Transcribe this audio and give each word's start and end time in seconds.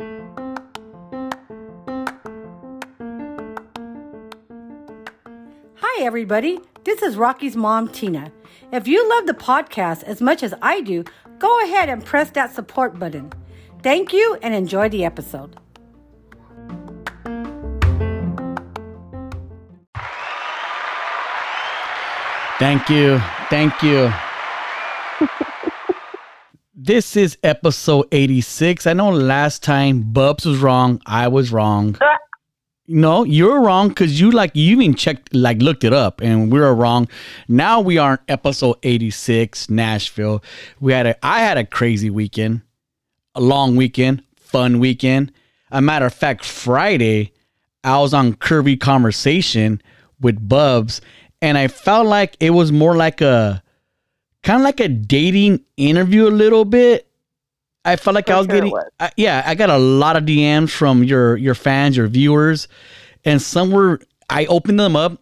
Hi, 0.00 0.04
everybody. 6.02 6.60
This 6.84 7.02
is 7.02 7.16
Rocky's 7.16 7.56
mom, 7.56 7.88
Tina. 7.88 8.30
If 8.72 8.86
you 8.86 9.08
love 9.08 9.26
the 9.26 9.34
podcast 9.34 10.04
as 10.04 10.20
much 10.20 10.44
as 10.44 10.54
I 10.62 10.82
do, 10.82 11.02
go 11.40 11.64
ahead 11.64 11.88
and 11.88 12.04
press 12.04 12.30
that 12.30 12.54
support 12.54 12.96
button. 13.00 13.32
Thank 13.82 14.12
you 14.12 14.38
and 14.40 14.54
enjoy 14.54 14.88
the 14.88 15.04
episode. 15.04 15.56
Thank 22.60 22.88
you. 22.88 23.18
Thank 23.50 23.82
you. 23.82 24.12
This 26.88 27.16
is 27.16 27.36
episode 27.42 28.06
86. 28.12 28.86
I 28.86 28.94
know 28.94 29.10
last 29.10 29.62
time 29.62 30.10
Bubs 30.10 30.46
was 30.46 30.56
wrong. 30.56 31.02
I 31.04 31.28
was 31.28 31.52
wrong. 31.52 31.98
No, 32.90 33.22
you're 33.22 33.60
wrong 33.60 33.90
because 33.90 34.18
you 34.18 34.30
like 34.30 34.52
you 34.54 34.80
even 34.80 34.94
checked 34.94 35.34
like 35.34 35.60
looked 35.60 35.84
it 35.84 35.92
up 35.92 36.22
and 36.22 36.50
we 36.50 36.58
were 36.58 36.74
wrong. 36.74 37.06
Now 37.46 37.82
we 37.82 37.98
are 37.98 38.14
in 38.14 38.18
episode 38.28 38.76
86, 38.82 39.68
Nashville. 39.68 40.42
We 40.80 40.94
had 40.94 41.06
a 41.06 41.14
I 41.22 41.40
had 41.40 41.58
a 41.58 41.66
crazy 41.66 42.08
weekend, 42.08 42.62
a 43.34 43.42
long 43.42 43.76
weekend, 43.76 44.22
fun 44.36 44.78
weekend. 44.78 45.32
A 45.70 45.82
matter 45.82 46.06
of 46.06 46.14
fact, 46.14 46.46
Friday, 46.46 47.34
I 47.84 47.98
was 47.98 48.14
on 48.14 48.32
Curvy 48.32 48.80
Conversation 48.80 49.82
with 50.18 50.48
Bubs, 50.48 51.02
and 51.42 51.58
I 51.58 51.68
felt 51.68 52.06
like 52.06 52.38
it 52.40 52.52
was 52.52 52.72
more 52.72 52.96
like 52.96 53.20
a 53.20 53.62
kind 54.48 54.62
of 54.62 54.64
like 54.64 54.80
a 54.80 54.88
dating 54.88 55.62
interview 55.76 56.26
a 56.26 56.30
little 56.30 56.64
bit. 56.64 57.06
I 57.84 57.96
felt 57.96 58.14
like 58.14 58.28
For 58.28 58.32
I 58.32 58.38
was 58.38 58.46
sure 58.46 58.54
getting, 58.54 58.70
was. 58.70 58.90
I- 58.98 59.12
yeah, 59.18 59.42
I 59.44 59.54
got 59.54 59.68
a 59.68 59.76
lot 59.76 60.16
of 60.16 60.24
DMs 60.24 60.70
from 60.70 61.04
your 61.04 61.36
your 61.36 61.54
fans, 61.54 61.98
your 61.98 62.08
viewers, 62.08 62.66
and 63.26 63.42
some 63.42 63.70
were. 63.70 64.00
I 64.30 64.46
opened 64.46 64.80
them 64.80 64.96
up. 64.96 65.20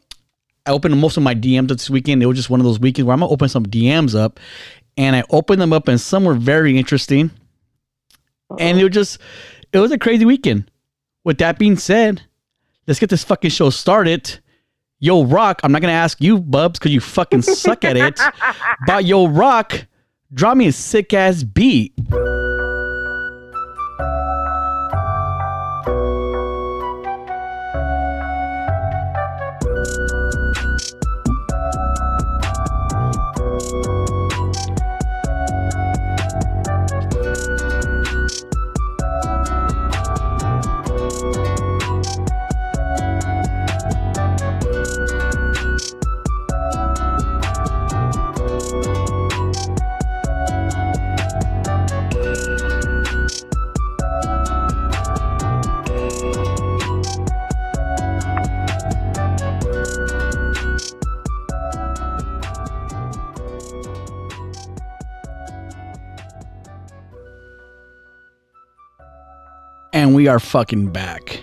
I 0.64 0.70
opened 0.70 0.96
most 1.00 1.16
of 1.16 1.24
my 1.24 1.34
DMs 1.34 1.68
this 1.68 1.90
weekend. 1.90 2.22
It 2.22 2.26
was 2.26 2.36
just 2.36 2.50
one 2.50 2.60
of 2.60 2.64
those 2.64 2.78
weekends 2.78 3.06
where 3.06 3.14
I'm 3.14 3.20
gonna 3.20 3.32
open 3.32 3.48
some 3.48 3.66
DMs 3.66 4.16
up, 4.16 4.38
and 4.96 5.16
I 5.16 5.24
opened 5.30 5.60
them 5.60 5.72
up, 5.72 5.88
and 5.88 6.00
some 6.00 6.24
were 6.24 6.34
very 6.34 6.78
interesting, 6.78 7.32
and 8.60 8.78
oh. 8.78 8.80
it 8.80 8.84
was 8.84 8.92
just, 8.92 9.18
it 9.72 9.78
was 9.80 9.90
a 9.90 9.98
crazy 9.98 10.24
weekend. 10.24 10.70
With 11.24 11.38
that 11.38 11.58
being 11.58 11.76
said, 11.76 12.22
let's 12.86 13.00
get 13.00 13.10
this 13.10 13.24
fucking 13.24 13.50
show 13.50 13.70
started. 13.70 14.38
Yo, 15.06 15.22
Rock, 15.22 15.60
I'm 15.62 15.70
not 15.70 15.82
gonna 15.82 15.92
ask 15.92 16.20
you, 16.20 16.40
Bubs, 16.40 16.80
because 16.80 16.90
you 16.90 16.98
fucking 16.98 17.42
suck 17.42 17.84
at 17.84 17.96
it. 17.96 18.20
But 18.88 19.04
Yo, 19.04 19.28
Rock, 19.28 19.86
drop 20.34 20.56
me 20.56 20.66
a 20.66 20.72
sick 20.72 21.14
ass 21.14 21.44
beat. 21.44 21.94
We 70.26 70.30
are 70.30 70.40
fucking 70.40 70.88
back. 70.88 71.40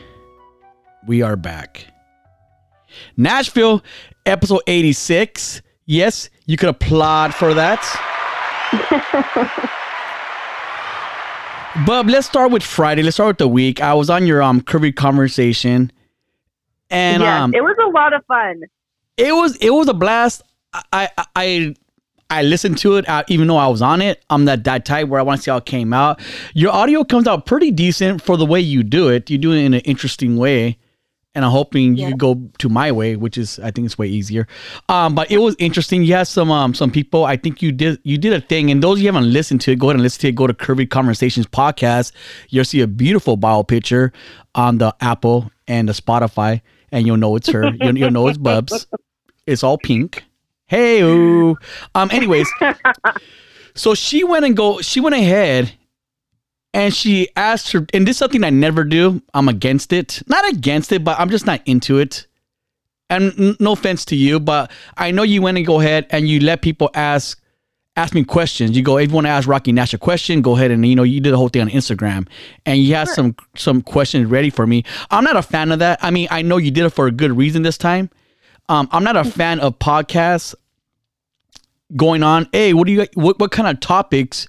We 1.07 1.21
are 1.21 1.37
back. 1.37 1.87
Nashville, 3.15 3.81
episode 4.25 4.59
86. 4.67 5.61
Yes, 5.85 6.29
you 6.47 6.57
could 6.57 6.67
applaud 6.67 7.33
for 7.33 7.53
that. 7.53 7.79
Bub, 11.87 12.09
let's 12.09 12.27
start 12.27 12.51
with 12.51 12.61
Friday. 12.61 13.03
Let's 13.03 13.15
start 13.15 13.27
with 13.29 13.37
the 13.37 13.47
week. 13.47 13.79
I 13.79 13.93
was 13.93 14.09
on 14.09 14.27
your 14.27 14.41
um 14.41 14.59
curvy 14.59 14.93
conversation. 14.93 15.89
And 16.89 17.23
yes, 17.23 17.41
um 17.41 17.53
it 17.53 17.63
was 17.63 17.77
a 17.81 17.89
lot 17.89 18.11
of 18.11 18.25
fun. 18.25 18.63
it 19.15 19.33
was 19.33 19.55
it 19.61 19.69
was 19.69 19.87
a 19.87 19.93
blast. 19.93 20.41
I 20.73 21.09
I 21.17 21.25
I, 21.37 21.75
I 22.39 22.41
listened 22.41 22.77
to 22.79 22.95
it 22.97 23.07
uh, 23.07 23.23
even 23.27 23.47
though 23.47 23.57
I 23.57 23.67
was 23.67 23.81
on 23.81 24.01
it. 24.01 24.23
I'm 24.29 24.45
that 24.45 24.63
that 24.65 24.85
type 24.85 25.07
where 25.07 25.19
I 25.19 25.23
want 25.23 25.39
to 25.39 25.43
see 25.43 25.51
how 25.51 25.57
it 25.57 25.65
came 25.65 25.93
out. 25.93 26.19
Your 26.53 26.71
audio 26.71 27.03
comes 27.03 27.27
out 27.27 27.45
pretty 27.45 27.71
decent 27.71 28.21
for 28.21 28.37
the 28.37 28.45
way 28.45 28.59
you 28.59 28.83
do 28.83 29.09
it. 29.09 29.29
You 29.29 29.37
do 29.37 29.51
it 29.51 29.57
in 29.59 29.73
an 29.73 29.81
interesting 29.81 30.37
way. 30.37 30.77
And 31.35 31.43
I'm 31.43 31.49
hoping 31.51 31.95
you 31.95 32.03
Yeah. 32.03 32.09
could 32.11 32.19
go 32.19 32.41
to 32.59 32.69
my 32.69 32.91
way, 32.91 33.15
which 33.15 33.39
is 33.39 33.57
I 33.59 33.71
think 33.71 33.85
it's 33.85 33.97
way 33.97 34.07
easier. 34.07 34.45
Um, 34.87 35.15
but 35.15 35.31
it 35.31 35.39
was 35.39 35.55
interesting. 35.57 36.03
You 36.03 36.13
had 36.13 36.27
some 36.27 36.51
um 36.51 36.75
some 36.75 36.91
people. 36.91 37.25
I 37.25 37.37
think 37.37 37.61
you 37.63 37.71
did 37.71 37.97
you 38.03 38.19
did 38.19 38.33
a 38.33 38.41
thing. 38.41 38.69
And 38.69 38.83
those 38.83 38.99
of 38.99 39.01
you 39.01 39.07
haven't 39.11 39.31
listened 39.33 39.61
to 39.61 39.71
it, 39.71 39.79
go 39.79 39.87
ahead 39.87 39.95
and 39.95 40.03
listen 40.03 40.21
to 40.21 40.27
it. 40.27 40.35
Go 40.35 40.45
to 40.45 40.53
Curvy 40.53 40.87
Conversations 40.87 41.47
podcast. 41.47 42.11
You'll 42.49 42.65
see 42.65 42.81
a 42.81 42.87
beautiful 42.87 43.35
bio 43.35 43.63
picture 43.63 44.11
on 44.53 44.77
the 44.77 44.93
Apple 45.01 45.49
and 45.67 45.89
the 45.89 45.93
Spotify, 45.93 46.61
and 46.91 47.07
you'll 47.07 47.17
know 47.17 47.35
it's 47.35 47.49
her. 47.49 47.71
you'll, 47.81 47.97
you'll 47.97 48.11
know 48.11 48.27
it's 48.27 48.37
Bubs. 48.37 48.85
It's 49.47 49.63
all 49.63 49.77
pink. 49.77 50.23
Hey, 50.73 51.01
um. 51.95 52.09
Anyways, 52.11 52.49
so 53.75 53.93
she 53.93 54.23
went 54.23 54.43
and 54.43 54.57
go. 54.57 54.81
She 54.81 54.99
went 54.99 55.13
ahead, 55.13 55.71
and 56.73 56.91
she 56.91 57.29
asked 57.35 57.71
her. 57.73 57.85
And 57.93 58.07
this 58.07 58.15
is 58.15 58.17
something 58.17 58.43
I 58.43 58.49
never 58.49 58.83
do. 58.83 59.21
I'm 59.35 59.47
against 59.49 59.93
it. 59.93 60.23
Not 60.27 60.49
against 60.49 60.91
it, 60.91 61.03
but 61.03 61.19
I'm 61.19 61.29
just 61.29 61.45
not 61.45 61.61
into 61.65 61.99
it. 61.99 62.25
And 63.07 63.39
n- 63.39 63.57
no 63.59 63.73
offense 63.73 64.03
to 64.05 64.15
you, 64.15 64.39
but 64.39 64.71
I 64.97 65.11
know 65.11 65.21
you 65.21 65.43
went 65.43 65.57
and 65.57 65.67
go 65.67 65.79
ahead 65.79 66.07
and 66.09 66.27
you 66.27 66.39
let 66.39 66.63
people 66.63 66.89
ask 66.95 67.39
ask 67.95 68.15
me 68.15 68.23
questions. 68.23 68.75
You 68.75 68.81
go, 68.81 68.97
if 68.97 69.09
you 69.09 69.13
want 69.13 69.27
to 69.27 69.31
ask 69.31 69.47
Rocky 69.47 69.71
Nash 69.71 69.93
a 69.93 69.99
question, 69.99 70.41
go 70.41 70.55
ahead 70.55 70.71
and 70.71 70.83
you 70.87 70.95
know 70.95 71.03
you 71.03 71.21
did 71.21 71.33
the 71.33 71.37
whole 71.37 71.49
thing 71.49 71.61
on 71.61 71.69
Instagram, 71.69 72.27
and 72.65 72.79
you 72.79 72.95
had 72.95 73.09
some 73.09 73.35
some 73.55 73.83
questions 73.83 74.27
ready 74.27 74.49
for 74.49 74.65
me. 74.65 74.85
I'm 75.11 75.23
not 75.23 75.35
a 75.35 75.43
fan 75.43 75.71
of 75.71 75.77
that. 75.79 75.99
I 76.01 76.09
mean, 76.09 76.27
I 76.31 76.41
know 76.41 76.57
you 76.57 76.71
did 76.71 76.85
it 76.85 76.89
for 76.89 77.05
a 77.05 77.11
good 77.11 77.37
reason 77.37 77.61
this 77.61 77.77
time. 77.77 78.09
Um, 78.69 78.87
I'm 78.91 79.03
not 79.03 79.15
a 79.15 79.23
fan 79.39 79.59
of 79.59 79.77
podcasts 79.77 80.55
going 81.95 82.23
on. 82.23 82.47
Hey, 82.51 82.73
what 82.73 82.87
do 82.87 82.93
you 82.93 83.05
what, 83.13 83.39
what 83.39 83.51
kind 83.51 83.67
of 83.67 83.79
topics 83.79 84.47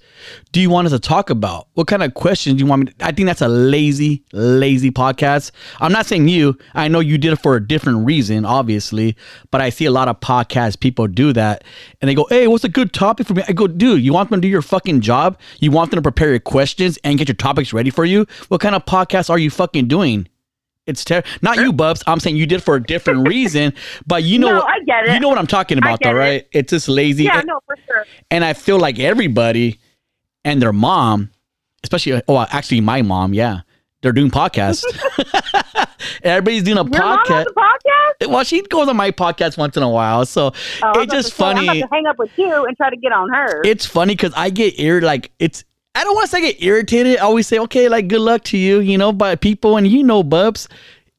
do 0.53 0.61
you 0.61 0.71
want 0.71 0.87
us 0.87 0.93
to 0.93 0.99
talk 0.99 1.31
about? 1.31 1.69
What 1.75 1.87
kind 1.87 2.03
of 2.03 2.15
questions 2.15 2.57
do 2.57 2.65
you 2.65 2.67
want 2.67 2.87
me 2.87 2.93
to, 2.93 3.07
I 3.07 3.13
think 3.13 3.27
that's 3.27 3.43
a 3.43 3.49
lazy, 3.49 4.25
lazy 4.33 4.91
podcast. 4.91 5.51
I'm 5.81 5.93
not 5.93 6.07
saying 6.07 6.29
you. 6.29 6.57
I 6.75 6.89
know 6.89 7.01
you 7.01 7.19
did 7.19 7.33
it 7.33 7.37
for 7.37 7.57
a 7.57 7.67
different 7.67 8.07
reason, 8.07 8.45
obviously, 8.45 9.17
but 9.51 9.61
I 9.61 9.71
see 9.71 9.85
a 9.85 9.91
lot 9.91 10.09
of 10.09 10.21
podcast 10.21 10.81
people 10.81 11.07
do 11.07 11.33
that 11.33 11.65
and 12.01 12.09
they 12.09 12.15
go, 12.15 12.27
Hey, 12.29 12.47
what's 12.47 12.65
a 12.65 12.69
good 12.69 12.93
topic 12.93 13.27
for 13.27 13.35
me? 13.35 13.43
I 13.49 13.53
go, 13.53 13.67
dude, 13.67 14.03
you 14.03 14.13
want 14.13 14.31
them 14.31 14.41
to 14.41 14.47
do 14.47 14.51
your 14.51 14.63
fucking 14.63 15.01
job? 15.01 15.39
You 15.61 15.71
want 15.71 15.91
them 15.91 15.99
to 15.99 16.03
prepare 16.03 16.31
your 16.31 16.41
questions 16.41 16.99
and 17.05 17.19
get 17.19 17.29
your 17.29 17.35
topics 17.37 17.73
ready 17.73 17.91
for 17.91 18.05
you? 18.05 18.27
What 18.49 18.61
kind 18.61 18.75
of 18.75 18.85
podcast 18.85 19.31
are 19.31 19.39
you 19.39 19.51
fucking 19.51 19.89
doing? 19.89 20.29
It's 20.87 21.05
terrible. 21.05 21.29
Not 21.43 21.57
you, 21.59 21.73
Bubs. 21.73 22.03
I'm 22.07 22.21
saying 22.21 22.37
you 22.37 22.47
did 22.47 22.63
for 22.63 22.75
a 22.77 22.83
different 22.83 23.27
reason, 23.35 23.73
but 24.07 24.23
you 24.23 24.39
know, 24.39 24.51
No, 24.51 24.59
what- 24.59 24.69
I 24.69 24.81
get 24.85 25.09
it. 25.09 25.15
You 25.15 25.21
know 25.21 25.29
what 25.29 25.39
I'm 25.39 25.47
talking 25.47 25.79
about, 25.79 26.01
though, 26.03 26.11
it. 26.11 26.15
right? 26.15 26.47
It's 26.53 26.71
just 26.71 26.89
lazy. 26.89 27.25
Yeah, 27.25 27.39
And- 27.39 27.47
no, 27.47 27.61
for 27.67 27.77
sure. 27.87 28.05
and 28.31 28.45
I 28.45 28.53
feel 28.53 28.79
like 28.79 28.99
everybody 28.99 29.79
and 30.45 30.61
their 30.61 30.73
mom, 30.75 31.31
especially 31.83 32.21
oh, 32.29 32.47
actually 32.51 32.81
my 32.83 33.01
mom, 33.03 33.33
yeah, 33.33 33.61
they're 34.03 34.13
doing 34.13 34.31
podcasts. 34.31 34.85
Everybody's 36.23 36.63
doing 36.63 36.77
a 36.79 36.83
Your 36.83 36.91
podcast. 36.91 37.47
podcast? 37.57 38.29
Well, 38.29 38.45
she 38.45 38.63
goes 38.63 38.89
on 38.89 38.97
my 38.97 39.11
podcast 39.11 39.57
once 39.57 39.77
in 39.77 39.83
a 39.83 39.89
while, 39.89 40.27
so 40.27 40.53
Oh, 40.83 41.01
it's 41.01 41.13
just 41.13 41.31
say, 41.31 41.37
funny. 41.37 41.65
about 41.65 41.89
to 41.89 41.89
hang 41.95 42.07
up 42.07 42.19
with 42.19 42.31
you 42.37 42.65
and 42.67 42.77
try 42.77 42.91
to 42.91 42.97
get 42.97 43.13
on 43.13 43.31
her. 43.31 43.63
It's 43.65 43.87
funny 43.87 44.15
because 44.15 44.33
I 44.37 44.51
get 44.51 44.79
ir 44.79 45.01
like 45.01 45.33
it's. 45.39 45.65
I 45.95 46.03
don't 46.03 46.15
want 46.15 46.27
to 46.27 46.31
say 46.31 46.39
I 46.39 46.53
get 46.53 46.63
irritated. 46.63 47.19
I 47.19 47.23
always 47.23 47.47
say, 47.47 47.59
okay, 47.61 47.89
like 47.89 48.09
good 48.09 48.21
luck 48.21 48.45
to 48.45 48.59
you, 48.59 48.81
you 48.81 48.99
know. 48.99 49.13
But 49.13 49.41
people, 49.41 49.77
and 49.77 49.87
you 49.87 50.03
know, 50.03 50.23
Bubs, 50.23 50.69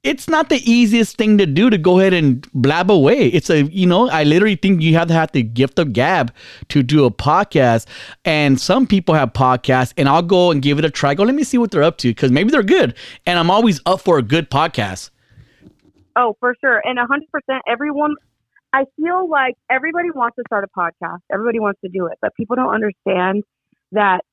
it's 0.04 0.28
not 0.28 0.50
the 0.50 0.62
easiest 0.70 1.18
thing 1.18 1.38
to 1.38 1.46
do 1.46 1.70
to 1.70 1.78
go 1.78 2.00
ahead 2.00 2.14
and 2.14 2.46
blab 2.54 2.92
away. 2.92 3.28
It's 3.30 3.50
a, 3.50 3.64
you 3.64 3.88
know, 3.88 4.10
I 4.10 4.24
literally 4.24 4.56
think 4.56 4.82
you 4.82 4.94
have 4.96 5.08
to 5.08 5.14
have 5.14 5.32
the 5.32 5.42
gift 5.42 5.80
of 5.80 5.94
gab 5.94 6.34
to 6.70 6.84
do 6.84 7.06
a 7.06 7.12
podcast. 7.12 7.88
And 8.24 8.60
some 8.60 8.86
people 8.86 9.16
have 9.16 9.34
podcasts, 9.34 9.94
and 9.98 10.08
I'll 10.08 10.22
go 10.22 10.52
and 10.52 10.62
give 10.62 10.78
it 10.78 10.86
a 10.86 10.92
try. 10.92 11.16
Go, 11.16 11.24
let 11.24 11.36
me 11.36 11.44
see 11.44 11.58
what 11.58 11.72
they're 11.72 11.82
up 11.82 11.98
to 12.00 12.10
because 12.10 12.32
maybe 12.32 12.52
they're 12.52 12.62
good. 12.62 12.96
And 13.26 13.40
I'm 13.40 13.50
always 13.50 13.82
up 13.86 14.02
for 14.02 14.18
a 14.18 14.22
good 14.22 14.52
podcast. 14.52 15.10
Oh, 16.16 16.36
for 16.40 16.56
sure. 16.62 16.82
And 16.86 17.00
a 17.00 17.06
100%, 17.06 17.60
everyone, 17.68 18.16
I 18.74 18.84
feel 18.98 19.28
like 19.30 19.56
everybody 19.70 20.12
wants 20.12 20.36
to 20.36 20.44
start 20.48 20.66
a 20.66 20.80
podcast. 20.80 21.20
Everybody 21.32 21.60
wants 21.60 21.80
to 21.82 21.90
do 21.90 22.08
it, 22.08 22.18
but 22.22 22.36
people 22.36 22.56
don't 22.56 22.74
understand 22.74 23.44
that 23.92 24.24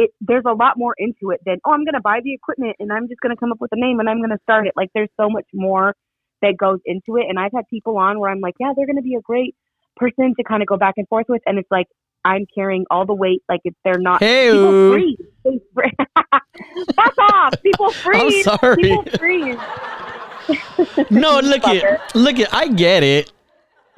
it 0.00 0.10
there's 0.20 0.44
a 0.46 0.52
lot 0.52 0.74
more 0.76 0.94
into 0.98 1.30
it 1.32 1.40
than 1.44 1.56
oh 1.64 1.72
I'm 1.72 1.84
gonna 1.84 2.00
buy 2.00 2.20
the 2.22 2.32
equipment 2.32 2.76
and 2.78 2.92
I'm 2.92 3.08
just 3.08 3.20
gonna 3.20 3.36
come 3.36 3.50
up 3.52 3.60
with 3.60 3.72
a 3.72 3.76
name 3.80 3.98
and 4.00 4.08
I'm 4.08 4.20
gonna 4.20 4.38
start 4.42 4.66
it. 4.66 4.74
Like 4.76 4.90
there's 4.94 5.10
so 5.20 5.28
much 5.28 5.46
more 5.52 5.94
that 6.42 6.56
goes 6.56 6.78
into 6.86 7.16
it. 7.16 7.26
And 7.28 7.38
I've 7.38 7.52
had 7.52 7.64
people 7.68 7.96
on 7.98 8.20
where 8.20 8.30
I'm 8.30 8.40
like, 8.40 8.54
yeah, 8.60 8.72
they're 8.76 8.86
gonna 8.86 9.02
be 9.02 9.16
a 9.16 9.20
great 9.20 9.54
person 9.96 10.34
to 10.36 10.44
kind 10.44 10.62
of 10.62 10.68
go 10.68 10.76
back 10.76 10.94
and 10.98 11.08
forth 11.08 11.26
with, 11.28 11.42
and 11.46 11.58
it's 11.58 11.70
like 11.70 11.86
I'm 12.24 12.46
carrying 12.54 12.84
all 12.90 13.06
the 13.06 13.14
weight. 13.14 13.42
Like 13.48 13.60
if 13.64 13.74
they're 13.84 13.98
not 13.98 14.20
Hey-o. 14.22 14.52
people 14.54 14.92
freeze. 14.92 15.18
They 15.44 15.60
freeze. 15.74 16.06
Fuck 16.94 17.18
off. 17.18 17.54
People 17.62 17.90
freeze. 18.04 18.44
sorry. 18.44 18.76
People 18.82 19.04
freeze. 19.18 19.58
No, 21.10 21.40
look 21.40 21.62
it, 21.66 21.84
look 22.14 22.38
it. 22.38 22.48
I 22.54 22.68
get 22.68 23.02
it, 23.02 23.30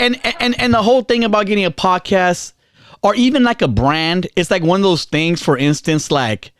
and 0.01 0.19
and 0.41 0.59
and 0.61 0.75
the 0.75 0.83
whole 0.83 1.03
thing 1.03 1.23
about 1.23 1.47
getting 1.47 1.65
a 1.65 1.71
podcast 1.71 2.55
or 3.03 3.15
even 3.15 3.43
like 3.43 3.63
a 3.63 3.69
brand, 3.69 4.27
it's 4.37 4.51
like 4.51 4.63
one 4.63 4.81
of 4.81 4.85
those 4.85 5.05
things. 5.05 5.43
For 5.43 5.57
instance, 5.57 6.11
like 6.11 6.53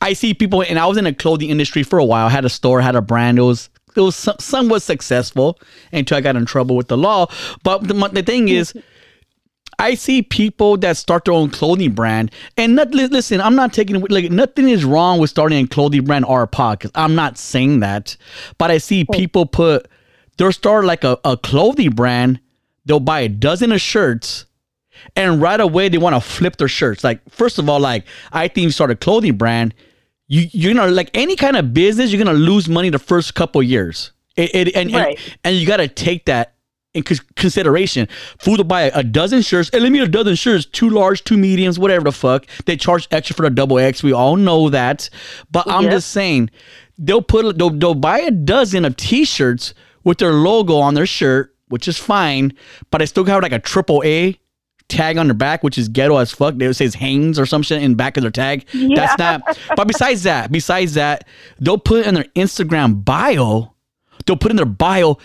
I 0.00 0.12
see 0.12 0.34
people, 0.34 0.62
and 0.62 0.78
I 0.78 0.86
was 0.86 0.96
in 0.96 1.04
the 1.04 1.12
clothing 1.12 1.50
industry 1.50 1.82
for 1.82 1.98
a 1.98 2.04
while. 2.04 2.26
I 2.26 2.30
had 2.30 2.44
a 2.44 2.50
store, 2.50 2.80
had 2.80 2.96
a 2.96 3.02
brand. 3.02 3.38
It 3.38 3.42
was 3.42 3.70
it 3.96 4.00
was 4.00 4.16
some, 4.16 4.36
somewhat 4.38 4.82
successful 4.82 5.58
until 5.92 6.18
I 6.18 6.20
got 6.20 6.36
in 6.36 6.46
trouble 6.46 6.76
with 6.76 6.88
the 6.88 6.96
law. 6.96 7.26
But 7.64 7.88
the, 7.88 7.94
the 7.94 8.22
thing 8.22 8.48
is. 8.48 8.74
I 9.80 9.94
see 9.94 10.22
people 10.22 10.76
that 10.78 10.96
start 10.96 11.24
their 11.24 11.34
own 11.34 11.50
clothing 11.50 11.92
brand, 11.92 12.32
and 12.56 12.74
not, 12.74 12.90
listen, 12.90 13.40
I'm 13.40 13.54
not 13.54 13.72
taking 13.72 14.00
like 14.00 14.28
nothing 14.28 14.68
is 14.68 14.84
wrong 14.84 15.20
with 15.20 15.30
starting 15.30 15.64
a 15.64 15.68
clothing 15.68 16.04
brand 16.04 16.24
or 16.24 16.42
a 16.42 16.48
podcast. 16.48 16.90
I'm 16.96 17.14
not 17.14 17.38
saying 17.38 17.78
that, 17.78 18.16
but 18.56 18.72
I 18.72 18.78
see 18.78 19.04
people 19.04 19.46
put 19.46 19.86
they'll 20.36 20.50
start 20.50 20.84
like 20.84 21.04
a, 21.04 21.20
a 21.24 21.36
clothing 21.36 21.90
brand. 21.90 22.40
They'll 22.86 22.98
buy 22.98 23.20
a 23.20 23.28
dozen 23.28 23.70
of 23.70 23.80
shirts, 23.80 24.46
and 25.16 25.40
right 25.40 25.60
away 25.60 25.88
they 25.88 25.98
want 25.98 26.14
to 26.14 26.20
flip 26.20 26.56
their 26.56 26.68
shirts. 26.68 27.04
Like 27.04 27.20
first 27.30 27.58
of 27.58 27.68
all, 27.68 27.80
like 27.80 28.04
I 28.32 28.48
think 28.48 28.64
you 28.64 28.70
start 28.70 28.90
a 28.90 28.96
clothing 28.96 29.36
brand, 29.36 29.74
you 30.26 30.48
you're 30.52 30.74
gonna 30.74 30.90
like 30.90 31.10
any 31.14 31.36
kind 31.36 31.56
of 31.56 31.72
business, 31.74 32.12
you're 32.12 32.22
gonna 32.22 32.36
lose 32.38 32.68
money 32.68 32.90
the 32.90 32.98
first 32.98 33.34
couple 33.34 33.62
years. 33.62 34.12
It, 34.36 34.54
it 34.54 34.76
and, 34.76 34.92
Right. 34.92 35.18
and 35.18 35.38
and 35.44 35.56
you 35.56 35.66
got 35.66 35.78
to 35.78 35.88
take 35.88 36.26
that 36.26 36.54
in 36.94 37.02
cons- 37.02 37.20
consideration. 37.34 38.06
Food 38.38 38.58
to 38.58 38.64
buy 38.64 38.82
a 38.94 39.02
dozen 39.02 39.42
shirts, 39.42 39.68
and 39.72 39.82
let 39.82 39.90
me 39.90 39.98
a 40.00 40.06
dozen 40.06 40.36
shirts, 40.36 40.64
two 40.64 40.88
large, 40.90 41.24
two 41.24 41.36
mediums, 41.36 41.78
whatever 41.78 42.04
the 42.04 42.12
fuck. 42.12 42.46
They 42.66 42.76
charge 42.76 43.08
extra 43.10 43.34
for 43.34 43.42
the 43.42 43.50
double 43.50 43.78
X. 43.78 44.02
We 44.02 44.12
all 44.12 44.36
know 44.36 44.70
that, 44.70 45.10
but 45.50 45.68
I'm 45.68 45.82
Yep. 45.84 45.90
just 45.92 46.10
saying 46.10 46.50
they'll 46.98 47.20
put 47.22 47.58
they'll, 47.58 47.70
they'll 47.70 47.94
buy 47.94 48.20
a 48.20 48.30
dozen 48.30 48.84
of 48.84 48.96
T-shirts 48.96 49.74
with 50.04 50.18
their 50.18 50.32
logo 50.32 50.76
on 50.76 50.94
their 50.94 51.06
shirt, 51.06 51.54
which 51.68 51.88
is 51.88 51.98
fine, 51.98 52.52
but 52.90 53.02
I 53.02 53.06
still 53.06 53.24
have 53.24 53.42
like 53.42 53.52
a 53.52 53.58
triple 53.58 54.02
A 54.04 54.38
tag 54.88 55.18
on 55.18 55.26
their 55.26 55.34
back, 55.34 55.62
which 55.62 55.78
is 55.78 55.88
ghetto 55.88 56.16
as 56.16 56.32
fuck. 56.32 56.56
They 56.56 56.72
says 56.72 56.94
Hanes 56.94 57.38
or 57.38 57.46
some 57.46 57.62
shit 57.62 57.82
in 57.82 57.94
back 57.94 58.16
of 58.16 58.22
their 58.22 58.30
tag. 58.30 58.66
That's 58.72 59.18
not. 59.18 59.42
But 59.76 59.86
besides 59.86 60.22
that, 60.24 60.50
besides 60.50 60.94
that, 60.94 61.26
they'll 61.60 61.78
put 61.78 62.06
in 62.06 62.14
their 62.14 62.24
Instagram 62.36 63.04
bio. 63.04 63.74
They'll 64.26 64.36
put 64.36 64.50
in 64.50 64.56
their 64.56 64.66
bio. 64.66 65.18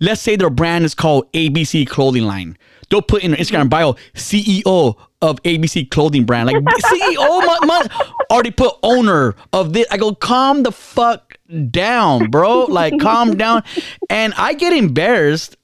Let's 0.00 0.20
say 0.20 0.36
their 0.36 0.50
brand 0.50 0.84
is 0.84 0.94
called 0.94 1.32
ABC 1.32 1.86
Clothing 1.86 2.24
Line. 2.24 2.58
They'll 2.90 3.02
put 3.02 3.22
in 3.22 3.30
their 3.30 3.40
Instagram 3.40 3.70
bio 3.70 3.94
CEO 4.14 4.96
of 5.22 5.42
ABC 5.42 5.90
Clothing 5.90 6.24
Brand. 6.24 6.46
Like 6.46 6.56
CEO, 6.62 7.46
my, 7.46 7.58
my, 7.62 8.06
already 8.30 8.50
put 8.50 8.74
owner 8.82 9.34
of 9.52 9.72
this. 9.72 9.86
I 9.90 9.96
go, 9.96 10.14
calm 10.14 10.62
the 10.62 10.72
fuck 10.72 11.34
down, 11.70 12.30
bro. 12.30 12.64
Like, 12.64 12.98
calm 13.00 13.36
down. 13.36 13.62
And 14.10 14.34
I 14.36 14.54
get 14.54 14.72
embarrassed. 14.72 15.56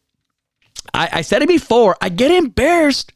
I, 0.94 1.08
I 1.12 1.20
said 1.22 1.42
it 1.42 1.48
before. 1.48 1.96
I 2.00 2.08
get 2.08 2.30
embarrassed 2.30 3.12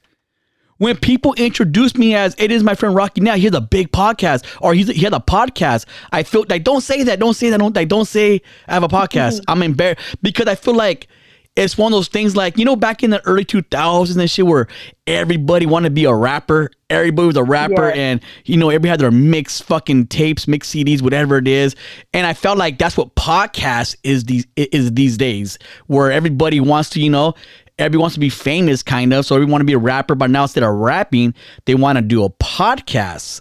when 0.79 0.97
people 0.97 1.35
introduce 1.35 1.95
me 1.97 2.15
as 2.15 2.35
it 2.39 2.51
is 2.51 2.63
my 2.63 2.75
friend 2.75 2.95
Rocky 2.95 3.21
now, 3.21 3.37
here's 3.37 3.55
a 3.55 3.61
big 3.61 3.93
podcast 3.93 4.45
or 4.61 4.75
he's 4.75 4.89
he 4.89 5.03
had 5.03 5.15
a 5.15 5.19
podcast. 5.21 5.87
I 6.13 6.23
feel 6.23 6.45
like 6.49 6.65
don't 6.65 6.81
say 6.81 7.03
that, 7.05 7.19
don't 7.21 7.35
say 7.35 7.51
that, 7.51 7.59
don't 7.59 7.75
like 7.75 7.89
don't 7.89 8.07
say 8.07 8.43
I 8.69 8.75
have 8.75 8.83
a 8.83 8.89
podcast. 8.89 9.41
I'm 9.49 9.63
embarrassed 9.63 10.01
because 10.23 10.47
I 10.49 10.55
feel 10.55 10.75
like 10.75 11.09
it's 11.57 11.79
one 11.79 11.93
of 11.93 11.97
those 11.97 12.09
things 12.09 12.35
like 12.35 12.59
you 12.59 12.65
know 12.65 12.75
back 12.75 13.05
in 13.05 13.11
the 13.11 13.25
early 13.27 13.45
2000s 13.45 14.17
and 14.19 14.29
shit 14.29 14.45
where 14.45 14.67
everybody 15.07 15.67
wanted 15.67 15.91
to 15.91 15.95
be 15.95 16.05
a 16.05 16.13
rapper 16.13 16.69
everybody 16.91 17.27
was 17.29 17.37
a 17.37 17.45
rapper 17.45 17.91
Yeah. 17.91 17.95
and 17.95 18.21
you 18.45 18.57
know 18.57 18.71
everybody 18.71 18.89
had 18.89 18.99
their 18.99 19.13
mixed 19.13 19.63
fucking 19.63 20.09
tapes 20.09 20.49
mixed 20.49 20.75
cds 20.75 21.01
whatever 21.01 21.37
it 21.39 21.47
is 21.47 21.77
and 22.13 22.27
i 22.27 22.35
felt 22.35 22.59
like 22.59 22.79
that's 22.79 22.97
what 22.97 23.15
podcast 23.15 23.95
is 24.03 24.25
these 24.25 24.47
is 24.57 24.91
these 24.95 25.17
days 25.17 25.57
where 25.87 26.11
everybody 26.11 26.59
wants 26.59 26.91
to 26.91 27.01
you 27.01 27.11
know 27.11 27.35
everybody 27.79 28.01
wants 28.01 28.15
to 28.15 28.21
be 28.21 28.29
famous 28.29 28.83
kind 28.83 29.13
of 29.13 29.27
so 29.27 29.35
everyone 29.35 29.53
want 29.53 29.61
to 29.61 29.67
be 29.67 29.73
a 29.73 29.79
rapper 29.79 30.15
but 30.15 30.31
now 30.31 30.43
instead 30.43 30.63
of 30.63 30.75
rapping 30.75 31.35
they 31.65 31.75
want 31.75 31.97
to 31.99 32.03
do 32.03 32.23
a 32.25 32.31
podcast 32.31 33.41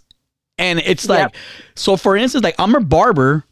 and 0.57 0.80
it's 0.80 1.07
like 1.07 1.19
Yep. 1.19 1.35
so 1.75 1.97
for 1.97 2.15
instance 2.18 2.44
like 2.44 2.56
i'm 2.59 2.75
a 2.75 2.80
barber 2.80 3.45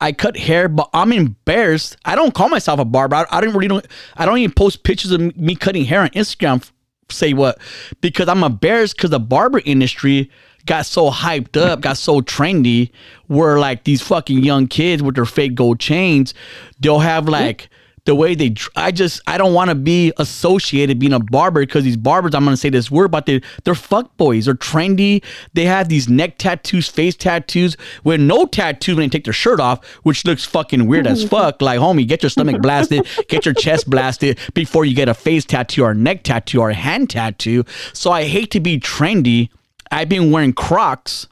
I 0.00 0.10
cut 0.10 0.36
hair, 0.36 0.68
but 0.68 0.90
I'm 0.92 1.12
embarrassed. 1.12 1.96
I 2.04 2.16
don't 2.16 2.34
call 2.34 2.48
myself 2.48 2.80
a 2.80 2.84
barber. 2.84 3.14
I, 3.14 3.26
I 3.30 3.40
don't 3.40 3.54
really 3.54 3.68
don't. 3.68 3.86
I 4.16 4.26
don't 4.26 4.36
even 4.38 4.52
post 4.52 4.82
pictures 4.82 5.12
of 5.12 5.36
me 5.36 5.54
cutting 5.54 5.84
hair 5.84 6.00
on 6.00 6.08
Instagram. 6.08 6.68
Say 7.08 7.34
what? 7.34 7.60
Because 8.00 8.26
I'm 8.28 8.42
embarrassed 8.42 8.96
because 8.96 9.10
the 9.10 9.20
barber 9.20 9.62
industry 9.64 10.28
got 10.66 10.86
so 10.86 11.08
hyped 11.08 11.56
up, 11.56 11.82
got 11.82 11.98
so 11.98 12.20
trendy, 12.20 12.90
where 13.28 13.60
like 13.60 13.84
these 13.84 14.02
fucking 14.02 14.42
young 14.42 14.66
kids 14.66 15.04
with 15.04 15.14
their 15.14 15.24
fake 15.24 15.54
gold 15.54 15.78
chains, 15.78 16.34
they'll 16.80 16.98
have 16.98 17.28
like 17.28 17.68
the 18.04 18.14
way 18.14 18.34
they. 18.34 18.54
I 18.74 18.90
just 18.90 19.20
I 19.26 19.38
don't 19.38 19.54
want 19.54 19.70
to 19.70 19.74
be 19.74 20.12
associated 20.18 20.98
being 20.98 21.12
a 21.12 21.20
barber 21.20 21.60
because 21.60 21.84
these 21.84 21.96
barbers. 21.96 22.34
I'm 22.34 22.44
gonna 22.44 22.56
say 22.56 22.68
this 22.68 22.90
word, 22.90 23.10
but 23.10 23.26
they 23.26 23.40
they're 23.64 23.74
fuck 23.74 24.16
boys. 24.16 24.46
They're 24.46 24.54
trendy. 24.54 25.22
They 25.54 25.64
have 25.64 25.88
these 25.88 26.08
neck 26.08 26.38
tattoos, 26.38 26.88
face 26.88 27.14
tattoos, 27.14 27.76
with 28.02 28.20
no 28.20 28.46
tattoos 28.46 28.96
when 28.96 29.04
they 29.04 29.08
take 29.08 29.24
their 29.24 29.32
shirt 29.32 29.60
off, 29.60 29.84
which 30.02 30.24
looks 30.24 30.44
fucking 30.44 30.86
weird 30.86 31.06
as 31.06 31.24
fuck. 31.28 31.62
Like, 31.62 31.78
homie, 31.78 32.06
get 32.06 32.22
your 32.22 32.30
stomach 32.30 32.60
blasted, 32.60 33.06
get 33.28 33.44
your 33.44 33.54
chest 33.54 33.88
blasted 33.88 34.38
before 34.54 34.84
you 34.84 34.94
get 34.94 35.08
a 35.08 35.14
face 35.14 35.44
tattoo 35.44 35.84
or 35.84 35.94
neck 35.94 36.24
tattoo 36.24 36.60
or 36.60 36.72
hand 36.72 37.10
tattoo. 37.10 37.64
So 37.92 38.10
I 38.10 38.24
hate 38.24 38.50
to 38.52 38.60
be 38.60 38.80
trendy. 38.80 39.48
I've 39.90 40.08
been 40.08 40.30
wearing 40.30 40.54
Crocs 40.54 41.28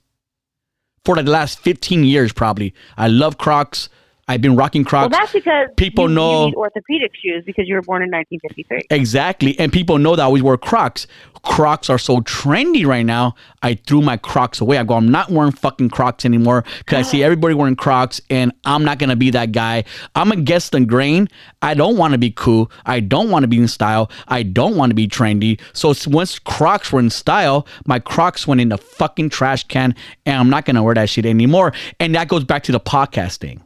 for 1.05 1.17
the 1.17 1.23
last 1.23 1.59
15 1.61 2.05
years, 2.05 2.33
probably. 2.33 2.75
I 2.97 3.09
love 3.09 3.39
Crocs. 3.39 3.89
I've 4.31 4.41
been 4.41 4.55
rocking 4.55 4.85
Crocs. 4.85 5.11
Well, 5.11 5.21
that's 5.21 5.33
because 5.33 5.71
People 5.77 6.09
you, 6.09 6.15
know- 6.15 6.41
you 6.43 6.47
need 6.51 6.55
orthopedic 6.55 7.11
shoes 7.21 7.43
because 7.45 7.67
you 7.67 7.75
were 7.75 7.83
born 7.83 8.01
in 8.01 8.11
1953. 8.13 8.97
Exactly. 8.97 9.59
And 9.59 9.73
people 9.73 9.99
know 9.99 10.15
that 10.15 10.23
I 10.23 10.27
always 10.27 10.45
wear 10.45 10.57
Crocs. 10.57 11.09
Crocs 11.43 11.91
are 11.91 11.99
so 11.99 12.21
trendy 12.21 12.87
right 12.87 13.05
now. 13.05 13.35
I 13.63 13.75
threw 13.75 14.03
my 14.03 14.17
Crocs 14.17 14.61
away. 14.61 14.79
I 14.79 14.85
go, 14.85 14.95
I'm 14.95 15.11
not 15.11 15.31
wearing 15.31 15.51
fucking 15.51 15.91
Crocs 15.91 16.25
anymore 16.25 16.65
because 16.79 16.99
I 16.99 17.11
see 17.11 17.25
everybody 17.25 17.55
wearing 17.55 17.75
Crocs 17.75 18.21
and 18.31 18.53
I'm 18.65 18.85
not 18.85 19.01
going 19.01 19.11
to 19.11 19.17
be 19.17 19.31
that 19.31 19.51
guy. 19.51 19.83
I'm 20.15 20.31
against 20.31 20.71
the 20.71 20.81
grain. 20.81 21.29
I 21.61 21.75
don't 21.75 21.97
want 21.97 22.13
to 22.13 22.19
be 22.19 22.31
cool. 22.31 22.71
I 22.87 23.01
don't 23.01 23.31
want 23.31 23.43
to 23.43 23.49
be 23.49 23.59
in 23.59 23.67
style. 23.67 24.13
I 24.29 24.45
don't 24.45 24.77
want 24.77 24.91
to 24.91 24.95
be 24.95 25.09
trendy. 25.09 25.61
So 25.73 25.93
once 26.09 26.39
Crocs 26.39 26.93
were 26.93 27.01
in 27.01 27.11
style, 27.11 27.67
my 27.85 27.99
Crocs 27.99 28.47
went 28.47 28.61
in 28.61 28.69
the 28.69 28.79
fucking 28.79 29.31
trash 29.31 29.65
can 29.65 29.97
and 30.25 30.37
I'm 30.37 30.51
not 30.51 30.67
going 30.67 30.77
to 30.77 30.85
wear 30.85 30.95
that 30.95 31.09
shit 31.09 31.27
anymore. 31.27 31.73
And 31.99 32.15
that 32.15 32.29
goes 32.29 32.45
back 32.45 32.63
to 32.65 32.73
the 32.73 32.81
podcast 32.81 33.39
thing. 33.39 33.61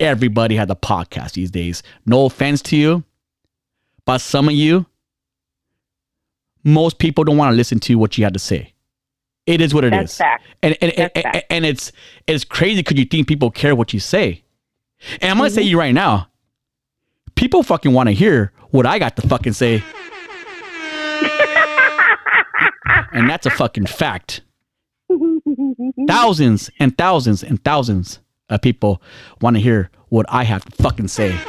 Everybody 0.00 0.56
has 0.56 0.68
a 0.70 0.74
podcast 0.76 1.32
these 1.32 1.50
days. 1.50 1.82
No 2.04 2.26
offense 2.26 2.60
to 2.62 2.76
you, 2.76 3.04
but 4.04 4.18
some 4.20 4.48
of 4.48 4.54
you, 4.54 4.86
most 6.64 6.98
people 6.98 7.24
don't 7.24 7.36
want 7.36 7.52
to 7.52 7.56
listen 7.56 7.78
to 7.80 7.94
what 7.96 8.18
you 8.18 8.24
had 8.24 8.34
to 8.34 8.40
say. 8.40 8.72
It 9.46 9.60
is 9.60 9.74
what 9.74 9.84
it 9.84 9.92
is, 9.92 9.98
That's 9.98 10.16
fact. 10.18 10.44
and 10.62 10.76
and, 10.80 10.92
and, 10.98 11.10
and, 11.14 11.42
and 11.50 11.66
it's 11.66 11.92
it's 12.26 12.44
crazy 12.44 12.80
because 12.82 12.98
you 12.98 13.04
think 13.04 13.28
people 13.28 13.50
care 13.50 13.74
what 13.76 13.92
you 13.92 14.00
say. 14.00 14.42
And 15.20 15.30
I'm 15.30 15.36
gonna 15.36 15.50
say 15.50 15.60
Mm-hmm. 15.60 15.68
you 15.68 15.78
right 15.78 15.92
now, 15.94 16.28
people 17.34 17.62
fucking 17.62 17.92
want 17.92 18.08
to 18.08 18.14
hear 18.14 18.52
what 18.70 18.86
I 18.86 18.98
got 18.98 19.16
to 19.16 19.28
fucking 19.28 19.52
say, 19.52 19.82
and 23.12 23.28
that's 23.28 23.46
a 23.46 23.50
fucking 23.50 23.86
fact. 23.86 24.40
Thousands 26.08 26.70
and 26.78 26.96
thousands 26.96 27.44
and 27.44 27.62
thousands 27.62 28.18
of 28.48 28.62
people 28.62 29.02
want 29.40 29.56
to 29.56 29.62
hear 29.62 29.90
what 30.08 30.26
I 30.28 30.44
have 30.44 30.64
to 30.64 30.82
fucking 30.82 31.08
say. 31.08 31.36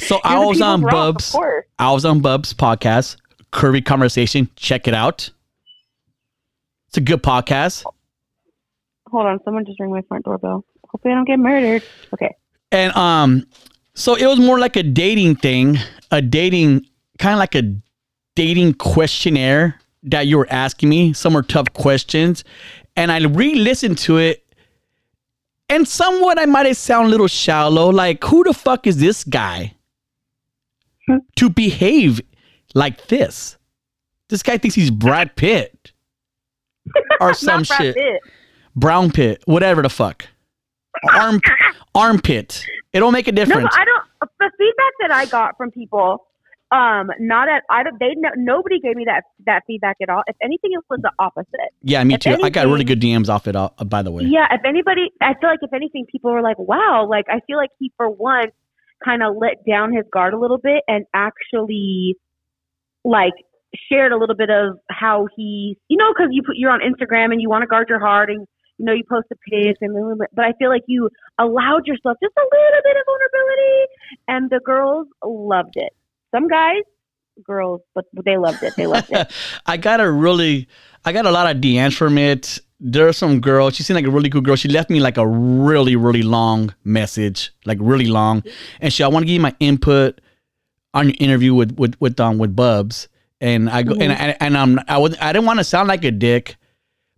So 0.00 0.18
I 0.24 0.38
was 0.38 0.60
on 0.60 0.80
Bubs. 0.80 1.36
I 1.78 1.92
was 1.92 2.04
on 2.04 2.20
Bubs 2.20 2.54
podcast, 2.54 3.16
Curvy 3.52 3.84
Conversation. 3.84 4.48
Check 4.56 4.88
it 4.88 4.94
out. 4.94 5.30
It's 6.88 6.96
a 6.96 7.00
good 7.00 7.22
podcast. 7.22 7.84
Hold 9.10 9.26
on, 9.26 9.40
someone 9.44 9.66
just 9.66 9.78
rang 9.78 9.90
my 9.90 10.02
front 10.02 10.24
doorbell. 10.24 10.64
Hopefully, 10.88 11.12
I 11.12 11.16
don't 11.16 11.26
get 11.26 11.38
murdered. 11.38 11.82
Okay. 12.14 12.34
And 12.72 12.96
um, 12.96 13.46
so 13.94 14.14
it 14.14 14.26
was 14.26 14.40
more 14.40 14.58
like 14.58 14.76
a 14.76 14.82
dating 14.82 15.36
thing, 15.36 15.78
a 16.10 16.22
dating 16.22 16.86
kind 17.18 17.34
of 17.34 17.38
like 17.38 17.54
a 17.54 17.74
dating 18.34 18.74
questionnaire 18.74 19.78
that 20.02 20.26
you 20.26 20.38
were 20.38 20.48
asking 20.50 20.88
me. 20.88 21.12
Some 21.12 21.34
were 21.34 21.42
tough 21.42 21.72
questions, 21.74 22.42
and 22.96 23.10
I 23.12 23.18
re-listened 23.24 23.98
to 23.98 24.18
it. 24.18 24.44
And 25.68 25.88
somewhat, 25.88 26.38
I 26.38 26.44
might 26.46 26.66
have 26.66 26.76
sound 26.76 27.06
a 27.06 27.10
little 27.10 27.28
shallow. 27.28 27.88
Like, 27.90 28.22
who 28.24 28.44
the 28.44 28.52
fuck 28.52 28.86
is 28.86 28.98
this 28.98 29.24
guy 29.24 29.74
to 31.36 31.48
behave 31.48 32.20
like 32.74 33.06
this? 33.06 33.56
This 34.28 34.42
guy 34.42 34.58
thinks 34.58 34.74
he's 34.74 34.90
Brad 34.90 35.34
Pitt. 35.36 35.92
or 37.20 37.32
some 37.34 37.64
shit. 37.64 37.94
Pitt. 37.94 38.20
Brown 38.74 39.10
pit, 39.12 39.42
whatever 39.44 39.82
the 39.82 39.90
fuck. 39.90 40.26
Arm 41.14 41.40
armpit. 41.94 42.64
It 42.92 43.00
don't 43.00 43.12
make 43.12 43.28
a 43.28 43.32
difference. 43.32 43.68
but 43.70 43.78
I 43.80 43.84
don't. 43.84 44.04
The 44.38 44.50
feedback 44.58 44.92
that 45.00 45.10
I 45.10 45.26
got 45.26 45.56
from 45.58 45.70
people, 45.70 46.26
um, 46.72 47.10
not 47.20 47.48
at 47.48 47.64
I 47.70 47.82
don't. 47.82 47.98
They 48.00 48.14
no, 48.16 48.30
nobody 48.36 48.80
gave 48.80 48.96
me 48.96 49.04
that 49.04 49.24
that 49.44 49.62
feedback 49.66 49.98
at 50.02 50.08
all. 50.08 50.22
If 50.26 50.36
anything, 50.42 50.70
it 50.72 50.82
was 50.88 51.00
the 51.02 51.12
opposite. 51.18 51.70
yeah, 51.82 52.02
me 52.02 52.14
if 52.14 52.20
too. 52.20 52.38
I 52.42 52.48
got 52.48 52.66
really 52.66 52.84
good 52.84 53.00
DMs 53.00 53.28
off 53.28 53.46
it. 53.46 53.54
Uh, 53.54 53.68
by 53.84 54.02
the 54.02 54.10
way. 54.10 54.24
Yeah, 54.24 54.46
if 54.50 54.62
anybody, 54.64 55.10
I 55.20 55.34
feel 55.38 55.50
like 55.50 55.58
if 55.60 55.72
anything, 55.74 56.06
people 56.10 56.32
were 56.32 56.40
like, 56.40 56.58
"Wow!" 56.58 57.06
Like 57.08 57.26
I 57.28 57.40
feel 57.46 57.58
like 57.58 57.70
he, 57.78 57.92
for 57.98 58.08
once, 58.08 58.52
kind 59.04 59.22
of 59.22 59.36
let 59.36 59.64
down 59.68 59.92
his 59.92 60.04
guard 60.10 60.32
a 60.32 60.38
little 60.38 60.58
bit 60.58 60.82
and 60.88 61.04
actually, 61.12 62.16
like, 63.04 63.34
shared 63.90 64.12
a 64.12 64.16
little 64.16 64.36
bit 64.36 64.48
of 64.48 64.78
how 64.90 65.28
he, 65.36 65.76
you 65.88 65.98
know, 65.98 66.12
because 66.12 66.28
you 66.30 66.42
put 66.42 66.56
you're 66.56 66.70
on 66.70 66.80
Instagram 66.80 67.32
and 67.32 67.42
you 67.42 67.50
want 67.50 67.62
to 67.62 67.66
guard 67.66 67.88
your 67.90 68.00
heart 68.00 68.30
and 68.30 68.46
you 68.78 68.86
know 68.86 68.92
you 68.92 69.04
post 69.08 69.26
a 69.30 69.36
pic 69.50 69.76
and 69.82 70.20
but 70.34 70.44
I 70.44 70.52
feel 70.58 70.70
like 70.70 70.84
you 70.86 71.10
allowed 71.38 71.86
yourself 71.86 72.16
just 72.22 72.34
a 72.36 72.46
little 72.48 72.82
bit 72.82 72.96
of 72.96 73.04
vulnerability, 73.04 73.86
and 74.28 74.50
the 74.50 74.60
girls 74.64 75.06
loved 75.22 75.74
it. 75.76 75.92
Some 76.34 76.48
guys, 76.48 76.82
girls, 77.44 77.80
but 77.94 78.04
they 78.24 78.36
loved 78.36 78.62
it. 78.62 78.74
They 78.76 78.86
loved 78.86 79.08
it. 79.10 79.30
I 79.66 79.76
got 79.76 80.00
a 80.00 80.10
really, 80.10 80.68
I 81.04 81.12
got 81.12 81.26
a 81.26 81.30
lot 81.30 81.54
of 81.54 81.60
DMs 81.60 81.94
from 81.96 82.18
it. 82.18 82.58
There's 82.80 83.16
some 83.16 83.40
girl. 83.40 83.70
She 83.70 83.82
seemed 83.82 83.96
like 83.96 84.06
a 84.06 84.10
really 84.10 84.28
cool 84.30 84.40
girl. 84.40 84.56
She 84.56 84.68
left 84.68 84.90
me 84.90 84.98
like 85.00 85.16
a 85.16 85.26
really, 85.26 85.94
really 85.94 86.22
long 86.22 86.74
message, 86.84 87.52
like 87.64 87.78
really 87.80 88.06
long. 88.06 88.42
And 88.80 88.92
she, 88.92 89.04
I 89.04 89.08
want 89.08 89.22
to 89.22 89.26
give 89.26 89.34
you 89.34 89.40
my 89.40 89.54
input 89.60 90.20
on 90.94 91.08
your 91.08 91.16
interview 91.20 91.54
with 91.54 91.78
with 91.78 91.94
with 92.00 92.18
um 92.18 92.38
with 92.38 92.56
Bubs. 92.56 93.08
And 93.40 93.70
I 93.70 93.82
go 93.82 93.92
and 93.94 94.12
and, 94.12 94.36
and 94.40 94.56
um 94.56 94.80
I 94.88 94.98
was 94.98 95.16
I 95.20 95.32
didn't 95.32 95.46
want 95.46 95.58
to 95.60 95.64
sound 95.64 95.88
like 95.88 96.04
a 96.04 96.10
dick, 96.10 96.56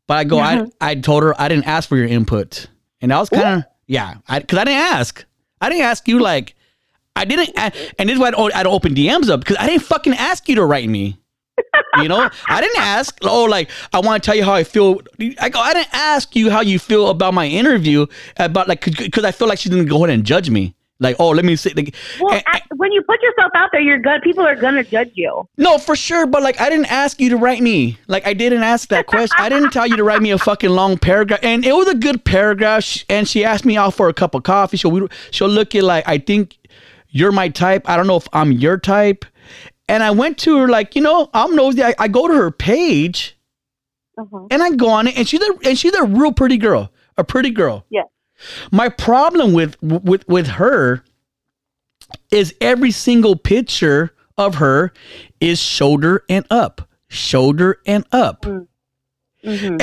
but 0.07 0.19
I 0.19 0.25
go 0.25 0.37
Mhm. 0.37 0.71
I 0.81 0.91
I 0.91 0.95
told 0.97 1.23
her 1.23 1.39
I 1.41 1.49
didn't 1.49 1.67
ask 1.67 1.89
for 1.89 1.97
your 1.97 2.07
input, 2.07 2.67
and 3.01 3.13
I 3.13 3.19
was 3.21 3.29
kind 3.31 3.61
of 3.61 3.65
yeah, 3.87 4.17
I 4.29 4.41
because 4.41 4.59
I 4.59 4.65
didn't 4.65 4.81
ask. 4.81 5.25
I 5.61 5.69
didn't 5.71 5.85
ask 5.85 6.07
you 6.09 6.19
like. 6.21 6.54
I 7.17 7.25
didn't, 7.25 7.51
a- 7.57 7.73
and 7.99 8.09
this 8.09 8.15
is 8.15 8.21
why 8.21 8.29
I 8.29 8.31
don't, 8.33 8.55
I 8.57 8.63
don't 8.63 8.75
open 8.75 8.95
DMs 8.95 9.29
up 9.31 9.41
because 9.41 9.57
I 9.59 9.67
didn't 9.67 9.83
fucking 9.85 10.15
ask 10.15 10.49
you 10.49 10.57
to 10.57 10.65
write 10.65 10.89
me. 10.89 11.19
You 12.01 12.09
know, 12.09 12.29
I 12.49 12.61
didn't 12.61 12.81
ask. 12.81 13.17
Oh, 13.23 13.45
like 13.45 13.71
I 13.93 14.01
want 14.01 14.21
to 14.21 14.27
tell 14.27 14.35
you 14.37 14.43
how 14.43 14.55
I 14.55 14.65
feel. 14.65 15.01
I 15.41 15.49
go. 15.49 15.61
I 15.61 15.73
didn't 15.75 15.95
ask 15.95 16.35
you 16.35 16.51
how 16.51 16.61
you 16.63 16.81
feel 16.81 17.09
about 17.09 17.33
my 17.33 17.47
interview. 17.47 18.07
About 18.39 18.67
like 18.67 18.85
because 18.85 19.23
I 19.25 19.31
feel 19.31 19.47
like 19.47 19.61
she 19.61 19.69
didn't 19.69 19.87
go 19.87 19.99
ahead 19.99 20.11
and 20.11 20.25
judge 20.25 20.51
me. 20.51 20.75
Like, 20.99 21.15
oh, 21.21 21.31
let 21.31 21.45
me 21.45 21.55
say. 21.55 21.73
Like, 21.77 21.95
Well, 22.21 22.35
and- 22.35 22.43
at, 22.53 22.63
when 22.77 22.91
you 22.91 23.03
put 23.03 23.23
yourself 23.23 23.53
out 23.55 23.69
there, 23.71 23.81
you're 23.81 23.99
good. 24.01 24.23
People 24.23 24.45
are 24.45 24.57
gonna 24.57 24.83
judge 24.83 25.11
you. 25.15 25.49
no, 25.57 25.79
for 25.79 25.95
sure. 25.95 26.27
But 26.27 26.43
like, 26.43 26.61
I 26.61 26.69
didn't 26.71 26.91
ask 26.91 27.21
you 27.21 27.29
to 27.31 27.37
write 27.37 27.63
me. 27.63 27.99
Like, 28.09 28.27
I 28.27 28.33
didn't 28.35 28.65
ask 28.65 28.89
that 28.89 29.07
question. 29.07 29.37
I 29.39 29.49
didn't 29.49 29.71
tell 29.71 29.87
you 29.87 29.97
to 29.97 30.03
write 30.05 30.23
me 30.23 30.33
a 30.33 30.39
fucking 30.39 30.71
long 30.71 30.99
paragraph. 30.99 31.39
And 31.45 31.65
it 31.65 31.75
was 31.77 31.87
a 31.89 31.95
good 31.95 32.25
paragraph. 32.25 33.05
And 33.09 33.29
she 33.29 33.45
asked 33.45 33.65
me 33.65 33.77
out 33.77 33.95
for 33.95 34.09
a 34.09 34.15
cup 34.15 34.35
of 34.35 34.43
coffee. 34.43 34.77
She'll 34.77 34.91
we- 34.91 35.09
she'll 35.31 35.49
look 35.49 35.77
at 35.77 35.85
like 35.85 36.03
I 36.09 36.19
think 36.19 36.59
you're 37.15 37.33
my 37.33 37.49
type. 37.49 37.89
I 37.89 37.97
don't 37.97 38.07
know 38.07 38.17
if 38.17 38.29
I'm 38.33 38.53
your 38.53 38.77
type. 38.79 39.25
And 39.89 40.03
I 40.03 40.11
went 40.11 40.39
to 40.39 40.59
her 40.59 40.69
like, 40.69 40.95
you 40.97 41.03
know, 41.03 41.31
I'm 41.35 41.55
nosy. 41.55 41.83
I, 41.83 41.95
I 41.99 42.09
go 42.09 42.27
to 42.29 42.35
her 42.35 42.51
page 42.51 43.37
Uh-huh. 44.19 44.47
and 44.51 44.63
I 44.63 44.71
go 44.71 44.89
on 44.89 45.07
it, 45.09 45.17
and 45.19 45.27
she's 45.29 45.43
a 45.43 45.53
and 45.65 45.79
she's 45.79 45.95
a 45.95 46.05
real 46.05 46.33
pretty 46.33 46.57
girl, 46.59 46.91
a 47.17 47.25
pretty 47.25 47.51
girl. 47.51 47.85
Yeah. 47.91 48.05
My 48.73 48.89
problem 48.89 49.53
with 49.53 49.77
with 49.83 50.27
with 50.29 50.47
her 50.47 51.05
is 52.31 52.55
every 52.61 52.91
single 52.91 53.37
picture 53.37 54.15
of 54.37 54.57
her 54.57 54.93
is 55.41 55.61
shoulder 55.61 56.25
and 56.29 56.45
up, 56.51 56.89
shoulder 57.09 57.79
and 57.87 58.05
up, 58.13 58.43
Mhm. 58.43 58.67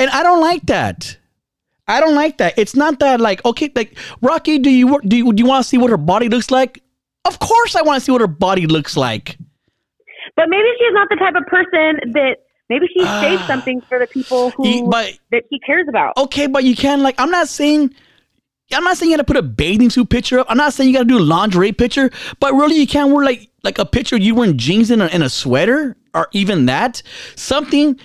I 0.10 0.22
don't 0.22 0.40
like 0.40 0.66
that. 0.66 1.16
I 1.88 2.00
don't 2.00 2.14
like 2.14 2.38
that. 2.38 2.54
It's 2.58 2.74
not 2.74 2.98
that 3.00 3.20
like 3.20 3.44
okay, 3.44 3.70
like 3.74 3.96
Rocky, 4.20 4.58
do 4.58 4.70
you 4.70 5.00
do 5.06 5.16
you, 5.16 5.32
do 5.32 5.40
you 5.42 5.46
want 5.46 5.62
to 5.64 5.68
see 5.68 5.78
what 5.78 5.90
her 5.90 5.96
body 5.96 6.28
looks 6.28 6.50
like? 6.50 6.81
Of 7.24 7.38
course, 7.38 7.76
I 7.76 7.82
want 7.82 7.98
to 7.98 8.04
see 8.04 8.12
what 8.12 8.20
her 8.20 8.26
body 8.26 8.66
looks 8.66 8.96
like. 8.96 9.38
But 10.36 10.48
maybe 10.48 10.66
she's 10.78 10.92
not 10.92 11.08
the 11.08 11.16
type 11.16 11.34
of 11.34 11.46
person 11.46 12.12
that 12.12 12.36
maybe 12.68 12.86
she 12.92 13.04
saves 13.20 13.44
something 13.46 13.80
for 13.82 13.98
the 13.98 14.06
people 14.06 14.50
who 14.52 14.88
But 14.88 15.18
that 15.30 15.44
she 15.50 15.58
cares 15.60 15.86
about. 15.88 16.16
okay, 16.16 16.46
but 16.46 16.64
you 16.64 16.74
can 16.74 17.02
like 17.02 17.14
I'm 17.18 17.30
not 17.30 17.48
saying 17.48 17.94
I'm 18.72 18.84
not 18.84 18.96
saying 18.96 19.10
you 19.10 19.16
gotta 19.16 19.26
put 19.26 19.36
a 19.36 19.42
bathing 19.42 19.90
suit 19.90 20.08
picture 20.08 20.40
up. 20.40 20.46
I'm 20.48 20.56
not 20.56 20.72
saying 20.72 20.88
you 20.88 20.94
gotta 20.94 21.08
do 21.08 21.18
a 21.18 21.20
lingerie 21.20 21.72
picture, 21.72 22.10
but 22.40 22.54
really 22.54 22.76
you 22.76 22.86
can 22.86 23.12
wear 23.12 23.24
like 23.24 23.50
like 23.62 23.78
a 23.78 23.84
picture 23.84 24.16
you 24.16 24.34
wearing 24.34 24.56
jeans 24.56 24.90
and 24.90 25.02
a, 25.02 25.12
and 25.12 25.22
a 25.22 25.28
sweater 25.28 25.96
or 26.14 26.28
even 26.32 26.66
that. 26.66 27.02
Something 27.36 27.98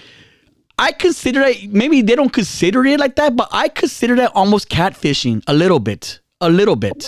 I 0.77 0.91
consider 0.91 1.41
it 1.41 1.71
maybe 1.71 2.01
they 2.01 2.15
don't 2.15 2.33
consider 2.33 2.85
it 2.85 2.99
like 2.99 3.15
that, 3.15 3.35
but 3.35 3.47
I 3.51 3.69
consider 3.69 4.15
that 4.17 4.31
almost 4.35 4.69
catfishing 4.69 5.43
a 5.47 5.53
little 5.53 5.79
bit. 5.79 6.19
A 6.41 6.49
little 6.49 6.75
bit. 6.75 7.07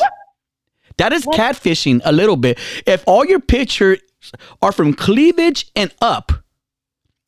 That 0.99 1.13
is 1.13 1.25
catfishing 1.25 2.01
a 2.03 2.11
little 2.11 2.35
bit. 2.35 2.59
If 2.85 3.03
all 3.07 3.25
your 3.25 3.39
pictures 3.39 3.99
are 4.61 4.71
from 4.73 4.93
cleavage 4.93 5.71
and 5.75 5.93
up, 6.01 6.31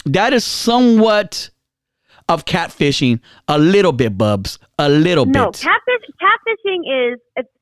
that 0.05 0.33
is 0.33 0.43
somewhat 0.43 1.49
of 2.27 2.45
catfishing 2.45 3.19
a 3.47 3.57
little 3.57 3.93
bit, 3.93 4.17
Bubs. 4.17 4.59
A 4.77 4.89
little 4.89 5.25
No, 5.25 5.51
bit. 5.51 5.61
catfish 5.61 6.09
catfishing 6.21 7.13
is 7.13 7.19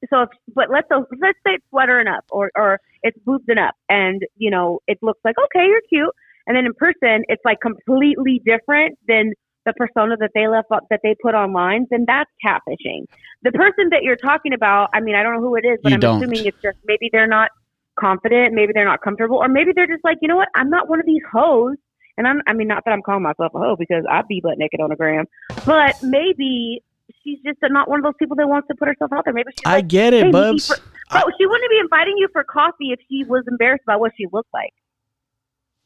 so. 0.09 0.23
If, 0.23 0.29
but 0.55 0.69
let's 0.71 0.87
let's 0.89 1.37
say 1.45 1.53
it's 1.55 1.65
sweater 1.69 1.99
and 1.99 2.09
up, 2.09 2.25
or 2.31 2.51
or 2.55 2.79
it's 3.03 3.17
boobs 3.25 3.45
and 3.47 3.59
up, 3.59 3.75
and 3.87 4.21
you 4.35 4.49
know 4.49 4.79
it 4.87 4.97
looks 5.01 5.19
like 5.23 5.35
okay, 5.45 5.65
you're 5.67 5.81
cute, 5.89 6.13
and 6.47 6.55
then 6.55 6.65
in 6.65 6.73
person 6.73 7.23
it's 7.27 7.43
like 7.45 7.59
completely 7.61 8.41
different 8.45 8.97
than 9.07 9.33
the 9.65 9.73
persona 9.73 10.15
that 10.17 10.31
they 10.33 10.47
left 10.47 10.71
up 10.71 10.83
that 10.89 11.01
they 11.03 11.15
put 11.21 11.35
online. 11.35 11.85
Then 11.89 12.05
that's 12.07 12.29
catfishing. 12.45 13.05
The 13.43 13.51
person 13.51 13.89
that 13.91 14.03
you're 14.03 14.15
talking 14.15 14.53
about, 14.53 14.89
I 14.93 14.99
mean, 15.01 15.15
I 15.15 15.23
don't 15.23 15.35
know 15.35 15.41
who 15.41 15.55
it 15.55 15.65
is, 15.65 15.79
but 15.83 15.89
You 15.89 15.95
I'm 15.95 15.99
don't. 15.99 16.17
assuming 16.23 16.45
it's 16.45 16.61
just 16.61 16.77
maybe 16.85 17.09
they're 17.11 17.27
not 17.27 17.51
confident, 17.99 18.53
maybe 18.53 18.71
they're 18.73 18.85
not 18.85 19.01
comfortable, 19.01 19.37
or 19.37 19.47
maybe 19.49 19.71
they're 19.75 19.87
just 19.87 20.03
like, 20.03 20.17
you 20.21 20.27
know 20.27 20.37
what, 20.37 20.47
I'm 20.55 20.69
not 20.69 20.89
one 20.89 20.99
of 20.99 21.05
these 21.05 21.21
hoes. 21.31 21.75
And 22.17 22.27
I'm, 22.27 22.41
I 22.47 22.53
mean, 22.53 22.67
not 22.67 22.83
that 22.85 22.91
I'm 22.91 23.01
calling 23.01 23.23
myself 23.23 23.53
a 23.53 23.59
hoe 23.59 23.75
because 23.77 24.03
I'd 24.09 24.27
be 24.27 24.41
butt 24.41 24.57
naked 24.57 24.81
on 24.81 24.89
the 24.89 24.95
gram, 24.97 25.25
but 25.65 25.95
maybe 26.03 26.83
she's 27.23 27.39
just 27.45 27.57
not 27.63 27.89
one 27.89 27.99
of 27.99 28.03
those 28.03 28.13
people 28.19 28.35
that 28.37 28.47
wants 28.47 28.67
to 28.67 28.75
put 28.75 28.87
herself 28.89 29.11
out 29.13 29.23
there. 29.23 29.33
Maybe 29.33 29.51
she's 29.51 29.63
I 29.65 29.75
like, 29.75 29.87
get 29.87 30.13
it, 30.13 30.25
me 30.25 30.31
Bubs. 30.31 30.67
for- 30.67 30.75
bro, 31.11 31.21
she 31.37 31.45
wouldn't 31.45 31.69
be 31.69 31.79
inviting 31.79 32.15
you 32.17 32.27
for 32.33 32.43
coffee 32.43 32.91
if 32.91 32.99
she 33.09 33.23
was 33.23 33.43
embarrassed 33.47 33.83
about 33.85 33.99
what 34.01 34.11
she 34.17 34.25
looked 34.33 34.53
like. 34.53 34.73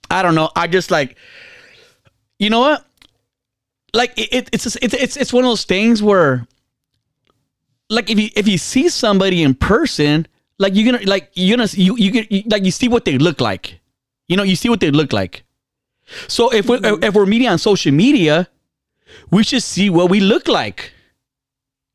I 0.10 0.22
don't 0.24 0.36
know. 0.36 0.50
I 0.56 0.66
just 0.68 0.90
like, 0.92 1.18
you 2.40 2.50
know 2.50 2.60
what? 2.62 2.86
Like 3.94 4.18
it, 4.18 4.34
it, 4.34 4.50
it's 4.52 4.66
it's 4.66 4.94
it's 4.94 5.18
it's 5.18 5.34
one 5.34 5.44
of 5.44 5.50
those 5.50 5.66
things 5.66 6.02
where, 6.02 6.48
like 7.90 8.10
if 8.10 8.20
you 8.20 8.30
if 8.36 8.48
you 8.48 8.58
see 8.58 8.90
somebody 8.90 9.44
in 9.44 9.54
person, 9.54 10.28
like 10.58 10.74
you're 10.76 10.92
gonna 10.92 11.06
like 11.06 11.30
you're 11.36 11.56
gonna 11.58 11.70
you 11.74 11.96
you 11.98 12.12
get 12.12 12.32
you, 12.32 12.44
like 12.48 12.64
you 12.66 12.72
see 12.72 12.88
what 12.88 13.06
they 13.06 13.18
look 13.20 13.40
like, 13.40 13.80
you 14.28 14.36
know, 14.36 14.44
you 14.44 14.56
see 14.56 14.70
what 14.70 14.80
they 14.80 14.90
look 14.90 15.14
like. 15.14 15.44
So 16.28 16.52
if 16.52 16.68
we 16.68 16.78
are 16.78 16.98
if 17.04 17.14
we're 17.14 17.28
meeting 17.28 17.48
on 17.48 17.60
social 17.60 17.92
media, 17.92 18.50
we 19.30 19.44
should 19.44 19.64
see 19.64 19.90
what 19.90 20.10
we 20.10 20.20
look 20.20 20.48
like. 20.48 20.92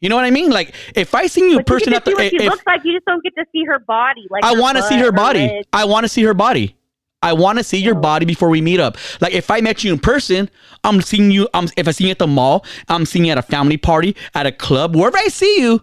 You 0.00 0.08
know 0.08 0.14
what 0.14 0.24
I 0.24 0.30
mean? 0.30 0.50
Like 0.50 0.74
if 0.94 1.14
I 1.14 1.26
see 1.26 1.40
you 1.40 1.58
in 1.58 1.64
But 1.64 1.68
you 1.68 1.74
person, 1.74 1.92
get 1.92 2.04
to 2.04 2.10
see 2.12 2.14
what 2.14 2.30
she 2.30 2.36
if, 2.36 2.44
looks 2.44 2.66
like. 2.66 2.84
You 2.84 2.92
just 2.92 3.06
don't 3.06 3.22
get 3.24 3.34
to 3.34 3.44
see 3.50 3.64
her 3.64 3.80
body. 3.80 4.26
Like 4.30 4.44
I 4.44 4.52
want 4.58 4.76
to 4.76 4.84
see 4.84 4.96
butt, 4.96 5.04
her 5.04 5.12
body. 5.12 5.62
I 5.72 5.84
want 5.84 6.04
to 6.04 6.08
see 6.08 6.22
her 6.22 6.34
body. 6.34 6.76
I 7.22 7.32
want 7.32 7.58
to 7.58 7.64
see 7.64 7.78
your 7.78 7.94
body 7.94 8.25
before 8.25 8.48
we 8.48 8.60
meet 8.60 8.80
up. 8.80 8.96
Like 9.20 9.32
if 9.32 9.50
I 9.50 9.60
met 9.60 9.82
you 9.82 9.92
in 9.92 9.98
person, 9.98 10.48
I'm 10.84 11.00
seeing 11.00 11.30
you. 11.30 11.48
I'm 11.52 11.68
if 11.76 11.88
I 11.88 11.90
see 11.90 12.04
you 12.04 12.10
at 12.10 12.18
the 12.18 12.26
mall, 12.26 12.64
I'm 12.88 13.04
seeing 13.04 13.25
you 13.25 13.32
at 13.32 13.38
a 13.38 13.42
family 13.42 13.76
party, 13.76 14.14
at 14.34 14.46
a 14.46 14.52
club, 14.52 14.94
wherever 14.94 15.18
I 15.18 15.28
see 15.28 15.60
you, 15.60 15.82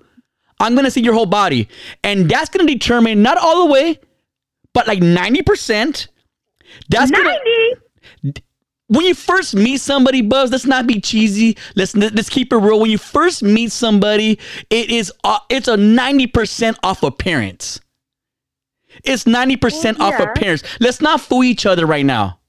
I'm 0.59 0.75
gonna 0.75 0.91
see 0.91 1.01
your 1.01 1.13
whole 1.13 1.25
body, 1.25 1.67
and 2.03 2.29
that's 2.29 2.49
gonna 2.49 2.71
determine 2.71 3.21
not 3.21 3.37
all 3.37 3.65
the 3.65 3.71
way, 3.71 3.99
but 4.73 4.87
like 4.87 5.01
ninety 5.01 5.41
percent. 5.41 6.07
That's 6.89 7.11
gonna 7.11 7.37
Ninety. 8.23 8.43
when 8.87 9.05
you 9.05 9.13
first 9.13 9.55
meet 9.55 9.77
somebody, 9.81 10.21
Bubs, 10.21 10.51
let's 10.51 10.65
not 10.65 10.87
be 10.87 11.01
cheesy. 11.01 11.57
Let's 11.75 11.95
let's 11.95 12.29
keep 12.29 12.53
it 12.53 12.57
real. 12.57 12.79
When 12.79 12.91
you 12.91 12.97
first 12.97 13.43
meet 13.43 13.71
somebody, 13.73 14.39
it 14.69 14.89
is 14.89 15.11
uh, 15.25 15.39
it's 15.49 15.67
a 15.67 15.75
ninety 15.75 16.27
percent 16.27 16.77
off 16.83 17.03
appearance. 17.03 17.81
It's 19.05 19.25
ninety 19.27 19.55
percent 19.57 19.99
Well, 19.99 20.07
off 20.13 20.19
yeah. 20.19 20.31
appearance. 20.31 20.63
Let's 20.79 21.01
not 21.01 21.21
fool 21.21 21.43
each 21.43 21.65
other 21.65 21.85
right 21.85 22.05
now. 22.05 22.39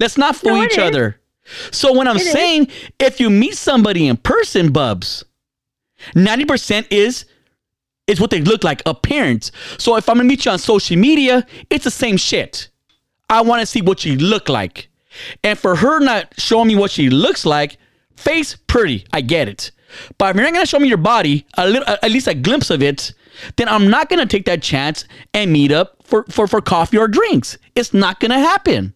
Let's 0.00 0.18
not 0.18 0.36
fool 0.36 0.56
No, 0.56 0.64
each 0.64 0.72
is. 0.72 0.78
other. 0.78 1.20
So 1.70 1.92
when 1.96 2.06
I'm 2.08 2.16
It 2.16 2.22
is. 2.22 2.32
saying 2.32 2.68
if 2.98 3.20
you 3.20 3.30
meet 3.30 3.56
somebody 3.56 4.06
in 4.08 4.16
person, 4.16 4.72
Bubs, 4.72 5.24
ninety 6.14 6.44
percent 6.44 6.86
is 6.90 7.24
is 8.08 8.20
what 8.20 8.30
they 8.30 8.40
look 8.40 8.64
like, 8.64 8.82
appearance. 8.84 9.52
So 9.78 9.96
if 9.96 10.08
I'm 10.08 10.16
gonna 10.16 10.28
meet 10.28 10.44
you 10.44 10.50
on 10.52 10.58
social 10.58 10.96
media, 10.96 11.46
it's 11.70 11.84
the 11.84 11.90
same 11.90 12.16
shit. 12.16 12.68
I 13.30 13.40
want 13.42 13.60
to 13.60 13.66
see 13.66 13.80
what 13.80 14.04
you 14.04 14.16
look 14.16 14.48
like. 14.48 14.88
And 15.44 15.58
for 15.58 15.76
her 15.76 16.00
not 16.00 16.32
showing 16.38 16.68
me 16.68 16.74
what 16.74 16.90
she 16.90 17.10
looks 17.10 17.46
like, 17.46 17.76
face 18.16 18.56
pretty, 18.66 19.06
I 19.12 19.20
get 19.20 19.48
it. 19.48 19.70
But 20.18 20.30
if 20.30 20.36
you're 20.36 20.44
not 20.44 20.52
gonna 20.54 20.66
show 20.66 20.78
me 20.78 20.88
your 20.88 20.96
body, 20.98 21.46
a 21.56 21.68
little, 21.68 21.88
at 22.02 22.10
least 22.10 22.26
a 22.26 22.34
glimpse 22.34 22.70
of 22.70 22.82
it, 22.82 23.12
then 23.56 23.68
I'm 23.68 23.88
not 23.88 24.08
gonna 24.08 24.26
take 24.26 24.44
that 24.46 24.62
chance 24.62 25.04
and 25.34 25.52
meet 25.52 25.72
up 25.72 26.02
for 26.02 26.24
for 26.24 26.46
for 26.46 26.60
coffee 26.60 26.98
or 26.98 27.08
drinks. 27.08 27.58
It's 27.74 27.94
not 27.94 28.20
gonna 28.20 28.38
happen. 28.38 28.94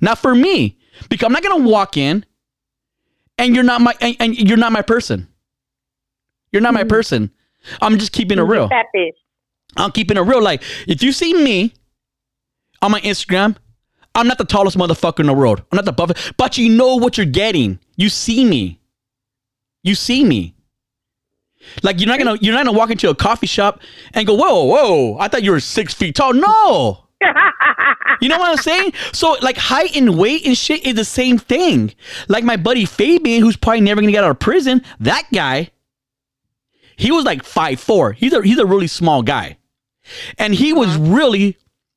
Not 0.00 0.18
for 0.18 0.34
me, 0.34 0.78
because 1.08 1.26
I'm 1.26 1.32
not 1.32 1.42
gonna 1.42 1.68
walk 1.68 1.96
in 1.96 2.24
and 3.38 3.54
you're 3.54 3.64
not 3.64 3.80
my 3.80 3.94
and, 4.00 4.16
and 4.20 4.36
you're 4.36 4.56
not 4.56 4.72
my 4.72 4.82
person. 4.82 5.28
You're 6.52 6.62
not 6.62 6.74
my 6.74 6.80
mm-hmm. 6.80 6.88
person. 6.88 7.30
I'm 7.80 7.98
just 7.98 8.12
keeping 8.12 8.38
it 8.38 8.42
real. 8.42 8.68
I'm 9.76 9.92
keeping 9.92 10.16
it 10.16 10.20
real. 10.20 10.42
Like, 10.42 10.62
if 10.88 11.02
you 11.02 11.12
see 11.12 11.34
me 11.34 11.74
on 12.82 12.90
my 12.90 13.00
Instagram, 13.00 13.56
I'm 14.14 14.26
not 14.26 14.38
the 14.38 14.44
tallest 14.44 14.76
motherfucker 14.76 15.20
in 15.20 15.26
the 15.26 15.34
world. 15.34 15.62
I'm 15.70 15.76
not 15.76 15.84
the 15.84 15.92
buffest, 15.92 16.36
but 16.36 16.58
you 16.58 16.68
know 16.68 16.96
what 16.96 17.16
you're 17.16 17.26
getting. 17.26 17.78
You 17.96 18.08
see 18.08 18.44
me. 18.44 18.80
You 19.82 19.94
see 19.94 20.24
me. 20.24 20.54
Like 21.82 22.00
you're 22.00 22.08
not 22.08 22.18
gonna 22.18 22.36
you're 22.40 22.54
not 22.54 22.64
gonna 22.64 22.76
walk 22.76 22.90
into 22.90 23.10
a 23.10 23.14
coffee 23.14 23.46
shop 23.46 23.80
and 24.14 24.26
go, 24.26 24.34
whoa, 24.34 24.64
whoa, 24.64 25.18
I 25.18 25.28
thought 25.28 25.42
you 25.42 25.52
were 25.52 25.60
six 25.60 25.94
feet 25.94 26.14
tall. 26.16 26.32
No. 26.32 27.04
You 28.20 28.28
know 28.28 28.38
what 28.38 28.50
I'm 28.50 28.58
saying? 28.58 28.92
So 29.12 29.36
like 29.40 29.56
height 29.56 29.96
and 29.96 30.18
weight 30.18 30.44
and 30.44 30.56
shit 30.56 30.84
is 30.84 30.94
the 30.94 31.06
same 31.06 31.38
thing. 31.38 31.94
Like 32.28 32.44
my 32.44 32.56
buddy 32.56 32.84
Fabian, 32.84 33.40
who's 33.40 33.56
probably 33.56 33.80
never 33.80 34.00
gonna 34.00 34.12
get 34.12 34.24
out 34.24 34.30
of 34.30 34.38
prison, 34.38 34.82
that 35.00 35.24
guy, 35.32 35.70
he 36.96 37.10
was 37.10 37.24
like 37.24 37.42
five 37.44 37.80
four. 37.80 38.12
He's 38.12 38.34
a 38.34 38.42
he's 38.42 38.58
a 38.58 38.66
really 38.66 38.88
small 38.88 39.22
guy. 39.22 39.56
And 40.38 40.54
he 40.54 40.72
was 40.72 40.88
uh-huh. 40.96 41.14
really, 41.14 41.56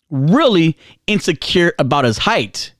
really 0.09 0.77
insecure 1.07 1.73
about 1.77 2.05
his 2.05 2.19
height. 2.19 2.72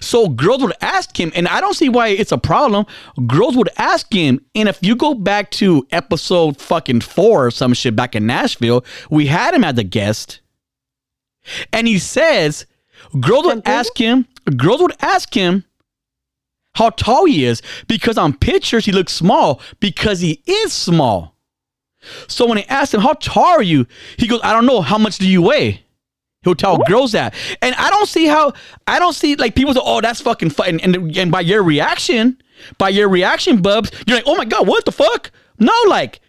So 0.00 0.28
girls 0.28 0.62
would 0.62 0.74
ask 0.80 1.18
him, 1.18 1.32
and 1.34 1.46
I 1.46 1.60
don't 1.60 1.74
see 1.74 1.88
why 1.88 2.08
it's 2.08 2.32
a 2.32 2.38
problem. 2.38 2.86
Girls 3.26 3.56
would 3.56 3.68
ask 3.76 4.12
him, 4.12 4.40
and 4.54 4.68
if 4.68 4.78
you 4.82 4.96
go 4.96 5.14
back 5.14 5.50
to 5.52 5.86
episode 5.90 6.58
fucking 6.58 7.02
four 7.02 7.46
or 7.46 7.50
some 7.50 7.74
shit 7.74 7.94
back 7.94 8.14
in 8.16 8.26
Nashville, 8.26 8.84
we 9.10 9.26
had 9.26 9.54
him 9.54 9.64
as 9.64 9.78
a 9.78 9.84
guest. 9.84 10.40
And 11.72 11.86
he 11.86 11.98
says, 11.98 12.66
girls 13.20 13.44
would 13.44 13.62
ask 13.66 13.96
him, 13.98 14.26
girls 14.56 14.80
would 14.80 14.96
ask 15.00 15.32
him 15.34 15.64
how 16.74 16.90
tall 16.90 17.24
he 17.24 17.44
is 17.44 17.62
because 17.86 18.18
on 18.18 18.36
pictures 18.36 18.84
he 18.84 18.92
looks 18.92 19.12
small 19.12 19.60
because 19.80 20.20
he 20.20 20.42
is 20.46 20.72
small. 20.72 21.34
So 22.28 22.46
when 22.46 22.56
they 22.56 22.64
asked 22.64 22.94
him, 22.94 23.00
How 23.00 23.14
tall 23.14 23.44
are 23.44 23.62
you? 23.62 23.86
He 24.16 24.28
goes, 24.28 24.40
I 24.42 24.52
don't 24.52 24.66
know. 24.66 24.80
How 24.80 24.98
much 24.98 25.18
do 25.18 25.28
you 25.28 25.42
weigh? 25.42 25.85
He'll 26.46 26.54
tell 26.54 26.78
girls 26.78 27.10
that. 27.10 27.34
And 27.60 27.74
I 27.74 27.90
don't 27.90 28.06
see 28.06 28.26
how, 28.26 28.52
I 28.86 29.00
don't 29.00 29.14
see 29.14 29.34
like 29.34 29.56
people 29.56 29.74
say, 29.74 29.80
Oh, 29.82 30.00
that's 30.00 30.20
fucking 30.20 30.50
fun. 30.50 30.78
And, 30.80 31.16
and, 31.16 31.30
by 31.32 31.40
your 31.40 31.64
reaction, 31.64 32.40
by 32.78 32.90
your 32.90 33.08
reaction, 33.08 33.60
Bubs, 33.60 33.90
you're 34.06 34.16
like, 34.16 34.26
Oh 34.28 34.36
my 34.36 34.44
God, 34.44 34.68
what 34.68 34.84
the 34.84 34.92
fuck? 34.92 35.32
No, 35.58 35.72
like, 35.88 36.20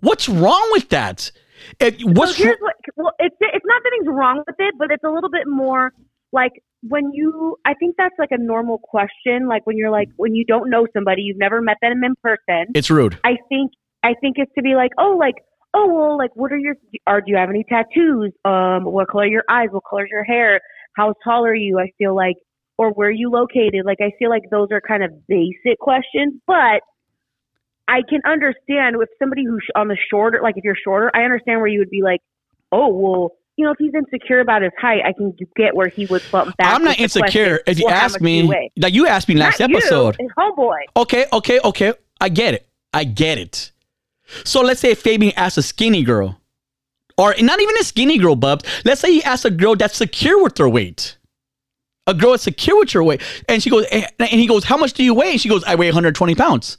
what's 0.00 0.30
wrong 0.30 0.68
with 0.72 0.88
that? 0.88 1.30
It, 1.78 2.00
what's 2.04 2.38
what, 2.38 2.58
well, 2.96 3.12
it's 3.18 3.36
it's 3.38 3.64
not 3.66 3.82
that 3.82 3.90
anything's 3.92 4.16
wrong 4.16 4.42
with 4.46 4.56
it, 4.58 4.74
but 4.78 4.90
it's 4.90 5.04
a 5.04 5.10
little 5.10 5.28
bit 5.28 5.46
more 5.46 5.92
like 6.32 6.52
when 6.82 7.10
you. 7.12 7.56
I 7.66 7.74
think 7.74 7.96
that's 7.98 8.14
like 8.18 8.30
a 8.30 8.38
normal 8.38 8.78
question. 8.78 9.46
Like 9.46 9.66
when 9.66 9.76
you're 9.76 9.90
like 9.90 10.08
when 10.16 10.34
you 10.34 10.44
don't 10.46 10.70
know 10.70 10.86
somebody, 10.94 11.22
you've 11.22 11.38
never 11.38 11.60
met 11.60 11.76
them 11.82 12.02
in 12.02 12.14
person. 12.22 12.72
it's 12.74 12.88
rude. 12.88 13.18
I 13.24 13.36
think 13.48 13.72
I 14.06 14.14
think 14.20 14.36
it's 14.38 14.52
to 14.54 14.62
be 14.62 14.74
like, 14.74 14.92
oh, 14.98 15.16
like, 15.18 15.34
oh, 15.76 15.92
well, 15.92 16.18
like, 16.18 16.34
what 16.34 16.52
are 16.52 16.58
your, 16.58 16.74
are 17.06 17.20
do 17.20 17.30
you 17.30 17.36
have 17.36 17.50
any 17.50 17.64
tattoos? 17.64 18.32
Um, 18.44 18.84
what 18.84 19.08
color 19.08 19.24
are 19.24 19.28
your 19.28 19.44
eyes? 19.48 19.68
What 19.70 19.84
color 19.88 20.04
is 20.04 20.10
your 20.10 20.24
hair? 20.24 20.60
How 20.96 21.14
tall 21.22 21.44
are 21.44 21.54
you? 21.54 21.78
I 21.78 21.92
feel 21.98 22.16
like, 22.16 22.36
or 22.78 22.90
where 22.92 23.08
are 23.08 23.12
you 23.12 23.30
located? 23.30 23.84
Like, 23.84 23.98
I 24.00 24.12
feel 24.18 24.30
like 24.30 24.44
those 24.50 24.68
are 24.70 24.80
kind 24.80 25.04
of 25.04 25.10
basic 25.28 25.78
questions, 25.78 26.34
but 26.46 26.80
I 27.88 28.00
can 28.08 28.20
understand 28.26 28.96
if 29.00 29.08
somebody 29.18 29.44
who's 29.44 29.64
on 29.74 29.88
the 29.88 29.96
shorter, 30.10 30.40
like 30.42 30.56
if 30.56 30.64
you're 30.64 30.76
shorter, 30.82 31.10
I 31.14 31.22
understand 31.22 31.60
where 31.60 31.68
you 31.68 31.78
would 31.78 31.90
be 31.90 32.02
like, 32.02 32.20
oh, 32.72 32.88
well, 32.88 33.30
you 33.56 33.64
know, 33.64 33.70
if 33.70 33.78
he's 33.78 33.94
insecure 33.94 34.40
about 34.40 34.62
his 34.62 34.72
height, 34.78 35.00
I 35.04 35.12
can 35.12 35.34
get 35.56 35.74
where 35.74 35.88
he 35.88 36.04
would 36.06 36.22
bump 36.30 36.56
back. 36.56 36.74
I'm 36.74 36.84
not 36.84 36.98
insecure. 36.98 37.60
If 37.66 37.78
you 37.78 37.86
well, 37.86 37.94
ask 37.94 38.20
me, 38.20 38.42
you 38.42 38.70
like 38.76 38.92
you 38.92 39.06
asked 39.06 39.28
me 39.28 39.34
last 39.34 39.60
Not 39.60 39.70
episode. 39.70 40.16
his 40.20 40.30
homeboy. 40.36 40.76
Okay, 40.96 41.26
okay, 41.32 41.60
okay. 41.64 41.94
I 42.20 42.28
get 42.28 42.54
it. 42.54 42.66
I 42.92 43.04
get 43.04 43.38
it. 43.38 43.72
So 44.44 44.60
let's 44.60 44.80
say 44.80 44.94
Fabian 44.94 45.32
asks 45.36 45.58
a 45.58 45.62
skinny 45.62 46.02
girl, 46.02 46.40
or 47.18 47.34
not 47.40 47.60
even 47.60 47.76
a 47.80 47.84
skinny 47.84 48.18
girl, 48.18 48.36
Bubs. 48.36 48.64
Let's 48.84 49.00
say 49.00 49.12
he 49.12 49.22
asks 49.22 49.44
a 49.44 49.50
girl 49.50 49.76
that's 49.76 49.96
secure 49.96 50.42
with 50.42 50.58
her 50.58 50.68
weight. 50.68 51.16
A 52.06 52.14
girl 52.14 52.32
that's 52.32 52.42
secure 52.44 52.78
with 52.80 52.90
her 52.92 53.02
weight. 53.02 53.22
And 53.48 53.62
she 53.62 53.70
goes, 53.70 53.84
and 53.92 54.06
and 54.18 54.28
he 54.28 54.46
goes, 54.46 54.64
How 54.64 54.76
much 54.76 54.92
do 54.92 55.02
you 55.04 55.14
weigh? 55.14 55.32
And 55.32 55.40
she 55.40 55.48
goes, 55.48 55.64
I 55.64 55.74
weigh 55.74 55.86
120 55.88 56.34
pounds. 56.34 56.78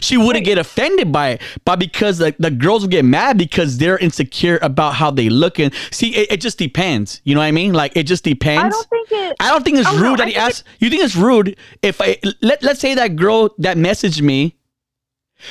She 0.00 0.16
wouldn't 0.16 0.46
get 0.46 0.56
offended 0.56 1.12
by 1.12 1.30
it, 1.30 1.42
but 1.66 1.78
because 1.78 2.16
the, 2.16 2.34
the 2.38 2.50
girls 2.50 2.82
would 2.82 2.90
get 2.90 3.04
mad 3.04 3.36
because 3.36 3.76
they're 3.76 3.98
insecure 3.98 4.58
about 4.62 4.94
how 4.94 5.10
they 5.10 5.28
look. 5.28 5.58
And 5.58 5.74
see, 5.90 6.14
it, 6.16 6.32
it 6.32 6.40
just 6.40 6.56
depends. 6.56 7.20
You 7.24 7.34
know 7.34 7.40
what 7.42 7.46
I 7.48 7.50
mean? 7.52 7.74
Like 7.74 7.94
it 7.94 8.04
just 8.04 8.24
depends. 8.24 8.74
I 8.74 8.78
don't 8.78 8.88
think 8.88 9.12
it. 9.12 9.36
I 9.40 9.50
don't 9.50 9.62
think 9.62 9.78
it's 9.78 9.88
Oh, 9.88 9.96
no, 9.96 10.02
rude 10.10 10.20
that 10.20 10.28
I 10.28 10.30
he 10.30 10.36
asked. 10.36 10.64
You 10.78 10.88
think 10.88 11.02
it's 11.02 11.16
rude 11.16 11.56
if 11.82 12.00
I 12.00 12.16
let 12.40 12.62
let's 12.62 12.80
say 12.80 12.94
that 12.94 13.16
girl 13.16 13.54
that 13.58 13.76
messaged 13.76 14.22
me. 14.22 14.56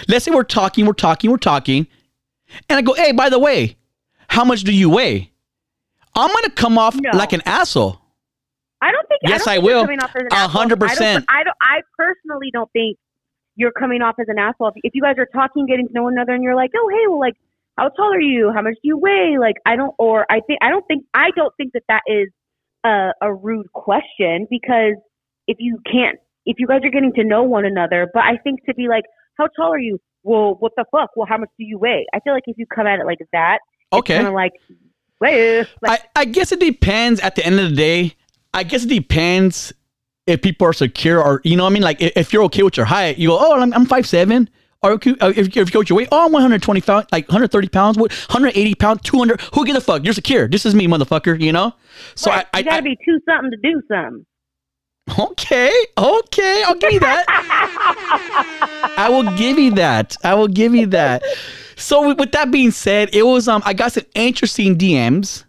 Let's 0.07 0.25
say 0.25 0.31
we're 0.31 0.43
talking, 0.43 0.85
we're 0.85 0.93
talking, 0.93 1.29
we're 1.31 1.37
talking, 1.37 1.87
and 2.69 2.77
I 2.77 2.81
go, 2.81 2.93
"Hey, 2.93 3.11
by 3.11 3.29
the 3.29 3.39
way, 3.39 3.77
how 4.27 4.43
much 4.43 4.63
do 4.63 4.73
you 4.73 4.89
weigh?" 4.89 5.31
I'm 6.15 6.31
gonna 6.31 6.49
come 6.51 6.77
off 6.77 6.95
No. 6.95 7.09
like 7.17 7.33
an 7.33 7.41
asshole. 7.45 7.99
I 8.81 8.91
don't 8.91 9.07
think. 9.07 9.21
Yes, 9.23 9.47
I, 9.47 9.53
I 9.53 9.55
think 9.55 9.65
will. 9.65 9.83
coming 9.83 9.99
off 9.99 10.11
as 10.15 10.21
an 10.23 10.27
A 10.31 10.47
hundred 10.47 10.79
percent. 10.79 11.25
I 11.29 11.43
don't. 11.43 11.55
I 11.61 11.81
personally 11.97 12.49
don't 12.51 12.71
think 12.73 12.97
you're 13.55 13.71
coming 13.71 14.01
off 14.01 14.15
as 14.19 14.27
an 14.29 14.37
asshole. 14.39 14.69
If, 14.69 14.75
if 14.83 14.91
you 14.95 15.01
guys 15.01 15.15
are 15.17 15.27
talking, 15.33 15.65
getting 15.65 15.87
to 15.87 15.93
know 15.93 16.03
one 16.03 16.13
another, 16.13 16.33
and 16.33 16.43
you're 16.43 16.55
like, 16.55 16.71
oh 16.75 16.89
hey, 16.89 17.07
well, 17.07 17.19
like, 17.19 17.35
how 17.77 17.89
tall 17.89 18.13
are 18.13 18.19
you? 18.21 18.51
How 18.53 18.61
much 18.61 18.73
do 18.73 18.79
you 18.83 18.97
weigh? 18.97 19.37
Like, 19.39 19.55
I 19.65 19.75
don't. 19.75 19.93
Or 19.97 20.25
I 20.29 20.41
think 20.45 20.59
I 20.61 20.69
don't 20.69 20.85
think 20.87 21.05
I 21.13 21.29
don't 21.35 21.53
think 21.57 21.73
that 21.73 21.83
that 21.87 22.01
is 22.07 22.29
a, 22.83 23.11
a 23.21 23.33
rude 23.33 23.71
question 23.73 24.47
because 24.49 24.95
if 25.47 25.57
you 25.59 25.79
can't, 25.91 26.19
if 26.45 26.57
you 26.59 26.67
guys 26.67 26.81
are 26.83 26.89
getting 26.89 27.13
to 27.13 27.23
know 27.23 27.43
one 27.43 27.65
another, 27.65 28.07
but 28.13 28.23
I 28.23 28.37
think 28.43 28.65
to 28.65 28.73
be 28.73 28.87
like, 28.87 29.03
how 29.37 29.47
tall 29.55 29.73
are 29.73 29.79
you? 29.79 29.99
Well, 30.23 30.55
what 30.59 30.71
the 30.77 30.85
fuck? 30.91 31.09
Well, 31.15 31.27
how 31.29 31.37
much 31.37 31.49
do 31.59 31.65
you 31.65 31.77
weigh? 31.77 32.05
I 32.13 32.19
feel 32.21 32.33
like 32.33 32.43
if 32.47 32.57
you 32.57 32.65
come 32.65 32.87
at 32.87 32.99
it 32.99 33.05
like 33.05 33.19
that, 33.33 33.59
Okay. 33.91 34.15
kind 34.15 34.27
of 34.27 34.33
like, 34.33 34.53
wait, 35.19 35.67
like, 35.81 36.01
I, 36.15 36.21
I 36.21 36.25
guess 36.25 36.51
it 36.51 36.59
depends 36.59 37.19
at 37.19 37.35
the 37.35 37.45
end 37.45 37.59
of 37.59 37.69
the 37.69 37.75
day. 37.75 38.15
I 38.53 38.63
guess 38.63 38.83
it 38.85 38.89
depends 38.89 39.73
if 40.27 40.41
people 40.41 40.67
are 40.67 40.73
secure 40.73 41.21
or, 41.21 41.41
you 41.43 41.55
know 41.57 41.63
what 41.63 41.71
I 41.71 41.73
mean? 41.73 41.83
Like, 41.83 42.01
if, 42.01 42.13
if 42.15 42.33
you're 42.33 42.43
okay 42.43 42.63
with 42.63 42.77
your 42.77 42.85
height, 42.85 43.17
you 43.17 43.29
go, 43.29 43.37
oh, 43.39 43.59
I'm, 43.59 43.73
I'm 43.73 43.85
5'7. 43.85 44.47
Or 44.81 44.91
uh, 44.91 44.95
if, 44.95 45.05
you- 45.05 45.17
if, 45.21 45.37
if 45.37 45.55
you're 45.55 45.63
okay 45.63 45.77
with 45.79 45.89
your 45.89 45.97
weight, 45.97 46.09
oh, 46.11 46.25
I'm 46.25 46.31
120 46.31 46.81
pounds, 46.81 47.05
like 47.11 47.27
130 47.27 47.67
pounds, 47.69 47.97
what, 47.97 48.11
180 48.11 48.75
pounds, 48.75 49.01
200. 49.03 49.41
Who 49.53 49.65
gives 49.65 49.77
a 49.77 49.81
fuck? 49.81 50.03
You're 50.03 50.13
secure. 50.13 50.47
This 50.47 50.65
is 50.65 50.75
me, 50.75 50.87
motherfucker, 50.87 51.39
you 51.39 51.51
know? 51.51 51.73
So 52.15 52.31
right, 52.31 52.45
I, 52.53 52.59
you 52.59 52.63
gotta 52.65 52.77
I, 52.77 52.81
be 52.81 52.97
two 53.05 53.19
something 53.27 53.51
to 53.51 53.57
do 53.57 53.81
something. 53.89 54.25
Okay, 55.19 55.71
okay, 55.97 56.63
I'll 56.65 56.75
give 56.75 56.93
you 56.93 56.99
that. 57.01 57.25
I 58.97 59.09
will 59.09 59.35
give 59.37 59.59
you 59.59 59.71
that. 59.71 60.15
I 60.23 60.33
will 60.33 60.47
give 60.47 60.73
you 60.73 60.87
that. 60.87 61.23
So 61.75 62.07
with, 62.07 62.19
with 62.19 62.31
that 62.31 62.51
being 62.51 62.71
said, 62.71 63.09
it 63.13 63.23
was 63.23 63.47
um 63.47 63.61
I 63.65 63.73
got 63.73 63.91
some 63.91 64.05
interesting 64.15 64.77
DMs, 64.77 65.43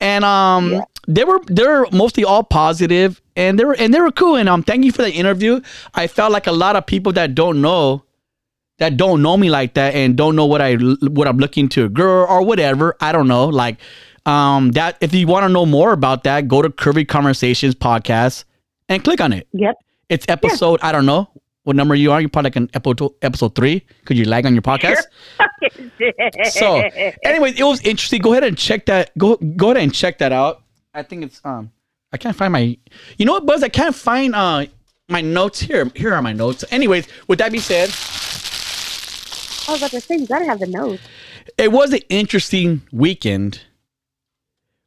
and 0.00 0.24
um 0.24 0.72
Yeah. 0.72 0.80
they 1.08 1.24
were 1.24 1.40
they 1.48 1.66
were 1.66 1.88
mostly 1.92 2.24
all 2.24 2.44
positive, 2.44 3.20
and 3.36 3.58
they 3.58 3.64
were 3.64 3.74
and 3.74 3.92
they 3.92 4.00
were 4.00 4.12
cool. 4.12 4.36
And 4.36 4.48
um 4.48 4.62
thank 4.62 4.84
you 4.84 4.92
for 4.92 5.02
the 5.02 5.12
interview. 5.12 5.60
I 5.94 6.06
felt 6.06 6.32
like 6.32 6.46
a 6.46 6.52
lot 6.52 6.76
of 6.76 6.86
people 6.86 7.12
that 7.14 7.34
don't 7.34 7.60
know 7.60 8.04
that 8.78 8.96
don't 8.96 9.22
know 9.22 9.36
me 9.36 9.50
like 9.50 9.74
that 9.74 9.94
and 9.94 10.16
don't 10.16 10.36
know 10.36 10.46
what 10.46 10.60
I 10.62 10.74
what 10.76 11.26
I'm 11.26 11.38
looking 11.38 11.68
to 11.70 11.84
a 11.86 11.88
girl 11.88 12.26
or 12.28 12.42
whatever. 12.44 12.96
I 13.00 13.10
don't 13.12 13.26
know. 13.28 13.46
Like 13.46 13.78
um 14.24 14.70
that 14.72 14.96
if 15.00 15.12
you 15.12 15.26
want 15.26 15.42
to 15.44 15.48
know 15.48 15.66
more 15.66 15.92
about 15.92 16.22
that, 16.24 16.46
go 16.46 16.62
to 16.62 16.70
Curvy 16.70 17.06
Conversations 17.08 17.74
podcast 17.74 18.44
and 18.92 19.02
click 19.04 19.20
on 19.20 19.32
it. 19.32 19.48
Yep. 19.52 19.76
It's 20.08 20.26
episode, 20.28 20.80
I 20.82 20.92
don't 20.92 21.06
know 21.06 21.28
what 21.64 21.76
number 21.76 21.94
you 21.94 22.12
are. 22.12 22.20
You're 22.20 22.28
probably 22.28 22.48
like 22.48 22.56
an 22.56 22.70
episode 22.74 23.12
episode 23.22 23.54
three 23.54 23.84
because 24.00 24.18
you 24.18 24.24
lag 24.24 24.46
on 24.46 24.52
your 24.54 24.62
podcast. 24.62 25.02
So, 26.50 26.76
anyways, 27.24 27.58
it 27.58 27.62
was 27.62 27.80
interesting. 27.82 28.20
Go 28.20 28.32
ahead 28.32 28.42
and 28.44 28.58
check 28.58 28.86
that. 28.86 29.16
Go 29.16 29.36
go 29.36 29.70
ahead 29.70 29.82
and 29.82 29.94
check 29.94 30.18
that 30.18 30.32
out. 30.32 30.62
I 30.92 31.02
think 31.04 31.22
it's 31.24 31.40
um 31.44 31.70
I 32.12 32.16
can't 32.16 32.34
find 32.36 32.52
my 32.52 32.76
you 33.16 33.24
know 33.24 33.32
what, 33.34 33.46
Bubs? 33.46 33.62
I 33.62 33.68
can't 33.68 33.94
find 33.94 34.34
uh 34.34 34.66
my 35.08 35.20
notes 35.20 35.60
here. 35.60 35.90
Here 35.94 36.12
are 36.12 36.20
my 36.22 36.32
notes. 36.32 36.64
Anyways, 36.72 37.06
with 37.28 37.38
that 37.38 37.52
being 37.52 37.62
said, 37.62 37.88
I 39.68 39.72
was 39.72 39.80
about 39.80 39.90
to 39.92 40.00
say 40.00 40.16
you 40.16 40.26
gotta 40.26 40.44
have 40.46 40.58
the 40.58 40.66
nose. 40.66 40.98
it 41.56 41.70
was 41.70 41.92
an 41.92 42.00
interesting 42.08 42.82
weekend. 42.92 43.60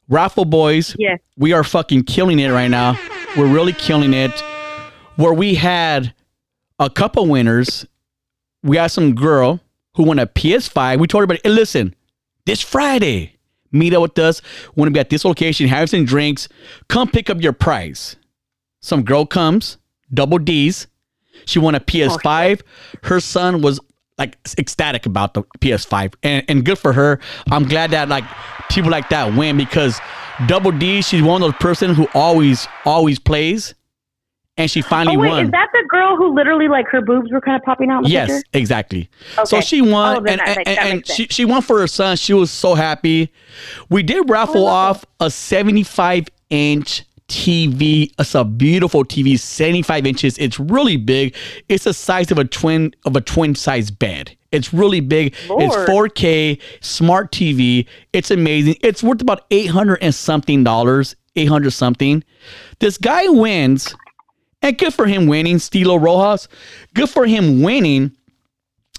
Raffle 0.08 0.44
boys, 0.44 0.94
Yeah. 0.98 1.16
we 1.36 1.52
are 1.52 1.64
fucking 1.64 2.04
killing 2.04 2.38
it 2.38 2.50
right 2.50 2.68
now. 2.70 2.98
We're 3.36 3.52
really 3.52 3.72
killing 3.72 4.14
it. 4.14 4.32
Where 5.16 5.32
we 5.32 5.54
had 5.54 6.14
a 6.78 6.90
couple 6.90 7.26
winners. 7.26 7.86
We 8.62 8.76
got 8.76 8.90
some 8.90 9.14
girl 9.14 9.60
who 9.94 10.04
won 10.04 10.18
a 10.18 10.26
PS5. 10.26 10.98
We 10.98 11.06
told 11.06 11.22
everybody, 11.22 11.40
hey, 11.44 11.50
listen, 11.50 11.94
this 12.44 12.60
Friday, 12.60 13.36
meet 13.72 13.94
up 13.94 14.02
with 14.02 14.18
us. 14.18 14.42
We're 14.74 14.82
gonna 14.82 14.92
be 14.92 15.00
at 15.00 15.10
this 15.10 15.24
location, 15.24 15.68
have 15.68 15.90
some 15.90 16.04
drinks. 16.04 16.48
Come 16.88 17.10
pick 17.10 17.30
up 17.30 17.40
your 17.40 17.52
prize. 17.52 18.16
Some 18.80 19.02
girl 19.02 19.26
comes, 19.26 19.78
double 20.12 20.38
D's. 20.38 20.86
She 21.44 21.58
won 21.58 21.74
a 21.74 21.80
PS5. 21.80 22.62
Her 23.04 23.20
son 23.20 23.60
was 23.60 23.80
like 24.18 24.38
ecstatic 24.58 25.04
about 25.06 25.34
the 25.34 25.42
PS5, 25.60 26.14
and, 26.22 26.44
and 26.48 26.64
good 26.64 26.78
for 26.78 26.92
her. 26.92 27.20
I'm 27.50 27.64
glad 27.68 27.90
that 27.90 28.08
like 28.08 28.24
people 28.70 28.90
like 28.90 29.08
that 29.10 29.34
win 29.36 29.56
because 29.56 30.00
Double 30.46 30.70
D, 30.72 31.00
she's 31.02 31.22
one 31.22 31.42
of 31.42 31.50
those 31.52 31.58
person 31.60 31.94
who 31.94 32.06
always 32.14 32.68
always 32.84 33.18
plays, 33.18 33.74
and 34.58 34.70
she 34.70 34.82
finally 34.82 35.16
Oh 35.16 35.20
wait, 35.20 35.28
won. 35.30 35.44
is 35.46 35.50
that 35.50 35.68
the 35.72 35.84
girl 35.88 36.14
who 36.16 36.34
literally 36.34 36.68
like 36.68 36.86
her 36.88 37.00
boobs 37.00 37.32
were 37.32 37.40
kind 37.40 37.56
of 37.56 37.62
popping 37.64 37.90
out 37.90 37.98
in 37.98 38.02
the 38.04 38.10
Yes, 38.10 38.28
picture? 38.28 38.42
exactly. 38.52 39.08
So 39.46 39.60
she 39.62 39.80
won, 39.80 40.16
Oh, 40.16 40.18
and, 40.30 40.40
and, 40.42 40.56
makes- 40.56 40.70
and 40.78 41.06
she, 41.06 41.26
she 41.30 41.44
won 41.46 41.62
for 41.62 41.78
her 41.80 41.86
son. 41.86 42.16
She 42.18 42.34
was 42.34 42.50
so 42.50 42.74
happy. 42.74 43.32
We 43.88 44.02
did 44.02 44.28
raffle 44.28 44.66
Oh, 44.66 44.70
off 44.70 45.04
a 45.20 45.30
75 45.30 46.28
inch 46.50 47.02
TV. 47.28 48.12
It's 48.18 48.34
a 48.34 48.44
beautiful 48.44 49.04
TV, 49.04 49.38
75 49.38 50.06
inches. 50.06 50.38
It's 50.38 50.58
really 50.60 50.96
big. 50.96 51.34
It's 51.68 51.84
the 51.84 51.94
size 51.94 52.30
of 52.30 52.38
a 52.38 52.44
twin 52.44 52.94
of 53.04 53.16
a 53.16 53.20
twin 53.20 53.54
size 53.54 53.90
bed. 53.90 54.36
It's 54.52 54.72
really 54.72 55.00
big. 55.00 55.34
It's 55.50 55.76
4K 55.76 56.60
smart 56.80 57.32
TV. 57.32 57.86
It's 58.12 58.30
amazing. 58.30 58.76
It's 58.80 59.02
worth 59.02 59.20
about 59.20 59.44
800 59.50 59.98
and 60.00 60.14
something 60.14 60.64
dollars. 60.64 61.16
800 61.34 61.70
something. 61.70 62.24
This 62.78 62.96
guy 62.98 63.28
wins. 63.28 63.94
And 64.62 64.78
good 64.78 64.94
for 64.94 65.06
him 65.06 65.26
winning, 65.26 65.58
Stilo 65.58 65.96
Rojas. 65.96 66.48
Good 66.94 67.10
for 67.10 67.26
him 67.26 67.62
winning. 67.62 68.16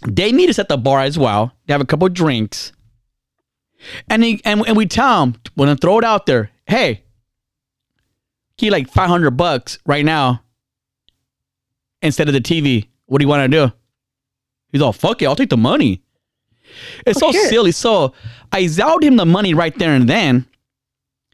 They 0.07 0.31
meet 0.31 0.49
us 0.49 0.59
at 0.59 0.69
the 0.69 0.77
bar 0.77 1.01
as 1.01 1.17
well. 1.17 1.51
They 1.65 1.73
have 1.73 1.81
a 1.81 1.85
couple 1.85 2.07
drinks. 2.09 2.71
And 4.09 4.23
he 4.23 4.41
and, 4.45 4.65
and 4.67 4.77
we 4.77 4.85
tell 4.85 5.23
him, 5.23 5.35
when 5.55 5.69
I 5.69 5.75
throw 5.75 5.97
it 5.97 6.03
out 6.03 6.25
there, 6.25 6.51
hey, 6.67 7.03
key 8.57 8.69
like 8.69 8.89
500 8.89 9.31
bucks 9.31 9.79
right 9.85 10.03
now 10.05 10.41
instead 12.01 12.27
of 12.27 12.33
the 12.33 12.41
TV. 12.41 12.87
What 13.05 13.19
do 13.19 13.23
you 13.23 13.29
want 13.29 13.51
to 13.51 13.67
do? 13.67 13.73
He's 14.71 14.81
all, 14.81 14.93
fuck 14.93 15.21
it, 15.21 15.25
I'll 15.25 15.35
take 15.35 15.49
the 15.49 15.57
money. 15.57 16.01
It's 17.05 17.21
Oh, 17.21 17.31
so 17.31 17.31
shit. 17.31 17.49
silly. 17.49 17.71
So 17.71 18.13
I 18.51 18.63
Zelled 18.65 19.03
him 19.03 19.15
the 19.15 19.25
money 19.25 19.53
right 19.53 19.77
there 19.77 19.93
and 19.93 20.07
then. 20.09 20.45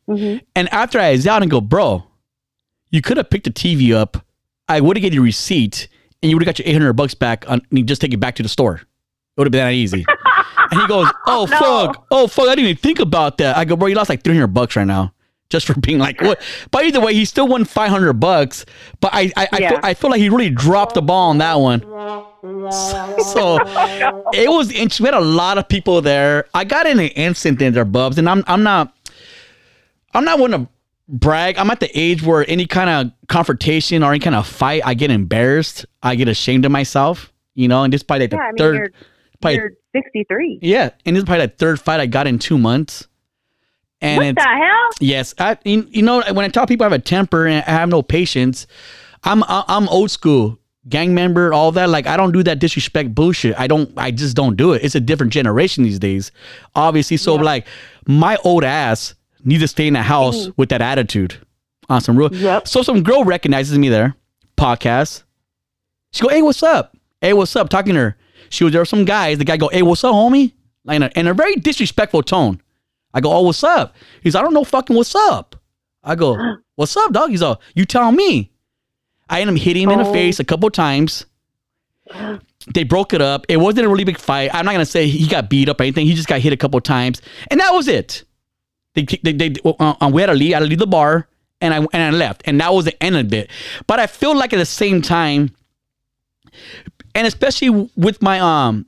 hmm 0.07 0.37
And 0.55 0.71
after 0.73 0.99
I 0.99 1.13
out 1.27 1.41
and 1.41 1.49
go, 1.49 1.59
bro, 1.61 2.03
you 2.91 3.01
could 3.01 3.17
have 3.17 3.29
picked 3.29 3.45
the 3.45 3.51
TV 3.51 3.93
up. 3.95 4.17
I 4.69 4.79
would 4.79 4.95
have 4.97 5.01
given 5.01 5.15
you 5.15 5.21
a 5.21 5.23
receipt 5.25 5.87
and 6.21 6.29
you 6.29 6.35
would 6.37 6.45
have 6.45 6.55
got 6.55 6.59
your 6.63 6.69
800 6.69 6.93
bucks 6.93 7.15
back 7.15 7.49
on, 7.49 7.61
and 7.69 7.79
you 7.79 7.83
just 7.83 7.99
take 8.01 8.13
it 8.13 8.19
back 8.19 8.35
to 8.35 8.43
the 8.43 8.49
store. 8.49 8.75
It 8.75 8.85
would 9.37 9.47
have 9.47 9.51
been 9.51 9.65
that 9.65 9.73
easy. 9.73 10.05
and 10.71 10.79
he 10.81 10.87
goes, 10.87 11.07
oh, 11.25 11.47
No. 11.49 11.57
fuck. 11.57 12.07
Oh, 12.11 12.27
fuck. 12.27 12.45
I 12.47 12.55
didn't 12.55 12.69
even 12.69 12.77
think 12.77 12.99
about 12.99 13.39
that. 13.39 13.57
I 13.57 13.65
go, 13.65 13.75
bro, 13.75 13.87
you 13.87 13.95
lost 13.95 14.09
like 14.09 14.23
300 14.23 14.47
bucks 14.47 14.75
right 14.75 14.85
now 14.87 15.12
just 15.53 15.65
for 15.67 15.79
being 15.79 15.97
like, 15.99 16.19
what? 16.19 16.41
But 16.71 16.83
either 16.85 16.99
way, 16.99 17.13
he 17.13 17.23
still 17.23 17.47
won 17.47 17.63
500 17.63 18.11
bucks. 18.13 18.65
But 18.99 19.11
I, 19.13 19.31
I, 19.37 19.47
I, 19.53 19.57
Yeah. 19.59 19.69
feel, 19.69 19.79
I 19.83 19.93
feel 19.93 20.09
like 20.11 20.19
he 20.19 20.27
really 20.27 20.49
dropped 20.49 20.95
the 20.95 21.01
ball 21.01 21.29
on 21.29 21.37
that 21.37 21.55
one. 21.61 21.79
So 22.43 23.57
it 24.33 24.49
was 24.49 24.69
interesting. 24.71 25.05
We 25.05 25.07
had 25.07 25.13
a 25.13 25.21
lot 25.21 25.57
of 25.57 25.69
people 25.69 26.01
there. 26.01 26.45
I 26.53 26.65
got 26.65 26.85
in 26.85 26.99
an 26.99 27.07
incident 27.07 27.73
there, 27.73 27.85
Bubs, 27.85 28.17
and 28.17 28.27
I'm 28.27 28.43
I'm 28.47 28.63
not 28.63 28.93
I'm 30.13 30.25
not 30.25 30.39
one 30.39 30.51
to 30.51 30.67
brag. 31.07 31.57
I'm 31.57 31.69
at 31.71 31.79
the 31.79 31.89
age 31.97 32.21
where 32.21 32.43
any 32.49 32.65
kind 32.65 32.89
of 32.89 33.13
confrontation 33.29 34.03
or 34.03 34.11
any 34.11 34.19
kind 34.19 34.35
of 34.35 34.45
fight, 34.45 34.81
I 34.83 34.93
get 34.93 35.09
embarrassed. 35.09 35.85
I 36.01 36.15
get 36.15 36.27
ashamed 36.27 36.65
of 36.65 36.71
myself. 36.73 37.31
You 37.55 37.69
know, 37.69 37.83
and 37.83 37.93
this 37.93 37.99
is 37.99 38.03
probably 38.03 38.23
like 38.25 38.31
the 38.31 38.37
I 38.39 38.47
mean 38.47 38.57
third 38.57 38.75
you're 38.75 38.89
probably- 39.41 39.55
you're 39.57 39.71
63. 39.95 40.59
yeah, 40.63 40.89
and 41.05 41.15
this 41.15 41.21
is 41.21 41.25
probably 41.25 41.45
the 41.45 41.53
third 41.53 41.79
fight 41.79 41.99
I 42.01 42.07
got 42.07 42.27
in 42.27 42.39
two 42.39 42.57
months. 42.57 43.07
And 44.03 44.17
What 44.17 44.27
it's 44.27 44.43
the 44.43 44.49
hell? 44.49 44.89
Yes, 44.99 45.33
I 45.39 45.57
you 45.63 45.87
you 45.89 46.03
know 46.03 46.21
when 46.33 46.45
I 46.45 46.49
tell 46.49 46.67
people 46.67 46.83
I 46.83 46.89
have 46.89 46.99
a 46.99 46.99
temper 46.99 47.47
and 47.47 47.63
I 47.65 47.71
have 47.71 47.89
no 47.89 48.03
patience, 48.03 48.67
I'm 49.23 49.43
I'm 49.47 49.87
old 49.89 50.11
school 50.11 50.59
gang 50.89 51.13
member, 51.13 51.53
all 51.53 51.71
that. 51.71 51.89
Like 51.89 52.07
I 52.07 52.17
don't 52.17 52.31
do 52.31 52.43
that 52.43 52.59
disrespect 52.59 53.15
bullshit. 53.15 53.57
I 53.59 53.67
don't. 53.67 53.91
I 53.97 54.11
just 54.11 54.35
don't 54.35 54.55
do 54.55 54.73
it. 54.73 54.83
It's 54.83 54.95
a 54.95 54.99
different 54.99 55.31
generation 55.31 55.83
these 55.83 55.99
days, 55.99 56.31
obviously. 56.75 57.17
So 57.17 57.35
like 57.35 57.65
my 58.05 58.37
old 58.43 58.63
ass 58.63 59.15
needs 59.43 59.61
to 59.63 59.67
stay 59.67 59.87
in 59.87 59.93
the 59.93 60.01
house 60.01 60.43
mm-hmm. 60.43 60.51
with 60.57 60.69
that 60.69 60.81
attitude 60.81 61.37
on 61.89 62.01
some 62.01 62.17
real. 62.17 62.33
Yep. 62.33 62.67
So 62.67 62.81
some 62.81 63.03
girl 63.03 63.23
recognizes 63.23 63.77
me 63.77 63.89
there, 63.89 64.15
podcast. 64.57 65.23
She 66.11 66.21
go, 66.21 66.29
hey, 66.29 66.41
what's 66.41 66.61
up? 66.61 66.95
Hey, 67.21 67.33
what's 67.33 67.55
up? 67.55 67.69
Talking 67.69 67.95
to 67.95 67.99
her. 67.99 68.17
She 68.49 68.63
was 68.63 68.73
there 68.73 68.81
with 68.81 68.89
some 68.89 69.05
guys. 69.05 69.39
The 69.39 69.45
guy 69.45 69.57
go, 69.57 69.69
hey, 69.69 69.81
what's 69.81 70.03
up, 70.03 70.13
homie? 70.13 70.53
Like 70.85 70.97
in 70.97 71.03
a, 71.03 71.11
in 71.15 71.27
a 71.27 71.33
very 71.33 71.55
disrespectful 71.55 72.21
tone. 72.21 72.61
I 73.13 73.21
go, 73.21 73.31
oh, 73.31 73.41
what's 73.41 73.63
up? 73.63 73.95
He's, 74.21 74.35
I 74.35 74.41
don't 74.41 74.53
know 74.53 74.63
fucking 74.63 74.95
what's 74.95 75.15
up. 75.15 75.55
I 76.03 76.15
go, 76.15 76.57
what's 76.75 76.95
up, 76.97 77.11
dog? 77.13 77.29
He's 77.29 77.41
all, 77.41 77.61
you 77.75 77.85
tell 77.85 78.11
me. 78.11 78.51
I 79.29 79.41
ended 79.41 79.55
up 79.55 79.61
hitting 79.61 79.83
him 79.83 79.91
in 79.91 79.99
the 79.99 80.05
Oh. 80.05 80.13
face 80.13 80.39
a 80.39 80.43
couple 80.43 80.69
times. 80.69 81.25
They 82.73 82.85
broke 82.85 83.13
it 83.13 83.21
up. 83.21 83.45
It 83.49 83.57
wasn't 83.57 83.87
a 83.87 83.89
really 83.89 84.05
big 84.05 84.17
fight. 84.17 84.49
I'm 84.53 84.63
not 84.63 84.71
gonna 84.71 84.85
say 84.85 85.05
he 85.09 85.27
got 85.27 85.49
beat 85.49 85.67
up 85.67 85.81
or 85.81 85.83
anything. 85.83 86.05
He 86.07 86.13
just 86.13 86.29
got 86.29 86.39
hit 86.39 86.53
a 86.53 86.55
couple 86.57 86.79
times, 86.79 87.21
and 87.51 87.59
that 87.59 87.71
was 87.73 87.89
it. 87.89 88.23
They, 88.95 89.03
they, 89.21 89.33
they 89.33 89.53
uh, 89.65 89.95
uh, 89.99 90.09
we 90.13 90.21
had 90.21 90.27
to 90.27 90.33
leave. 90.33 90.53
I 90.53 90.55
had 90.55 90.59
to 90.59 90.65
leave 90.67 90.79
the 90.79 90.87
bar, 90.87 91.27
and 91.59 91.73
I 91.73 91.79
and 91.91 92.15
I 92.15 92.17
left, 92.17 92.41
and 92.45 92.61
that 92.61 92.73
was 92.73 92.85
the 92.85 93.03
end 93.03 93.17
of 93.17 93.33
it. 93.33 93.49
But 93.85 93.99
I 93.99 94.07
feel 94.07 94.33
like 94.33 94.53
at 94.53 94.59
the 94.59 94.65
same 94.65 95.01
time, 95.01 95.53
and 97.13 97.27
especially 97.27 97.89
with 97.97 98.21
my 98.21 98.39
um 98.39 98.85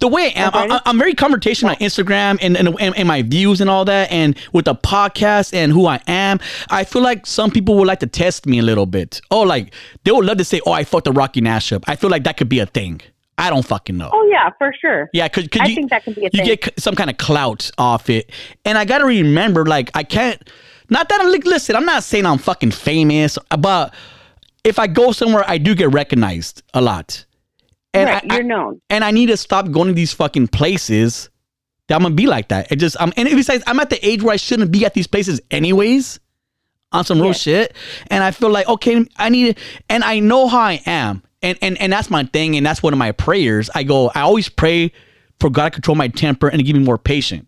the 0.00 0.08
way 0.08 0.32
I 0.34 0.40
am, 0.40 0.48
Okay. 0.48 0.68
I, 0.74 0.80
I'm 0.86 0.98
very 0.98 1.14
confrontational 1.14 1.70
on 1.70 1.76
Instagram 1.76 2.38
and, 2.42 2.56
and, 2.56 2.76
and, 2.80 3.06
my 3.08 3.22
views 3.22 3.60
and 3.60 3.70
all 3.70 3.84
that, 3.84 4.10
and 4.10 4.36
with 4.52 4.64
the 4.64 4.74
podcast 4.74 5.54
and 5.54 5.72
who 5.72 5.86
I 5.86 6.00
am. 6.06 6.40
I 6.70 6.84
feel 6.84 7.02
like 7.02 7.26
some 7.26 7.50
people 7.50 7.76
would 7.76 7.86
like 7.86 8.00
to 8.00 8.06
test 8.06 8.46
me 8.46 8.58
a 8.58 8.62
little 8.62 8.86
bit. 8.86 9.20
Oh, 9.30 9.42
like 9.42 9.72
they 10.04 10.10
would 10.12 10.24
love 10.24 10.38
to 10.38 10.44
say, 10.44 10.60
"Oh, 10.66 10.72
I 10.72 10.84
fucked 10.84 11.04
the 11.04 11.12
Rocky 11.12 11.40
Nash 11.40 11.72
up." 11.72 11.84
I 11.86 11.96
feel 11.96 12.10
like 12.10 12.24
that 12.24 12.36
could 12.36 12.48
be 12.48 12.58
a 12.60 12.66
thing. 12.66 13.00
I 13.38 13.48
don't 13.50 13.64
fucking 13.66 13.96
know. 13.96 14.10
Oh 14.12 14.28
yeah, 14.30 14.50
for 14.58 14.72
sure. 14.80 15.08
Yeah, 15.12 15.28
cause, 15.28 15.48
'cause 15.48 15.62
I 15.62 15.66
you, 15.68 15.74
think 15.74 15.90
that 15.90 16.04
can 16.04 16.12
be 16.14 16.26
a 16.26 16.30
thing. 16.30 16.40
you 16.46 16.56
thing. 16.56 16.58
get 16.62 16.80
some 16.80 16.94
kind 16.94 17.08
of 17.10 17.16
clout 17.18 17.70
off 17.78 18.10
it, 18.10 18.30
and 18.64 18.76
I 18.76 18.84
gotta 18.84 19.04
remember, 19.06 19.64
like, 19.64 19.90
I 19.94 20.02
can't. 20.02 20.42
Not 20.90 21.08
that 21.08 21.20
I'm 21.20 21.30
like, 21.30 21.44
listen, 21.44 21.76
I'm 21.76 21.84
not 21.84 22.02
saying 22.04 22.26
I'm 22.26 22.38
fucking 22.38 22.72
famous, 22.72 23.38
but 23.58 23.94
if 24.64 24.78
I 24.78 24.86
go 24.88 25.12
somewhere, 25.12 25.44
I 25.46 25.56
do 25.58 25.74
get 25.74 25.90
recognized 25.92 26.62
a 26.74 26.80
lot, 26.80 27.24
and 27.94 28.08
right, 28.08 28.24
I, 28.30 28.34
you're 28.36 28.44
I- 28.44 28.46
known. 28.46 28.80
and 28.90 29.04
I 29.04 29.10
need 29.10 29.26
to 29.26 29.36
stop 29.36 29.70
going 29.70 29.88
to 29.88 29.94
these 29.94 30.12
fucking 30.12 30.48
places. 30.48 31.28
That 31.88 31.96
I'm 31.96 32.02
gonna 32.02 32.14
be 32.14 32.28
like 32.28 32.48
that. 32.50 32.70
It 32.70 32.76
just, 32.76 32.96
I'm, 33.00 33.12
and 33.16 33.28
besides, 33.30 33.64
I'm 33.66 33.80
at 33.80 33.90
the 33.90 34.06
age 34.06 34.22
where 34.22 34.32
I 34.32 34.36
shouldn't 34.36 34.70
be 34.70 34.84
at 34.84 34.94
these 34.94 35.08
places 35.08 35.40
anyways, 35.50 36.20
on 36.92 37.04
some 37.04 37.18
real 37.18 37.30
Yes. 37.30 37.40
shit. 37.40 37.74
And 38.12 38.22
I 38.22 38.30
feel 38.30 38.48
like, 38.50 38.68
okay, 38.68 39.04
I 39.16 39.28
need, 39.28 39.58
and 39.88 40.04
I 40.04 40.20
know 40.20 40.46
how 40.46 40.60
I 40.60 40.80
am, 40.86 41.24
and 41.42 41.58
and 41.60 41.76
and 41.80 41.92
that's 41.92 42.08
my 42.08 42.22
thing, 42.24 42.56
and 42.56 42.64
that's 42.64 42.80
one 42.80 42.92
of 42.92 42.98
my 43.00 43.10
prayers. 43.10 43.70
I 43.74 43.82
go, 43.82 44.08
I 44.14 44.20
always 44.20 44.48
pray 44.48 44.92
for 45.40 45.50
God 45.50 45.64
to 45.64 45.70
control 45.72 45.96
my 45.96 46.06
temper 46.06 46.46
and 46.46 46.58
to 46.60 46.62
give 46.62 46.76
me 46.76 46.82
more 46.84 46.96
patience. 46.98 47.46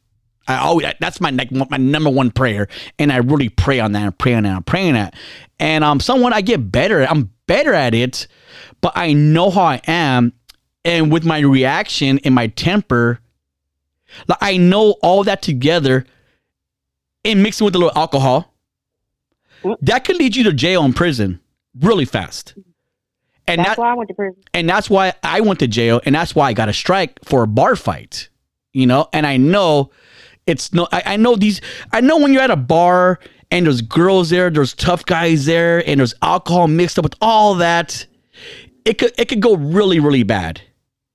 I 0.48 0.56
always 0.58 0.86
that's 1.00 1.20
my 1.20 1.30
like 1.30 1.50
my 1.52 1.76
number 1.76 2.10
one 2.10 2.30
prayer, 2.30 2.68
and 2.98 3.12
I 3.12 3.18
really 3.18 3.48
pray 3.48 3.80
on 3.80 3.92
that 3.92 4.02
and 4.02 4.18
pray 4.18 4.34
on 4.34 4.42
that 4.42 4.56
and 4.56 4.66
pray 4.66 4.88
on 4.88 4.94
that. 4.94 5.14
And 5.58 5.84
um, 5.84 6.00
someone 6.00 6.32
I 6.32 6.40
get 6.40 6.72
better. 6.72 7.04
I'm 7.08 7.30
better 7.46 7.74
at 7.74 7.94
it, 7.94 8.26
but 8.80 8.92
I 8.96 9.12
know 9.12 9.50
how 9.50 9.62
I 9.62 9.80
am, 9.86 10.32
and 10.84 11.12
with 11.12 11.24
my 11.24 11.40
reaction 11.40 12.18
and 12.24 12.34
my 12.34 12.48
temper, 12.48 13.20
like 14.26 14.38
I 14.40 14.56
know 14.56 14.96
all 15.02 15.22
that 15.24 15.42
together, 15.42 16.04
and 17.24 17.42
mixing 17.42 17.64
with 17.64 17.74
a 17.74 17.78
little 17.78 17.96
alcohol, 17.96 18.52
that 19.82 20.04
could 20.04 20.16
lead 20.16 20.34
you 20.34 20.44
to 20.44 20.52
jail 20.52 20.84
and 20.84 20.94
prison 20.96 21.40
really 21.80 22.04
fast. 22.04 22.54
And 23.46 23.58
That's 23.58 23.70
that, 23.70 23.78
why 23.78 23.90
I 23.90 23.94
went 23.94 24.08
to 24.08 24.14
prison. 24.14 24.42
and 24.54 24.68
that's 24.68 24.88
why 24.88 25.12
I 25.22 25.40
went 25.40 25.58
to 25.60 25.66
jail, 25.68 26.00
and 26.04 26.14
that's 26.14 26.34
why 26.34 26.48
I 26.48 26.52
got 26.52 26.68
a 26.68 26.72
strike 26.72 27.18
for 27.24 27.42
a 27.42 27.46
bar 27.46 27.76
fight. 27.76 28.28
You 28.72 28.86
know, 28.86 29.08
and 29.12 29.26
I 29.26 29.36
know 29.36 29.90
it's 30.46 30.72
no. 30.72 30.88
I, 30.92 31.02
I 31.06 31.16
know 31.16 31.36
these. 31.36 31.60
I 31.92 32.00
know 32.00 32.18
when 32.18 32.32
you're 32.32 32.42
at 32.42 32.50
a 32.50 32.56
bar 32.56 33.20
and 33.50 33.66
there's 33.66 33.82
girls 33.82 34.30
there, 34.30 34.50
there's 34.50 34.74
tough 34.74 35.04
guys 35.04 35.44
there, 35.44 35.86
and 35.88 36.00
there's 36.00 36.14
alcohol 36.22 36.68
mixed 36.68 36.98
up 36.98 37.04
with 37.04 37.14
all 37.20 37.54
that. 37.56 38.06
It 38.84 38.98
could 38.98 39.12
it 39.18 39.28
could 39.28 39.40
go 39.40 39.56
really 39.56 40.00
really 40.00 40.22
bad. 40.22 40.60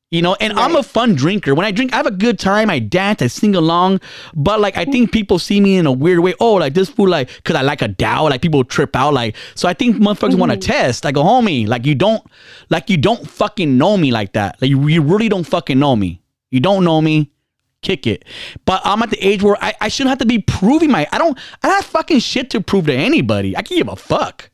You 0.10 0.22
know, 0.22 0.38
and 0.40 0.54
I'm 0.54 0.78
a 0.78 0.84
fun 0.84 1.16
drinker. 1.16 1.54
When 1.54 1.66
I 1.66 1.72
drink, 1.72 1.92
I 1.92 1.98
have 1.98 2.06
a 2.06 2.12
good 2.12 2.40
time. 2.40 2.70
I 2.70 2.80
dance, 2.80 3.22
I 3.22 3.28
sing 3.28 3.56
along. 3.56 4.00
But 4.34 4.62
like, 4.62 4.78
I 4.78 4.84
mm-hmm. 4.84 4.92
think 4.94 5.12
people 5.12 5.38
see 5.38 5.60
me 5.60 5.76
in 5.76 5.86
a 5.86 5.92
weird 5.92 6.20
way. 6.20 6.34
Oh, 6.40 6.54
like 6.54 6.74
this 6.76 6.88
fool, 6.88 7.10
like, 7.10 7.30
cause 7.44 7.58
I 7.58 7.62
like 7.62 7.82
a 7.82 7.90
Dow. 7.90 8.30
Like 8.30 8.42
people 8.42 8.64
trip 8.64 8.96
out. 8.96 9.14
Like, 9.14 9.36
so 9.56 9.68
I 9.68 9.74
think 9.74 9.98
motherfuckers 9.98 10.36
want 10.36 10.54
to 10.54 10.58
mm-hmm. 10.58 10.72
test. 10.72 11.06
I 11.06 11.12
go, 11.12 11.24
homie, 11.24 11.68
like 11.68 11.86
you 11.86 11.94
don't, 11.94 12.26
like 12.70 12.90
you 12.90 12.96
don't 12.96 13.30
fucking 13.30 13.78
know 13.78 13.98
me 13.98 14.14
like 14.14 14.32
that. 14.32 14.62
Like 14.62 14.70
you, 14.70 14.88
you 14.88 15.02
really 15.02 15.28
don't 15.28 15.44
fucking 15.44 15.78
know 15.78 15.98
me. 15.98 16.22
You 16.52 16.62
don't 16.62 16.86
know 16.86 17.02
me. 17.02 17.30
Kick 17.88 18.06
it. 18.06 18.26
But 18.66 18.82
I'm 18.84 19.02
at 19.02 19.12
the 19.12 19.26
age 19.26 19.42
where 19.42 19.56
I, 19.64 19.74
I 19.80 19.88
shouldn't 19.88 20.10
have 20.10 20.20
to 20.20 20.26
be 20.26 20.40
proving 20.40 20.92
my. 20.92 21.08
I 21.14 21.18
don't. 21.18 21.40
I 21.64 21.70
don't 21.70 21.76
have 21.78 21.86
fucking 21.86 22.20
shit 22.20 22.50
to 22.50 22.60
prove 22.60 22.88
to 22.88 22.94
anybody. 22.94 23.56
I 23.56 23.62
can 23.62 23.78
give 23.78 23.88
a 23.88 23.96
fuck. 23.96 24.50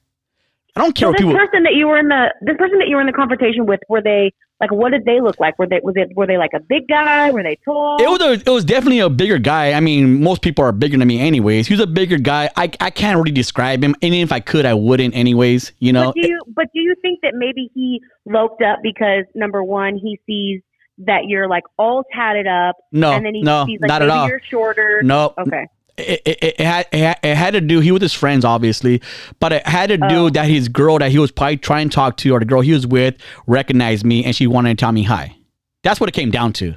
I 0.76 0.82
don't 0.82 0.94
care 0.94 1.08
So 1.08 1.10
what 1.10 1.18
this 1.18 1.26
people. 1.26 1.40
person 1.40 1.64
that 1.64 1.74
you 1.74 1.88
were 1.88 1.98
in 1.98 2.10
the 2.10 2.32
this 2.42 2.56
person 2.58 2.78
that 2.78 2.88
you 2.88 2.96
were 2.96 3.02
in 3.02 3.08
the 3.08 3.14
confrontation 3.14 3.66
with, 3.66 3.80
were 3.90 4.04
they 4.04 4.34
like 4.62 4.72
what 4.72 4.92
did 4.92 5.06
they 5.06 5.20
look 5.20 5.40
like? 5.40 5.58
Were 5.58 5.66
they 5.66 5.80
was 5.82 5.96
it 5.98 6.16
were 6.16 6.28
they 6.28 6.38
like 6.38 6.52
a 6.54 6.60
big 6.60 6.88
guy? 6.88 7.32
Were 7.32 7.42
they 7.42 7.58
tall? 7.66 7.98
It 8.00 8.08
was 8.08 8.22
a, 8.22 8.34
it 8.34 8.54
was 8.54 8.64
definitely 8.64 9.00
a 9.00 9.10
bigger 9.10 9.40
guy. 9.40 9.74
I 9.74 9.80
mean, 9.80 10.22
most 10.22 10.44
people 10.44 10.64
are 10.64 10.72
bigger 10.72 10.96
than 10.96 11.08
me, 11.08 11.20
anyways. 11.20 11.66
He 11.66 11.74
was 11.74 11.82
a 11.82 11.88
bigger 11.88 12.20
guy. 12.20 12.52
I, 12.56 12.72
I 12.80 12.92
can't 12.92 13.18
really 13.18 13.32
describe 13.32 13.84
him, 13.84 13.96
and 14.04 14.14
if 14.14 14.32
I 14.32 14.42
could, 14.42 14.68
I 14.68 14.76
wouldn't, 14.76 15.16
anyways. 15.16 15.72
You 15.80 15.92
know, 15.92 16.06
but 16.06 16.22
do 16.22 16.28
you 16.28 16.42
but 16.56 16.66
do 16.72 16.80
you 16.82 16.94
think 17.02 17.22
that 17.24 17.34
maybe 17.34 17.72
he 17.74 18.00
loped 18.26 18.62
up 18.62 18.80
because 18.84 19.26
number 19.34 19.64
one, 19.64 19.98
he 19.98 20.20
sees 20.28 20.62
that 21.00 21.26
you're 21.28 21.48
like 21.48 21.64
all 21.78 22.04
tatted 22.16 22.48
up, 22.48 22.76
no, 22.92 23.12
and 23.14 23.26
then 23.26 23.34
he 23.36 23.42
no, 23.42 23.66
sees 23.66 23.80
like 23.82 23.90
not 23.90 24.02
at 24.02 24.10
all. 24.10 24.28
you're 24.28 24.42
shorter. 24.50 25.02
No, 25.04 25.34
Okay. 25.38 25.66
it, 25.98 26.22
it, 26.26 26.38
it 26.44 26.60
had 26.62 26.88
it 26.94 27.36
had 27.36 27.52
to 27.54 27.62
do 27.62 27.80
he 27.80 27.92
with 27.92 28.02
his 28.02 28.14
friends 28.14 28.44
obviously 28.44 29.00
but 29.40 29.54
it 29.54 29.68
had 29.68 29.90
to 29.90 29.98
do 29.98 30.26
Oh. 30.26 30.30
that 30.32 30.46
his 30.48 30.68
girl 30.68 30.98
that 30.98 31.12
he 31.12 31.20
was 31.20 31.32
probably 31.32 31.58
trying 31.58 31.90
to 31.90 31.94
talk 31.96 32.18
to 32.18 32.32
or 32.32 32.40
the 32.40 32.46
girl 32.46 32.62
he 32.62 32.72
was 32.74 32.88
with 32.88 33.16
recognized 33.46 34.04
me 34.04 34.24
and 34.26 34.36
she 34.36 34.48
wanted 34.48 34.76
to 34.76 34.82
tell 34.84 34.92
me 34.92 35.04
hi 35.04 35.36
that's 35.84 36.00
what 36.00 36.10
it 36.10 36.14
came 36.14 36.32
down 36.32 36.52
to 36.54 36.76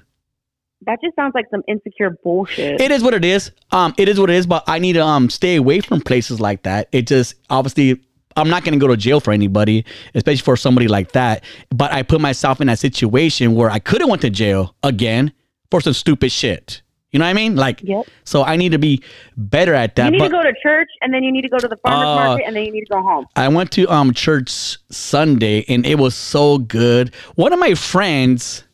That 0.82 0.98
just 1.02 1.16
sounds 1.16 1.32
like 1.34 1.46
some 1.50 1.62
insecure 1.66 2.10
bullshit. 2.22 2.78
it 2.78 2.90
is 2.90 3.02
what 3.02 3.14
it 3.14 3.24
is 3.24 3.52
um 3.70 3.94
it 3.96 4.06
is 4.10 4.20
what 4.20 4.28
it 4.28 4.36
is 4.36 4.46
but 4.46 4.64
i 4.66 4.78
need 4.78 4.92
to 4.94 5.02
um 5.02 5.30
stay 5.30 5.56
away 5.56 5.80
from 5.80 6.02
places 6.02 6.38
like 6.38 6.64
that 6.64 6.88
it 6.92 7.06
just 7.06 7.36
obviously 7.48 7.98
i'm 8.36 8.48
not 8.48 8.64
going 8.64 8.72
to 8.72 8.78
go 8.78 8.88
to 8.88 8.96
jail 8.96 9.20
for 9.20 9.32
anybody 9.32 9.84
especially 10.14 10.42
for 10.42 10.56
somebody 10.56 10.88
like 10.88 11.12
that 11.12 11.42
but 11.74 11.92
i 11.92 12.02
put 12.02 12.20
myself 12.20 12.60
in 12.60 12.66
that 12.66 12.78
situation 12.78 13.54
where 13.54 13.70
i 13.70 13.78
could 13.78 14.00
have 14.00 14.08
went 14.10 14.22
to 14.22 14.30
jail 14.30 14.74
again 14.82 15.32
for 15.70 15.80
some 15.80 15.92
stupid 15.92 16.30
shit 16.30 16.82
you 17.12 17.18
know 17.18 17.24
what 17.24 17.30
i 17.30 17.34
mean 17.34 17.56
like 17.56 17.80
Yep. 17.82 18.06
so 18.24 18.42
i 18.44 18.56
need 18.56 18.72
to 18.72 18.78
be 18.78 19.02
better 19.36 19.74
at 19.74 19.96
that 19.96 20.06
you 20.06 20.10
need 20.12 20.18
but 20.18 20.28
to 20.28 20.32
go 20.32 20.42
to 20.42 20.54
church, 20.62 20.88
and 21.00 21.12
then 21.14 21.22
you 21.22 21.32
need 21.32 21.42
to 21.42 21.48
go 21.48 21.58
to 21.58 21.68
the 21.68 21.76
farmers 21.78 22.06
Uh, 22.08 22.14
market, 22.14 22.44
and 22.46 22.54
then 22.56 22.64
you 22.64 22.72
need 22.72 22.84
to 22.84 22.92
go 22.92 23.02
home. 23.02 23.26
I 23.36 23.48
went 23.48 23.70
to 23.72 23.86
um 23.90 24.12
church 24.12 24.76
Sunday 24.90 25.64
and 25.68 25.86
it 25.86 25.98
was 25.98 26.14
so 26.14 26.58
good. 26.58 27.14
One 27.36 27.52
of 27.52 27.58
my 27.58 27.74
friends, 27.74 28.64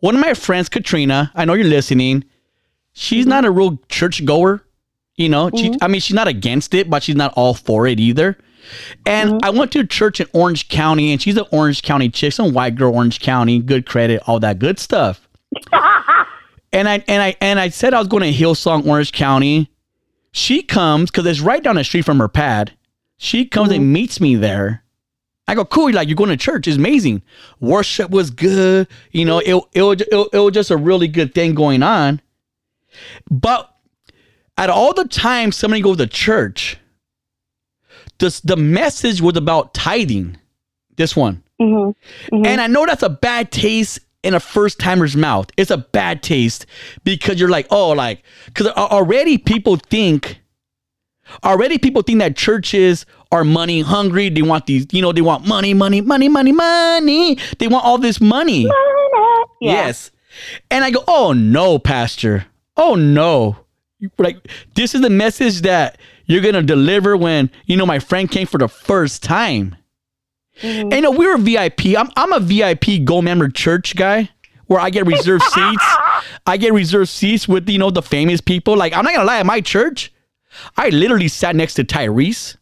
one 0.00 0.14
of 0.14 0.20
my 0.20 0.34
friends, 0.34 0.68
Katrina, 0.68 1.32
I 1.34 1.44
know 1.44 1.54
you're 1.54 1.64
listening. 1.66 2.24
She's 2.92 3.26
not 3.26 3.44
a 3.44 3.50
real 3.50 3.78
church 3.88 4.24
goer. 4.24 4.62
You 5.16 5.28
know, 5.28 5.50
she, 5.54 5.70
mm-hmm. 5.70 5.82
I 5.82 5.88
mean, 5.88 6.00
she's 6.00 6.14
not 6.14 6.26
against 6.26 6.74
it, 6.74 6.90
but 6.90 7.02
she's 7.02 7.14
not 7.14 7.32
all 7.36 7.54
for 7.54 7.86
it 7.86 8.00
either. 8.00 8.36
And 9.06 9.30
mm-hmm. 9.30 9.44
I 9.44 9.50
went 9.50 9.72
to 9.72 9.80
a 9.80 9.86
church 9.86 10.20
in 10.20 10.26
Orange 10.32 10.68
County, 10.68 11.12
and 11.12 11.22
she's 11.22 11.36
an 11.36 11.44
Orange 11.52 11.82
County 11.82 12.08
chick, 12.08 12.32
some 12.32 12.52
white 12.52 12.74
girl, 12.74 12.94
Orange 12.94 13.20
County, 13.20 13.60
good 13.60 13.86
credit, 13.86 14.22
all 14.26 14.40
that 14.40 14.58
good 14.58 14.78
stuff. 14.78 15.28
and 16.72 16.88
I 16.88 17.04
and 17.06 17.22
I 17.22 17.36
and 17.40 17.60
I 17.60 17.68
said 17.68 17.94
I 17.94 17.98
was 17.98 18.08
going 18.08 18.22
to 18.24 18.32
Hillsong, 18.32 18.86
Orange 18.86 19.12
County. 19.12 19.70
She 20.32 20.62
comes 20.62 21.10
because 21.10 21.26
it's 21.26 21.40
right 21.40 21.62
down 21.62 21.76
the 21.76 21.84
street 21.84 22.04
from 22.04 22.18
her 22.18 22.28
pad. 22.28 22.72
She 23.16 23.46
comes 23.46 23.70
and 23.70 23.82
mm-hmm. 23.82 23.92
meets 23.92 24.20
me 24.20 24.34
there. 24.34 24.82
I 25.46 25.54
go, 25.54 25.64
cool. 25.64 25.92
Like 25.92 26.08
you're 26.08 26.16
going 26.16 26.30
to 26.30 26.36
church? 26.36 26.66
It's 26.66 26.76
amazing. 26.76 27.22
Worship 27.60 28.10
was 28.10 28.30
good. 28.30 28.88
You 29.12 29.26
know, 29.26 29.38
it 29.38 29.54
it 29.72 29.82
was, 29.82 30.00
it, 30.00 30.28
it 30.32 30.38
was 30.38 30.52
just 30.52 30.70
a 30.70 30.76
really 30.76 31.06
good 31.06 31.34
thing 31.34 31.54
going 31.54 31.82
on. 31.82 32.20
But 33.30 33.73
at 34.56 34.70
all 34.70 34.94
the 34.94 35.06
times 35.06 35.56
somebody 35.56 35.82
goes 35.82 35.96
to 35.98 36.06
church, 36.06 36.78
this 38.18 38.40
the 38.40 38.56
message 38.56 39.20
was 39.20 39.36
about 39.36 39.74
tithing. 39.74 40.38
This 40.96 41.16
one. 41.16 41.42
hmm 41.60 41.90
And 42.32 42.60
I 42.60 42.66
know 42.68 42.86
that's 42.86 43.02
a 43.02 43.08
bad 43.08 43.50
taste 43.50 43.98
in 44.22 44.32
a 44.34 44.40
first 44.40 44.78
timer's 44.78 45.16
mouth. 45.16 45.50
It's 45.56 45.70
a 45.70 45.76
bad 45.78 46.22
taste 46.22 46.66
because 47.02 47.38
you're 47.40 47.48
like, 47.50 47.66
oh, 47.70 47.90
like, 47.90 48.22
because 48.46 48.68
already 48.68 49.36
people 49.38 49.76
think, 49.76 50.40
already 51.44 51.78
people 51.78 52.02
think 52.02 52.20
that 52.20 52.36
churches 52.36 53.06
are 53.32 53.44
money 53.44 53.80
hungry. 53.80 54.28
They 54.28 54.42
want 54.42 54.66
these, 54.66 54.86
you 54.92 55.02
know, 55.02 55.12
they 55.12 55.20
want 55.20 55.46
money, 55.46 55.74
money, 55.74 56.00
money, 56.00 56.28
money, 56.28 56.52
money. 56.52 57.38
They 57.58 57.66
want 57.68 57.84
all 57.84 57.98
this 57.98 58.20
money. 58.20 58.62
Yeah. 59.60 59.72
Yes. 59.72 60.10
And 60.70 60.84
I 60.84 60.90
go, 60.90 61.02
oh 61.08 61.32
no, 61.32 61.78
Pastor. 61.78 62.46
Oh 62.76 62.94
no. 62.94 63.56
Like, 64.18 64.48
this 64.74 64.94
is 64.94 65.00
the 65.00 65.10
message 65.10 65.62
that 65.62 65.98
you're 66.26 66.42
to 66.54 66.62
deliver 66.62 67.16
when, 67.16 67.50
you 67.66 67.76
know, 67.76 67.86
my 67.86 67.98
friend 67.98 68.30
came 68.30 68.46
for 68.46 68.58
the 68.58 68.68
first 68.68 69.22
time. 69.22 69.76
And 70.62 70.92
you 70.92 71.00
know, 71.00 71.10
we 71.10 71.26
were 71.26 71.36
VIP. 71.36 71.96
I'm, 71.98 72.10
I'm 72.16 72.32
a 72.32 72.40
VIP 72.40 73.04
Go 73.04 73.20
Member 73.20 73.48
Church 73.48 73.96
guy 73.96 74.30
where 74.66 74.80
I 74.80 74.90
get 74.90 75.06
reserved 75.06 75.44
seats. 75.44 75.84
I 76.46 76.56
get 76.56 76.72
reserved 76.72 77.08
seats 77.08 77.48
with, 77.48 77.68
you 77.68 77.78
know, 77.78 77.90
the 77.90 78.02
famous 78.02 78.40
people. 78.40 78.76
Like, 78.76 78.92
I'm 78.92 79.04
not 79.04 79.14
to 79.14 79.24
lie, 79.24 79.38
at 79.38 79.46
my 79.46 79.60
church, 79.60 80.12
I 80.76 80.90
literally 80.90 81.28
sat 81.28 81.56
next 81.56 81.74
to 81.74 81.84
Tyrese. 81.84 82.56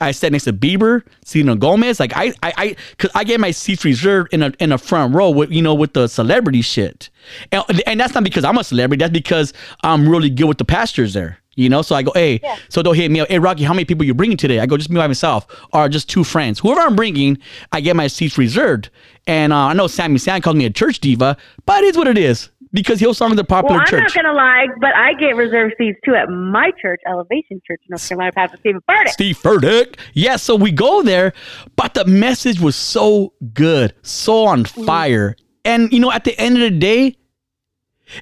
I 0.00 0.12
sat 0.12 0.32
next 0.32 0.44
to 0.44 0.52
Bieber, 0.52 1.02
Selena 1.24 1.56
Gomez. 1.56 2.00
Like 2.00 2.12
I, 2.16 2.32
I, 2.42 2.52
I, 2.56 2.76
cause 2.98 3.10
I 3.14 3.24
get 3.24 3.40
my 3.40 3.50
seats 3.50 3.84
reserved 3.84 4.32
in 4.32 4.42
a 4.42 4.52
in 4.58 4.72
a 4.72 4.78
front 4.78 5.14
row 5.14 5.30
with 5.30 5.50
you 5.50 5.62
know 5.62 5.74
with 5.74 5.94
the 5.94 6.08
celebrity 6.08 6.62
shit, 6.62 7.10
and 7.52 7.64
and 7.86 8.00
that's 8.00 8.14
not 8.14 8.24
because 8.24 8.44
I'm 8.44 8.58
a 8.58 8.64
celebrity. 8.64 9.00
That's 9.00 9.12
because 9.12 9.52
I'm 9.82 10.08
really 10.08 10.30
good 10.30 10.46
with 10.46 10.58
the 10.58 10.64
pastors 10.64 11.14
there. 11.14 11.38
You 11.56 11.68
know, 11.68 11.82
so 11.82 11.96
I 11.96 12.04
go, 12.04 12.12
hey, 12.14 12.40
so 12.68 12.84
they'll 12.84 12.92
hit 12.92 13.10
me 13.10 13.18
up. 13.18 13.28
Hey, 13.28 13.40
Rocky, 13.40 13.64
how 13.64 13.74
many 13.74 13.84
people 13.84 14.04
you 14.04 14.14
bringing 14.14 14.36
today? 14.36 14.60
I 14.60 14.66
go, 14.66 14.76
just 14.76 14.90
me 14.90 14.96
by 14.96 15.08
myself, 15.08 15.44
or 15.72 15.88
just 15.88 16.08
two 16.08 16.22
friends. 16.22 16.60
Whoever 16.60 16.82
I'm 16.82 16.94
bringing, 16.94 17.36
I 17.72 17.80
get 17.80 17.96
my 17.96 18.06
seats 18.06 18.38
reserved. 18.38 18.90
And 19.26 19.52
uh, 19.52 19.56
I 19.56 19.72
know 19.72 19.88
Sammy 19.88 20.18
Sam 20.18 20.40
calls 20.40 20.54
me 20.54 20.66
a 20.66 20.70
church 20.70 21.00
diva, 21.00 21.36
but 21.66 21.82
it's 21.82 21.98
what 21.98 22.06
it 22.06 22.16
is 22.16 22.48
because 22.72 23.00
Hillsong 23.00 23.32
is 23.32 23.38
a 23.38 23.44
popular 23.44 23.76
Well, 23.76 23.80
I'm 23.80 23.86
church. 23.86 24.14
not 24.14 24.22
gonna 24.22 24.34
lie, 24.34 24.66
but 24.80 24.94
I 24.94 25.14
get 25.14 25.36
reserved 25.36 25.74
seats 25.78 25.98
too 26.04 26.14
at 26.14 26.28
my 26.28 26.70
church, 26.80 27.00
Elevation 27.06 27.60
Church, 27.66 27.80
in 27.84 27.90
North 27.90 28.08
Carolina, 28.08 28.32
Pastor 28.32 28.56
Stephen 28.58 28.80
Furtick. 28.88 29.08
Steve 29.08 29.38
Furtick. 29.38 29.98
Yeah, 30.14 30.36
so 30.36 30.56
we 30.56 30.72
go 30.72 31.02
there, 31.02 31.32
but 31.76 31.94
the 31.94 32.04
message 32.04 32.60
was 32.60 32.76
so 32.76 33.32
good, 33.52 33.94
so 34.02 34.44
on 34.44 34.64
mm. 34.64 34.86
fire. 34.86 35.36
And 35.64 35.92
you 35.92 36.00
know, 36.00 36.12
at 36.12 36.24
the 36.24 36.38
end 36.38 36.56
of 36.56 36.62
the 36.62 36.78
day, 36.78 37.16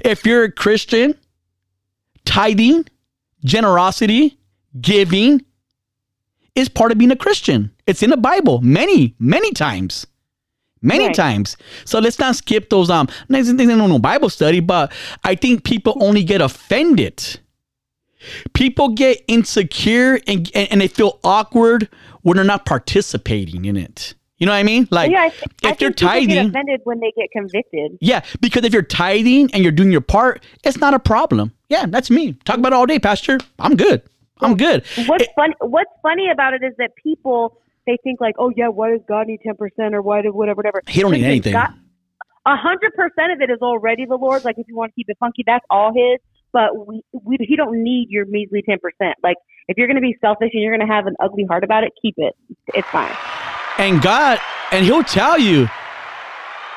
if 0.04 0.24
you're 0.26 0.44
a 0.44 0.52
Christian, 0.52 1.14
tithing, 2.24 2.86
generosity, 3.44 4.38
giving 4.80 5.44
is 6.54 6.68
part 6.68 6.90
of 6.90 6.98
being 6.98 7.10
a 7.10 7.16
Christian. 7.16 7.70
It's 7.86 8.02
in 8.02 8.10
the 8.10 8.16
Bible 8.16 8.60
many, 8.60 9.14
many 9.18 9.52
times. 9.52 10.06
Many 10.86 11.06
Right. 11.06 11.14
times. 11.14 11.56
So 11.84 11.98
let's 11.98 12.18
not 12.18 12.36
skip 12.36 12.70
those 12.70 12.88
um 12.90 13.08
there's 13.28 13.52
there's 13.52 13.68
no 13.68 13.86
no 13.86 13.98
Bible 13.98 14.30
study, 14.30 14.60
but 14.60 14.92
I 15.24 15.34
think 15.34 15.64
people 15.64 15.92
only 16.00 16.22
get 16.24 16.40
offended 16.40 17.38
people 18.54 18.88
get 18.90 19.22
insecure 19.28 20.18
and, 20.26 20.50
and 20.54 20.68
and 20.72 20.80
they 20.80 20.88
feel 20.88 21.18
awkward 21.22 21.88
when 22.22 22.36
they're 22.36 22.44
not 22.44 22.64
participating 22.66 23.64
in 23.66 23.76
it. 23.76 24.14
You 24.38 24.46
know 24.46 24.52
what 24.52 24.58
I 24.58 24.64
mean? 24.64 24.86
Like 24.90 25.10
yeah, 25.10 25.22
I, 25.22 25.28
th- 25.30 25.42
I 25.64 25.68
if 25.70 25.80
you're 25.80 25.90
think 25.90 25.96
get 25.98 26.06
tithing, 26.08 26.48
offended 26.50 26.80
when 26.84 27.00
they 27.00 27.12
get 27.16 27.30
convicted. 27.32 27.98
yeah, 28.00 28.22
because 28.40 28.64
if 28.64 28.72
you're 28.72 28.82
tithing 28.82 29.50
and 29.54 29.62
you're 29.62 29.72
doing 29.72 29.90
your 29.92 30.00
part, 30.00 30.42
it's 30.64 30.78
not 30.78 30.92
a 30.94 30.98
problem. 30.98 31.52
Yeah, 31.68 31.86
that's 31.88 32.10
me. 32.10 32.32
Talk 32.44 32.58
about 32.58 32.72
it 32.72 32.76
all 32.76 32.86
day, 32.86 32.98
Pastor. 32.98 33.38
I'm 33.58 33.76
good. 33.76 34.02
I'm 34.40 34.56
good. 34.56 34.84
What's 35.06 35.24
It- 35.24 35.30
fun? 35.36 35.54
What's 35.60 35.90
funny 36.02 36.28
about 36.30 36.52
it 36.52 36.62
is 36.62 36.74
that 36.78 36.90
people 37.02 37.60
they 37.86 37.98
think 38.02 38.20
like, 38.20 38.34
oh 38.38 38.52
yeah, 38.54 38.68
why 38.68 38.90
does 38.90 39.00
God 39.08 39.26
need 39.26 39.40
ten 39.44 39.54
percent 39.56 39.94
or 39.94 40.02
why 40.02 40.22
do 40.22 40.32
whatever, 40.32 40.56
whatever. 40.56 40.82
He 40.86 41.00
don't 41.00 41.12
need 41.12 41.24
anything. 41.24 41.54
A 41.54 42.56
hundred 42.56 42.94
percent 42.94 43.32
of 43.32 43.40
it 43.40 43.50
is 43.50 43.58
already 43.60 44.06
the 44.06 44.16
Lord's. 44.16 44.44
Like 44.44 44.56
if 44.58 44.66
you 44.68 44.76
want 44.76 44.92
to 44.92 44.94
keep 44.94 45.08
it 45.08 45.16
funky, 45.18 45.42
that's 45.46 45.64
all 45.70 45.92
His. 45.92 46.20
But 46.52 46.86
we, 46.86 47.02
we 47.12 47.36
He 47.40 47.56
don't 47.56 47.82
need 47.82 48.08
your 48.10 48.24
measly 48.26 48.62
ten 48.62 48.78
percent. 48.78 49.16
Like 49.22 49.36
if 49.68 49.76
you're 49.76 49.88
going 49.88 49.96
to 49.96 50.02
be 50.02 50.16
selfish 50.20 50.50
and 50.52 50.62
you're 50.62 50.76
going 50.76 50.86
to 50.86 50.92
have 50.92 51.06
an 51.06 51.16
ugly 51.20 51.44
heart 51.48 51.64
about 51.64 51.84
it, 51.84 51.92
keep 52.00 52.14
it. 52.18 52.34
It's 52.74 52.88
fine. 52.88 53.14
And 53.78 54.00
God, 54.00 54.38
and 54.72 54.84
He'll 54.84 55.02
tell 55.04 55.38
you, 55.38 55.68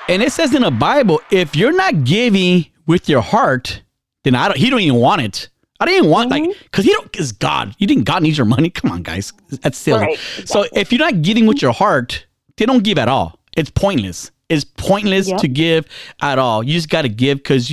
and 0.07 0.23
it 0.23 0.31
says 0.31 0.55
in 0.55 0.63
the 0.63 0.71
Bible, 0.71 1.21
if 1.29 1.55
you're 1.55 1.71
not 1.71 2.03
giving 2.03 2.65
with 2.87 3.07
your 3.07 3.21
heart, 3.21 3.83
then 4.23 4.35
I 4.35 4.47
don't. 4.47 4.57
He 4.57 4.69
don't 4.69 4.81
even 4.81 4.99
want 4.99 5.21
it. 5.21 5.49
I 5.79 5.85
didn't 5.85 5.97
even 5.99 6.09
want 6.09 6.29
like 6.29 6.43
because 6.63 6.85
he 6.85 6.91
don't. 6.91 7.11
Because 7.11 7.31
God, 7.31 7.75
you 7.79 7.87
didn't 7.87 8.03
God 8.03 8.23
needs 8.23 8.37
your 8.37 8.45
money? 8.45 8.69
Come 8.79 8.91
on, 8.91 9.01
guys, 9.03 9.31
that's 9.61 9.77
silly. 9.77 10.01
Right, 10.01 10.17
So 10.45 10.65
if 10.73 10.91
you're 10.91 10.99
not 10.99 11.21
giving 11.21 11.45
with 11.45 11.61
your 11.61 11.73
heart, 11.73 12.25
they 12.57 12.65
don't 12.65 12.83
give 12.83 12.97
at 12.97 13.07
all. 13.07 13.39
It's 13.55 13.69
pointless. 13.69 14.31
It's 14.49 14.63
pointless 14.65 15.27
Yep. 15.29 15.41
to 15.41 15.47
give 15.47 15.85
at 16.21 16.39
all. 16.39 16.63
You 16.63 16.73
just 16.73 16.89
got 16.89 17.03
to 17.03 17.09
give 17.09 17.37
because 17.37 17.71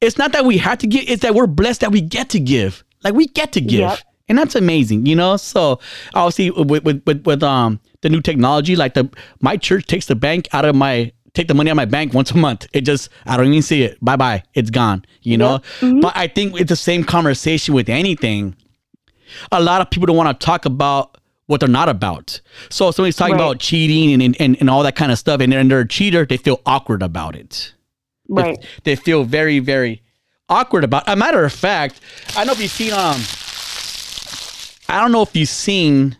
it's 0.00 0.16
not 0.18 0.32
that 0.32 0.44
we 0.44 0.58
have 0.58 0.78
to 0.78 0.86
give. 0.86 1.04
It's 1.08 1.22
that 1.22 1.34
we're 1.34 1.46
blessed 1.46 1.80
that 1.82 1.92
we 1.92 2.00
get 2.00 2.30
to 2.30 2.40
give. 2.40 2.84
Like 3.04 3.14
we 3.14 3.26
get 3.26 3.52
to 3.52 3.60
give. 3.60 3.80
Yep. 3.80 3.98
And 4.28 4.38
that's 4.38 4.54
amazing, 4.56 5.06
you 5.06 5.14
know. 5.14 5.36
So 5.36 5.78
obviously, 6.14 6.50
with 6.50 6.84
with 6.84 7.02
with, 7.06 7.24
with 7.26 7.42
um 7.42 7.80
the 8.02 8.08
new 8.08 8.20
technology, 8.20 8.76
like 8.76 8.94
the 8.94 9.08
my 9.40 9.56
church 9.56 9.86
takes 9.86 10.06
the 10.06 10.16
bank 10.16 10.48
out 10.52 10.64
of 10.64 10.74
my 10.74 11.12
take 11.36 11.46
the 11.48 11.54
money 11.54 11.70
out 11.70 11.74
of 11.74 11.76
my 11.76 11.84
bank 11.84 12.12
once 12.14 12.32
a 12.32 12.36
month. 12.36 12.66
It 12.72 12.80
just 12.80 13.08
I 13.26 13.36
don't 13.36 13.46
even 13.46 13.62
see 13.62 13.82
it. 13.84 13.98
Bye 14.04 14.16
bye. 14.16 14.42
It's 14.54 14.70
gone. 14.70 15.04
You 15.22 15.36
know. 15.38 15.60
But 15.80 16.16
I 16.16 16.26
think 16.26 16.58
it's 16.58 16.70
the 16.70 16.76
same 16.76 17.04
conversation 17.04 17.74
with 17.74 17.88
anything. 17.88 18.56
A 19.52 19.62
lot 19.62 19.80
of 19.80 19.90
people 19.90 20.06
don't 20.06 20.16
want 20.16 20.38
to 20.40 20.44
talk 20.44 20.64
about 20.64 21.18
what 21.46 21.60
they're 21.60 21.68
not 21.68 21.88
about. 21.88 22.40
So 22.70 22.88
if 22.88 22.96
somebody's 22.96 23.14
talking 23.16 23.34
Right. 23.34 23.40
about 23.40 23.60
cheating 23.60 24.20
and, 24.20 24.36
and, 24.40 24.56
and, 24.60 24.68
all 24.70 24.82
that 24.82 24.96
kind 24.96 25.12
of 25.12 25.18
stuff, 25.18 25.40
and 25.40 25.52
they're, 25.52 25.60
and 25.60 25.70
they're 25.70 25.80
a 25.80 25.86
cheater, 25.88 26.24
they 26.26 26.36
feel 26.38 26.60
awkward 26.66 27.02
about 27.02 27.36
it. 27.36 27.72
They- 28.28 28.42
Right. 28.42 28.58
They, 28.82 28.96
feel 28.96 29.22
very, 29.22 29.60
very 29.60 30.02
awkward 30.48 30.82
about. 30.82 31.04
A 31.06 31.14
matter 31.14 31.44
of 31.44 31.52
fact, 31.52 32.00
I 32.36 32.44
don't 32.44 32.46
know 32.48 32.52
if 32.54 32.60
you've 32.60 32.70
seen 32.70 32.92
um. 32.92 33.20
I 34.88 35.00
don't 35.00 35.12
know 35.12 35.22
if 35.22 35.34
you've 35.36 35.48
seen 35.48 36.16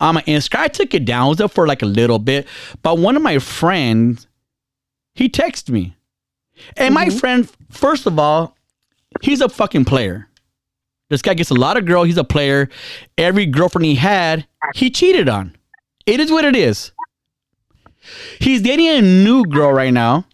on 0.00 0.14
my 0.16 0.22
Instagram. 0.22 0.58
I 0.60 0.68
took 0.68 0.94
it 0.94 1.04
down. 1.04 1.26
I 1.26 1.28
was 1.28 1.40
up 1.40 1.52
for 1.52 1.66
like 1.66 1.82
a 1.82 1.86
little 1.86 2.18
bit, 2.18 2.46
but 2.82 2.98
one 2.98 3.16
of 3.16 3.22
my 3.22 3.38
friends, 3.38 4.26
he 5.14 5.28
texted 5.28 5.70
me, 5.70 5.96
and 6.76 6.94
my 6.94 7.06
mm-hmm. 7.06 7.18
friend, 7.18 7.52
first 7.70 8.06
of 8.06 8.18
all, 8.18 8.56
he's 9.20 9.40
a 9.40 9.48
fucking 9.48 9.84
player. 9.84 10.28
This 11.08 11.20
guy 11.20 11.34
gets 11.34 11.50
a 11.50 11.54
lot 11.54 11.76
of 11.76 11.84
girl. 11.84 12.04
He's 12.04 12.16
a 12.16 12.24
player. 12.24 12.70
Every 13.18 13.44
girlfriend 13.44 13.84
he 13.84 13.96
had, 13.96 14.46
he 14.74 14.90
cheated 14.90 15.28
on. 15.28 15.54
It 16.06 16.20
is 16.20 16.30
what 16.30 16.44
it 16.46 16.56
is. 16.56 16.92
He's 18.40 18.62
dating 18.62 18.88
a 18.88 19.02
new 19.02 19.44
girl 19.44 19.72
right 19.72 19.92
now. 19.92 20.24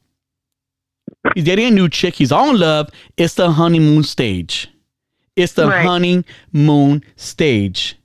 He's 1.34 1.44
dating 1.44 1.66
a 1.66 1.70
new 1.72 1.88
chick. 1.88 2.14
He's 2.14 2.30
all 2.30 2.50
in 2.50 2.60
love. 2.60 2.90
It's 3.16 3.34
the 3.34 3.50
honeymoon 3.50 4.04
stage. 4.04 4.68
It's 5.34 5.54
the 5.54 5.66
Right. 5.66 5.84
honeymoon 5.84 7.02
stage. 7.16 7.96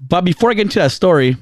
But 0.00 0.24
before 0.24 0.50
I 0.50 0.54
get 0.54 0.62
into 0.62 0.78
that 0.78 0.92
story, 0.92 1.36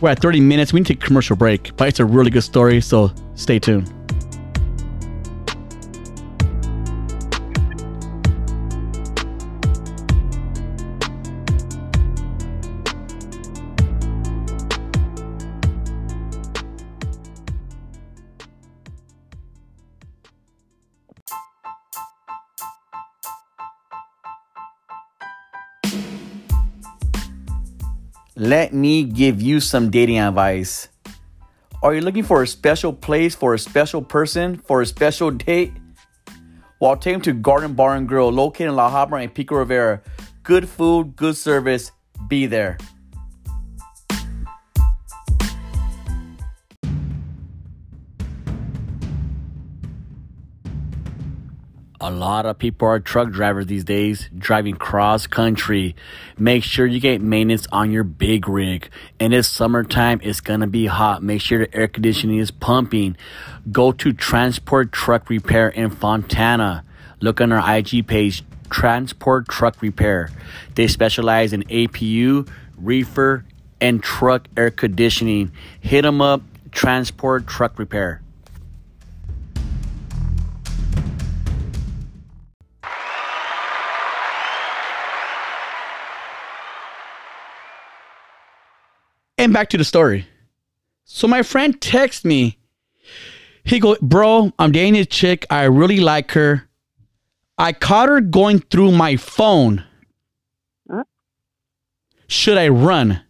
we're 0.00 0.10
at 0.10 0.20
30 0.20 0.40
minutes. 0.40 0.72
We 0.72 0.80
need 0.80 0.86
to 0.86 0.94
take 0.94 1.02
a 1.02 1.06
commercial 1.06 1.36
break, 1.36 1.76
but 1.76 1.88
it's 1.88 2.00
a 2.00 2.04
really 2.04 2.30
good 2.30 2.44
story, 2.44 2.80
so 2.80 3.10
stay 3.34 3.58
tuned. 3.58 3.95
Me 28.76 29.04
give 29.04 29.42
you 29.42 29.60
some 29.60 29.90
dating 29.90 30.18
advice. 30.18 30.88
Are 31.82 31.94
you 31.94 32.00
looking 32.00 32.22
for 32.22 32.42
a 32.42 32.46
special 32.46 32.92
place 32.92 33.34
for 33.34 33.54
a 33.54 33.58
special 33.58 34.02
person 34.02 34.56
for 34.58 34.82
a 34.82 34.86
special 34.86 35.30
date? 35.30 35.72
Well, 36.80 36.96
take 36.96 37.14
them 37.14 37.22
to 37.22 37.32
Garden 37.32 37.74
Bar 37.74 37.94
and 37.94 38.08
Grill, 38.08 38.30
located 38.30 38.68
in 38.68 38.76
La 38.76 38.90
Habra 38.90 39.22
and 39.22 39.32
Pico 39.32 39.56
Rivera. 39.56 40.02
Good 40.42 40.68
food, 40.68 41.16
good 41.16 41.36
service. 41.36 41.92
Be 42.28 42.46
there. 42.46 42.78
A 52.06 52.10
lot 52.10 52.46
of 52.46 52.56
people 52.60 52.86
are 52.86 53.00
truck 53.00 53.32
drivers 53.32 53.66
these 53.66 53.82
days, 53.82 54.30
driving 54.38 54.76
cross 54.76 55.26
country. 55.26 55.96
Make 56.38 56.62
sure 56.62 56.86
you 56.86 57.00
get 57.00 57.20
maintenance 57.20 57.66
on 57.72 57.90
your 57.90 58.04
big 58.04 58.46
rig. 58.46 58.88
And 59.18 59.34
it's 59.34 59.48
summertime, 59.48 60.20
it's 60.22 60.40
gonna 60.40 60.68
be 60.68 60.86
hot. 60.86 61.24
Make 61.24 61.40
sure 61.40 61.58
the 61.58 61.76
air 61.76 61.88
conditioning 61.88 62.38
is 62.38 62.52
pumping. 62.52 63.16
Go 63.72 63.90
to 63.90 64.12
Transport 64.12 64.92
Truck 64.92 65.28
Repair 65.28 65.68
in 65.68 65.90
Fontana. 65.90 66.84
Look 67.18 67.40
on 67.40 67.50
our 67.50 67.76
IG 67.76 68.06
page, 68.06 68.44
Transport 68.70 69.48
Truck 69.48 69.82
Repair. 69.82 70.30
They 70.76 70.86
specialize 70.86 71.52
in 71.52 71.64
APU, 71.64 72.48
reefer, 72.76 73.44
and 73.80 74.00
truck 74.00 74.46
air 74.56 74.70
conditioning. 74.70 75.50
Hit 75.80 76.02
them 76.02 76.20
up, 76.20 76.42
Transport 76.70 77.48
Truck 77.48 77.80
Repair. 77.80 78.22
And 89.46 89.52
back 89.52 89.68
to 89.68 89.78
the 89.78 89.84
story. 89.84 90.26
So 91.04 91.28
my 91.28 91.44
friend 91.44 91.80
texts 91.80 92.24
me. 92.24 92.58
He 93.62 93.78
go, 93.78 93.96
bro, 94.02 94.52
I'm 94.58 94.72
dating 94.72 94.94
this 94.94 95.06
chick. 95.06 95.46
I 95.48 95.66
really 95.66 96.00
like 96.00 96.32
her. 96.32 96.68
I 97.56 97.72
caught 97.72 98.08
her 98.08 98.20
going 98.20 98.58
through 98.58 98.90
my 98.90 99.14
phone. 99.14 99.84
Huh? 100.90 101.04
Should 102.26 102.58
I 102.58 102.66
run? 102.66 103.22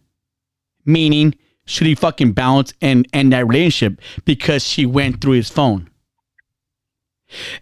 Meaning, 0.85 1.35
should 1.65 1.85
he 1.85 1.93
fucking 1.93 2.31
bounce 2.31 2.73
and 2.81 3.07
end 3.13 3.33
that 3.33 3.47
relationship 3.47 4.01
because 4.25 4.63
she 4.63 4.87
went 4.87 5.21
through 5.21 5.33
his 5.33 5.51
phone? 5.51 5.87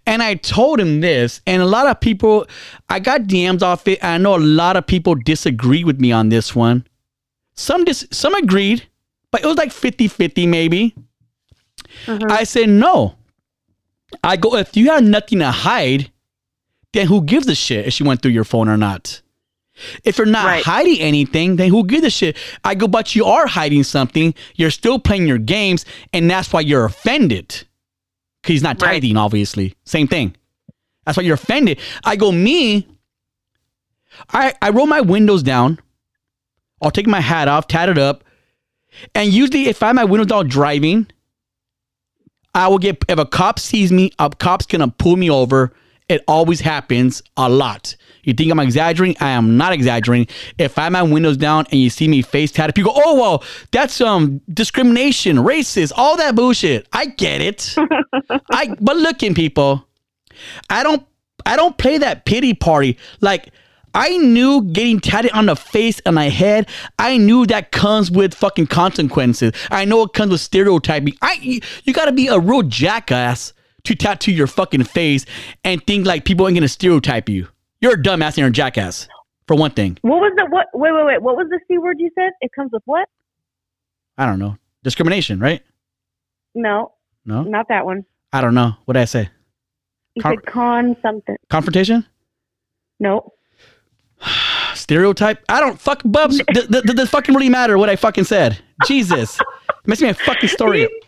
And 0.08 0.24
I 0.24 0.36
told 0.36 0.80
him 0.80 1.02
this, 1.02 1.42
and 1.46 1.62
a 1.62 1.66
lot 1.66 1.88
of 1.88 2.00
people, 2.00 2.48
I 2.88 3.00
got 3.00 3.24
DMs 3.24 3.64
off 3.64 3.86
it. 3.90 4.02
I 4.02 4.18
know 4.18 4.38
a 4.38 4.40
lot 4.40 4.78
of 4.78 4.88
people 4.88 5.16
disagree 5.16 5.84
with 5.84 6.00
me 6.00 6.14
on 6.14 6.30
this 6.30 6.56
one. 6.56 6.88
Some 7.56 7.84
dis- 7.86 8.08
some 8.12 8.34
agreed, 8.36 8.88
but 9.32 9.44
it 9.44 9.48
was 9.48 9.58
like 9.58 9.70
50-50 9.72 10.48
maybe. 10.48 10.94
Uh-huh. 12.08 12.20
I 12.30 12.44
said 12.44 12.70
no. 12.70 13.16
I 14.24 14.38
go, 14.38 14.56
if 14.56 14.76
you 14.78 14.90
have 14.92 15.04
nothing 15.04 15.40
to 15.40 15.52
hide, 15.52 16.12
then 16.94 17.08
who 17.08 17.22
gives 17.22 17.48
a 17.48 17.56
shit 17.56 17.88
if 17.88 17.94
she 17.94 18.04
went 18.04 18.22
through 18.22 18.32
your 18.32 18.44
phone 18.44 18.70
or 18.70 18.78
not? 18.78 19.22
If 20.06 20.18
you're 20.18 20.26
not 20.28 20.46
Right. 20.46 20.64
hiding 20.64 21.00
anything, 21.02 21.58
then 21.58 21.70
who 21.70 21.86
gives 21.86 22.06
a 22.06 22.10
shit? 22.10 22.38
I 22.64 22.76
go, 22.76 22.88
but 22.88 23.14
you 23.16 23.26
are 23.26 23.46
hiding 23.46 23.84
something. 23.84 24.34
You're 24.56 24.72
still 24.72 25.00
playing 25.00 25.28
your 25.28 25.38
games, 25.38 25.84
and 26.14 26.32
that's 26.32 26.54
why 26.54 26.62
you're 26.62 26.86
offended. 26.86 27.48
Because 28.42 28.54
he's 28.54 28.64
not 28.64 28.82
Right. 28.82 28.94
tithing, 29.02 29.18
obviously. 29.18 29.76
Same 29.84 30.08
thing. 30.08 30.36
That's 31.06 31.18
why 31.18 31.24
you're 31.24 31.36
offended. 31.36 31.80
I 32.06 32.16
go, 32.16 32.32
me, 32.32 32.88
I, 34.30 34.54
I 34.62 34.70
roll 34.70 34.88
my 34.88 35.02
windows 35.02 35.44
down. 35.44 35.80
I'll 36.82 36.92
take 36.92 37.08
my 37.08 37.22
hat 37.22 37.48
off, 37.48 37.68
tat 37.68 37.90
it 37.90 37.98
up. 37.98 38.24
And 39.14 39.32
usually, 39.32 39.68
if 39.68 39.84
I 39.84 39.88
have 39.88 39.96
my 39.96 40.06
windows 40.06 40.28
down 40.28 40.48
driving, 40.48 41.08
I 42.54 42.68
will 42.68 42.78
get, 42.78 43.04
if 43.10 43.20
a 43.20 43.26
cop 43.26 43.60
sees 43.60 43.92
me, 43.92 44.12
a 44.20 44.30
cop's 44.30 44.66
gonna 44.66 44.88
pull 44.88 45.18
me 45.18 45.30
over. 45.30 45.74
It 46.08 46.24
always 46.28 46.62
happens 46.62 47.24
a 47.36 47.50
lot. 47.50 47.96
You 48.24 48.34
think 48.34 48.52
I'm 48.52 48.60
exaggerating? 48.60 49.18
I 49.20 49.32
am 49.32 49.58
not 49.58 49.74
exaggerating. 49.74 50.28
If 50.58 50.78
I 50.78 50.84
have 50.84 50.92
my 50.92 51.02
windows 51.02 51.36
down 51.36 51.66
and 51.72 51.80
you 51.80 51.90
see 51.90 52.08
me 52.08 52.22
face 52.22 52.52
tatted, 52.52 52.76
people 52.76 52.94
go, 52.94 53.02
oh, 53.04 53.16
well, 53.20 53.44
that's 53.72 54.00
um 54.02 54.40
discrimination, 54.54 55.38
racist, 55.38 55.92
all 55.96 56.16
that 56.18 56.36
bullshit. 56.36 56.88
I 56.94 57.08
get 57.08 57.42
it. 57.42 57.76
I 58.52 58.76
but 58.80 58.98
looking 58.98 59.34
people, 59.34 59.88
I 60.70 60.84
don't 60.84 61.06
I 61.46 61.56
don't 61.56 61.78
play 61.78 61.98
that 61.98 62.26
pity 62.26 62.54
party. 62.54 62.98
Like 63.22 63.50
I 63.96 64.18
knew 64.18 64.62
getting 64.62 65.00
tatted 65.00 65.32
on 65.32 65.46
the 65.48 65.56
face 65.56 66.00
and 66.06 66.14
my 66.16 66.30
head, 66.30 66.68
I 67.00 67.18
knew 67.18 67.46
that 67.48 67.72
comes 67.72 68.12
with 68.12 68.34
fucking 68.34 68.68
consequences. 68.68 69.54
I 69.72 69.86
know 69.86 70.04
it 70.04 70.14
comes 70.14 70.32
with 70.32 70.42
stereotyping. 70.42 71.16
I 71.22 71.40
you, 71.42 71.94
gotta 71.94 72.12
be 72.12 72.28
a 72.28 72.38
real 72.38 72.62
jackass 72.62 73.54
to 73.86 73.96
tattoo 73.96 74.32
your 74.34 74.48
fucking 74.48 74.84
face 74.84 75.26
and 75.64 75.86
think 75.88 76.06
like 76.06 76.26
people 76.26 76.48
ain't 76.48 76.56
gonna 76.58 76.68
stereotype 76.68 77.30
you. 77.30 77.48
You're 77.82 77.94
a 77.94 77.98
dumbass 77.98 78.30
and 78.30 78.38
you're 78.40 78.48
a 78.50 78.52
jackass. 78.52 79.08
For 79.48 79.56
one 79.56 79.72
thing. 79.72 79.98
What 80.02 80.18
was 80.22 80.34
the 80.36 80.46
what? 80.50 80.68
Wait, 80.74 80.92
wait, 80.92 81.06
wait. 81.06 81.22
What 81.22 81.36
was 81.38 81.48
the 81.52 81.60
c 81.68 81.78
word 81.78 81.98
you 82.00 82.10
said? 82.18 82.32
It 82.42 82.52
comes 82.56 82.72
with 82.74 82.82
what? 82.86 83.08
I 84.18 84.26
don't 84.26 84.40
know. 84.40 84.58
Discrimination, 84.84 85.40
right? 85.40 85.62
No, 86.56 86.94
No? 87.26 87.44
not 87.44 87.68
that 87.70 87.86
one. 87.86 88.06
I 88.34 88.42
don't 88.42 88.56
know. 88.56 88.74
What 88.86 88.96
did 88.96 89.02
I 89.02 89.06
say? 89.06 89.30
You 90.16 90.24
Con- 90.24 90.36
said 90.38 90.46
con 90.52 90.96
something. 91.02 91.36
Confrontation? 91.50 92.06
No. 93.00 93.34
Stereotype? 94.86 95.44
I 95.50 95.60
don't 95.62 95.80
fuck 95.82 96.04
bubs. 96.06 96.40
Does 96.54 96.68
th- 96.68 96.84
th- 96.84 96.96
does 96.96 97.10
fucking 97.10 97.34
really 97.34 97.50
matter 97.50 97.76
what 97.80 97.90
I 97.90 97.96
fucking 97.96 98.26
said? 98.26 98.60
Jesus. 98.86 99.40
Makes 99.88 100.02
me 100.02 100.10
a 100.10 100.14
fucking 100.14 100.48
story. 100.48 100.82
You, 100.82 101.02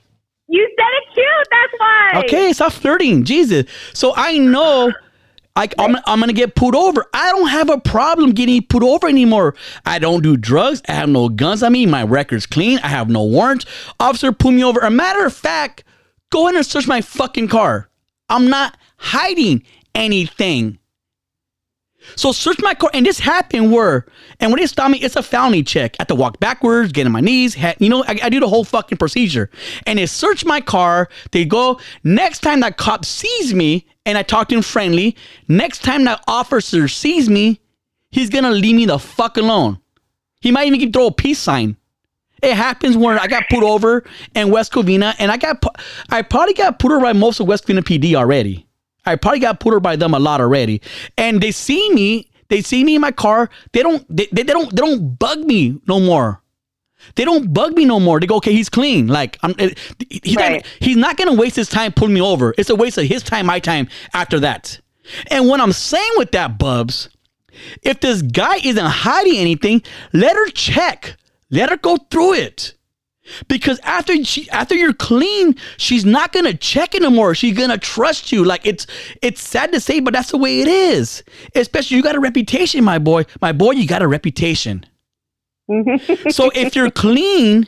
you 0.48 0.76
said 0.80 0.88
it 0.88 1.14
cute. 1.14 1.48
That's 1.52 1.74
why. 1.78 2.22
Okay, 2.26 2.54
stop 2.54 2.72
flirting. 2.72 3.24
Jesus. 3.24 3.66
So 3.94 4.14
I 4.16 4.40
know 4.40 4.92
I, 5.56 5.70
I'm, 5.78 5.96
I'm 6.08 6.18
going 6.18 6.30
to 6.30 6.34
get 6.34 6.56
pulled 6.56 6.74
over. 6.74 7.06
I 7.14 7.30
don't 7.30 7.50
have 7.50 7.70
a 7.70 7.78
problem 7.80 8.32
getting 8.32 8.64
pulled 8.64 8.82
over 8.82 9.08
anymore. 9.08 9.54
I 9.86 10.00
don't 10.00 10.24
do 10.24 10.38
drugs. 10.38 10.82
I 10.88 10.94
have 10.94 11.10
no 11.10 11.30
guns 11.30 11.62
on 11.62 11.74
me. 11.74 11.86
My 11.86 12.02
record's 12.02 12.48
clean. 12.48 12.80
I 12.80 12.88
have 12.88 13.10
no 13.10 13.24
warrants. 13.26 13.68
Officer 14.00 14.32
pull 14.32 14.54
me 14.54 14.64
over. 14.64 14.80
A 14.80 14.90
matter 14.90 15.24
of 15.24 15.36
fact, 15.36 15.84
go 16.32 16.48
in 16.48 16.56
and 16.56 16.66
search 16.66 16.88
my 16.88 17.02
fucking 17.02 17.50
car. 17.50 17.92
I'm 18.28 18.50
not 18.50 18.76
hiding 18.98 19.62
anything. 19.94 20.80
So 22.16 22.32
search 22.32 22.58
my 22.62 22.74
car, 22.74 22.90
and 22.94 23.06
this 23.06 23.20
happened 23.20 23.72
where, 23.72 24.06
and 24.40 24.52
when 24.52 24.60
they 24.60 24.68
stop 24.68 24.90
me, 24.90 25.00
it's 25.00 25.16
a 25.16 25.24
felony 25.24 25.64
check. 25.64 25.96
I 26.00 26.04
have 26.04 26.08
to 26.08 26.16
walk 26.16 26.40
backwards, 26.40 26.92
get 26.92 27.06
on 27.06 27.12
my 27.12 27.22
knees, 27.22 27.58
you 27.80 27.90
know, 27.90 28.04
I, 28.04 28.20
I 28.24 28.30
do 28.30 28.40
the 28.40 28.48
whole 28.48 28.64
fucking 28.64 28.98
procedure. 28.98 29.50
And 29.86 30.00
they 30.00 30.06
search 30.06 30.46
my 30.46 30.62
car. 30.62 31.10
They 31.32 31.46
go 31.46 31.80
next 32.04 32.40
time 32.40 32.62
that 32.62 32.78
cop 32.78 33.06
sees 33.06 33.54
me, 33.54 33.86
and 34.06 34.18
I 34.18 34.24
talk 34.24 34.50
to 34.50 34.56
him 34.56 34.62
friendly. 34.62 35.16
Next 35.48 35.84
time 35.84 36.06
that 36.06 36.24
officer 36.28 36.88
sees 36.88 37.30
me, 37.30 37.60
he's 38.10 38.30
gonna 38.30 38.52
leave 38.52 38.76
me 38.76 38.86
the 38.86 39.00
fuck 39.00 39.38
alone. 39.38 39.80
He 40.42 40.52
might 40.52 40.68
even 40.68 40.92
throw 40.92 41.08
a 41.08 41.12
peace 41.12 41.40
sign. 41.40 41.78
It 42.44 42.54
happens 42.54 42.96
when 42.96 43.18
I 43.18 43.28
got 43.28 43.50
put 43.50 43.64
over 43.64 44.04
in 44.36 44.52
West 44.52 44.72
Covina, 44.72 45.16
and 45.18 45.32
I 45.32 45.38
got, 45.38 45.64
I 46.10 46.22
probably 46.22 46.54
got 46.54 46.78
put 46.78 46.92
over 46.92 47.02
by 47.02 47.14
most 47.14 47.40
of 47.40 47.48
West 47.48 47.66
Covina 47.66 47.80
PD 47.80 48.14
already. 48.14 48.67
I 49.08 49.16
probably 49.16 49.40
got 49.40 49.66
over 49.66 49.80
by 49.80 49.96
them 49.96 50.14
a 50.14 50.20
lot 50.20 50.42
already, 50.42 50.82
and 51.18 51.42
they 51.42 51.52
see 51.52 51.90
me. 51.94 52.30
They 52.50 52.62
see 52.62 52.84
me 52.84 52.96
in 52.96 53.02
my 53.02 53.12
car. 53.12 53.50
They 53.74 53.82
don't. 53.84 54.06
They, 54.16 54.28
they, 54.32 54.44
they 54.44 54.54
don't. 54.54 54.70
They 54.70 54.82
don't 54.82 55.18
bug 55.20 55.40
me 55.40 55.80
no 55.88 56.00
more. 56.00 56.42
They 57.16 57.26
don't 57.26 57.54
bug 57.54 57.74
me 57.74 57.86
no 57.86 58.00
more. 58.00 58.20
They 58.20 58.26
go, 58.28 58.36
okay, 58.38 58.54
he's 58.54 58.70
clean. 58.70 59.08
Like 59.08 59.38
I'm. 59.44 59.54
Eh, 59.60 59.74
he's 60.10 60.36
Right. 60.36 60.52
not. 60.54 60.66
He's 60.80 60.98
not 60.98 61.18
gonna 61.18 61.34
waste 61.34 61.56
his 61.56 61.70
time 61.70 61.92
pulling 61.92 62.14
me 62.14 62.22
over. 62.22 62.54
It's 62.58 62.70
a 62.70 62.76
waste 62.76 62.98
of 62.98 63.06
his 63.06 63.24
time, 63.24 63.46
my 63.48 63.60
time. 63.60 63.88
After 64.14 64.40
that, 64.42 64.80
and 65.32 65.48
what 65.48 65.60
I'm 65.60 65.74
saying 65.74 66.12
with 66.18 66.32
that, 66.32 66.58
Bubs, 66.58 67.10
if 67.82 68.00
this 68.00 68.22
guy 68.22 68.58
isn't 68.58 68.86
hiding 68.86 69.38
anything, 69.38 69.82
let 70.14 70.36
her 70.36 70.48
check. 70.50 71.18
Let 71.50 71.70
her 71.70 71.78
go 71.78 71.98
through 72.12 72.34
it. 72.34 72.74
Because 73.48 73.80
after 73.80 74.24
she 74.24 74.50
after 74.50 74.76
you're 74.76 74.94
clean, 74.94 75.56
she's 75.78 76.06
not 76.06 76.34
gonna 76.34 76.54
check 76.54 76.96
anymore. 76.96 77.36
She's 77.36 77.58
gonna 77.58 77.78
trust 77.78 78.32
you. 78.32 78.44
Like 78.44 78.66
it's 78.66 78.88
it's 79.22 79.42
sad 79.42 79.72
to 79.74 79.80
say, 79.80 80.00
but 80.00 80.14
that's 80.14 80.32
the 80.32 80.38
way 80.38 80.62
it 80.62 80.68
is. 80.68 81.24
Especially 81.56 81.98
you 81.98 82.04
got 82.04 82.16
a 82.16 82.20
reputation, 82.20 82.84
my 82.84 83.00
boy. 83.00 83.26
My 83.42 83.52
boy, 83.52 83.72
you 83.72 83.88
got 83.88 84.02
a 84.02 84.08
reputation. 84.08 84.86
so 86.30 86.50
if 86.56 86.76
you're 86.76 86.92
clean 86.92 87.68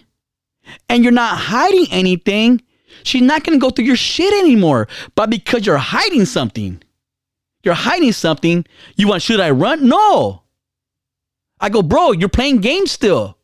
and 0.88 1.04
you're 1.04 1.12
not 1.12 1.38
hiding 1.38 1.88
anything, 1.92 2.62
she's 3.04 3.22
not 3.22 3.44
gonna 3.44 3.58
go 3.58 3.70
through 3.70 3.86
your 3.86 3.96
shit 3.96 4.34
anymore. 4.34 4.88
But 5.16 5.30
because 5.30 5.66
you're 5.66 5.78
hiding 5.78 6.26
something, 6.26 6.82
you're 7.64 7.74
hiding 7.74 8.14
something, 8.14 8.66
you 8.96 9.08
want 9.08 9.22
should 9.22 9.40
I 9.40 9.52
run? 9.52 9.88
No. 9.88 10.44
I 11.62 11.70
go, 11.70 11.82
bro, 11.82 12.14
you're 12.14 12.30
playing 12.30 12.60
games 12.60 12.92
still. 12.92 13.38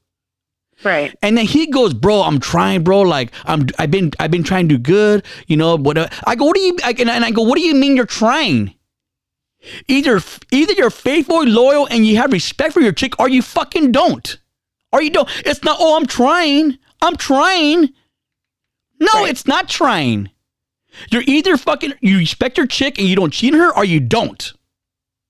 Right. 0.84 1.16
And 1.22 1.38
then 1.38 1.46
he 1.46 1.68
goes, 1.68 1.94
"Bro, 1.94 2.24
I'm 2.24 2.40
trying, 2.40 2.84
bro. 2.84 3.02
Like 3.02 3.32
I'm, 3.46 3.68
I've 3.80 3.92
been, 3.92 4.12
I've 4.20 4.32
been 4.32 4.44
trying 4.44 4.68
to 4.70 4.78
do 4.78 4.82
good. 4.82 5.26
You 5.48 5.58
know, 5.58 5.78
what? 5.78 5.98
Uh, 5.98 6.10
I 6.28 6.36
go, 6.36 6.46
what 6.46 6.56
do 6.56 6.62
you? 6.62 6.78
I, 6.84 6.94
and 7.00 7.10
I 7.10 7.32
go, 7.32 7.44
what 7.44 7.56
do 7.58 7.62
you 7.62 7.74
mean 7.74 7.96
you're 7.96 8.06
trying? 8.06 8.74
Either, 9.88 10.22
either 10.52 10.74
you're 10.74 10.92
faithful, 10.92 11.44
loyal, 11.44 11.88
and 11.88 12.06
you 12.06 12.18
have 12.18 12.32
respect 12.32 12.74
for 12.74 12.82
your 12.82 12.92
chick, 12.92 13.20
or 13.20 13.28
you 13.28 13.42
fucking 13.42 13.92
don't. 13.92 14.38
Or 14.92 15.02
you 15.02 15.10
don't. 15.10 15.30
It's 15.46 15.64
not. 15.64 15.78
Oh, 15.80 15.98
I'm 15.98 16.06
trying. 16.06 16.78
I'm 17.02 17.16
trying. 17.16 17.90
No, 19.00 19.12
right. 19.14 19.30
it's 19.30 19.48
not 19.48 19.68
trying. 19.68 20.30
You're 21.10 21.24
either 21.26 21.58
fucking 21.58 21.94
you 22.02 22.18
respect 22.18 22.58
your 22.58 22.68
chick 22.68 22.98
and 23.00 23.08
you 23.08 23.16
don't 23.16 23.34
cheat 23.34 23.54
on 23.54 23.60
her, 23.60 23.76
or 23.76 23.84
you 23.84 24.00
don't. 24.00 24.54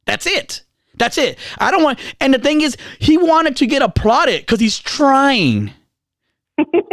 That's 0.06 0.28
it. 0.28 0.65
That's 0.98 1.18
it. 1.18 1.38
I 1.58 1.72
don't 1.72 1.84
want. 1.84 2.00
And 2.20 2.34
the 2.34 2.40
thing 2.40 2.62
is, 2.62 2.78
he 3.00 3.18
wanted 3.18 3.56
to 3.58 3.66
get 3.66 3.82
applauded 3.82 4.42
because 4.42 4.60
he's 4.60 4.80
trying. 4.80 5.72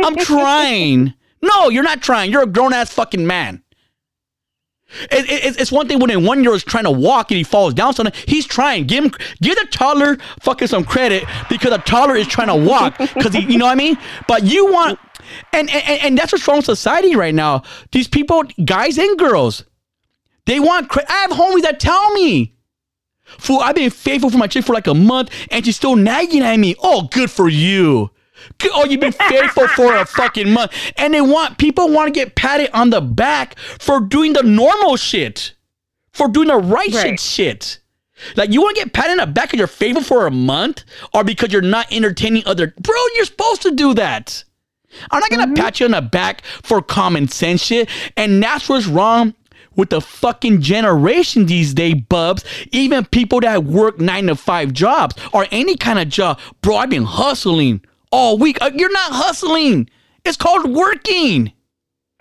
I'm 0.02 0.16
trying. 0.24 1.14
No, 1.42 1.68
you're 1.68 1.82
not 1.82 2.02
trying. 2.02 2.30
You're 2.30 2.42
a 2.42 2.46
grown 2.46 2.72
ass 2.72 2.92
fucking 2.92 3.26
man. 3.26 3.62
It, 5.10 5.28
it, 5.30 5.60
it's 5.60 5.72
one 5.72 5.88
thing 5.88 5.98
when 5.98 6.10
a 6.10 6.18
one 6.18 6.42
year 6.42 6.50
old 6.50 6.56
is 6.56 6.64
trying 6.64 6.84
to 6.84 6.90
walk 6.90 7.30
and 7.30 7.38
he 7.38 7.44
falls 7.44 7.72
down 7.74 7.94
something. 7.94 8.14
He's 8.26 8.46
trying. 8.46 8.86
Give 8.86 9.04
him, 9.04 9.12
give 9.40 9.56
the 9.56 9.66
toddler 9.70 10.18
fucking 10.40 10.68
some 10.68 10.84
credit 10.84 11.24
because 11.48 11.72
a 11.72 11.78
toddler 11.78 12.16
is 12.16 12.26
trying 12.26 12.48
to 12.48 12.56
walk 12.56 12.98
because 12.98 13.32
he, 13.32 13.40
you 13.40 13.58
know 13.58 13.64
what 13.64 13.72
I 13.72 13.76
mean. 13.76 13.96
But 14.28 14.44
you 14.44 14.70
want, 14.70 14.98
and 15.52 15.70
and, 15.70 16.00
and 16.02 16.18
that's 16.18 16.32
what's 16.32 16.46
wrong 16.46 16.58
with 16.58 16.66
society 16.66 17.16
right 17.16 17.34
now. 17.34 17.62
These 17.92 18.08
people, 18.08 18.42
guys 18.64 18.98
and 18.98 19.18
girls, 19.18 19.64
they 20.44 20.60
want. 20.60 20.90
Cre- 20.90 21.00
I 21.08 21.20
have 21.22 21.30
homies 21.30 21.62
that 21.62 21.80
tell 21.80 22.12
me 22.12 22.54
Fool, 23.38 23.60
I've 23.60 23.74
been 23.74 23.90
faithful 23.90 24.30
for 24.30 24.38
my 24.38 24.46
chick 24.46 24.64
for 24.64 24.72
like 24.72 24.86
a 24.86 24.94
month 24.94 25.30
and 25.50 25.64
she's 25.64 25.76
still 25.76 25.96
nagging 25.96 26.42
at 26.42 26.56
me. 26.56 26.74
Oh, 26.82 27.08
good 27.10 27.30
for 27.30 27.48
you. 27.48 28.10
Oh, 28.72 28.84
you've 28.84 29.00
been 29.00 29.12
faithful 29.12 29.68
for 29.68 29.94
a 29.94 30.04
fucking 30.04 30.50
month. 30.52 30.72
And 30.96 31.14
they 31.14 31.20
want, 31.20 31.58
people 31.58 31.88
want 31.90 32.12
to 32.12 32.18
get 32.18 32.34
patted 32.34 32.70
on 32.72 32.90
the 32.90 33.00
back 33.00 33.58
for 33.58 34.00
doing 34.00 34.32
the 34.32 34.42
normal 34.42 34.96
shit, 34.96 35.54
for 36.12 36.28
doing 36.28 36.48
the 36.48 36.56
right, 36.56 36.92
right. 36.92 37.18
shit 37.18 37.20
shit. 37.20 37.78
Like, 38.36 38.52
you 38.52 38.60
want 38.60 38.76
to 38.76 38.84
get 38.84 38.92
patted 38.92 39.12
on 39.12 39.18
the 39.18 39.26
back 39.26 39.48
because 39.48 39.58
you're 39.58 39.66
faithful 39.66 40.02
for 40.02 40.26
a 40.26 40.30
month 40.30 40.84
or 41.12 41.24
because 41.24 41.52
you're 41.52 41.62
not 41.62 41.92
entertaining 41.92 42.44
other. 42.46 42.72
Bro, 42.80 42.96
you're 43.16 43.24
supposed 43.24 43.62
to 43.62 43.72
do 43.72 43.94
that. 43.94 44.44
I'm 45.10 45.20
not 45.20 45.30
going 45.30 45.40
to 45.40 45.46
mm-hmm. 45.46 45.54
pat 45.54 45.80
you 45.80 45.86
on 45.86 45.92
the 45.92 46.02
back 46.02 46.42
for 46.62 46.82
common 46.82 47.28
sense 47.28 47.62
shit. 47.62 47.88
And 48.16 48.42
that's 48.42 48.68
what's 48.68 48.86
wrong 48.86 49.34
with 49.76 49.90
the 49.90 50.00
fucking 50.00 50.60
generation 50.60 51.46
these 51.46 51.74
days, 51.74 51.96
bubs. 52.08 52.44
Even 52.72 53.04
people 53.04 53.40
that 53.40 53.64
work 53.64 54.00
nine 54.00 54.26
to 54.26 54.36
five 54.36 54.72
jobs 54.72 55.16
or 55.32 55.46
any 55.50 55.76
kind 55.76 55.98
of 55.98 56.08
job. 56.08 56.38
Bro, 56.60 56.76
I've 56.76 56.90
been 56.90 57.04
hustling 57.04 57.82
all 58.10 58.38
week. 58.38 58.58
Uh, 58.60 58.70
you're 58.74 58.92
not 58.92 59.12
hustling. 59.12 59.88
It's 60.24 60.36
called 60.36 60.70
working. 60.70 61.52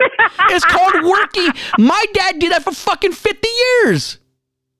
it's 0.00 0.64
called 0.64 1.04
working. 1.04 1.48
My 1.78 2.04
dad 2.14 2.38
did 2.38 2.52
that 2.52 2.64
for 2.64 2.72
fucking 2.72 3.12
50 3.12 3.48
years. 3.84 4.18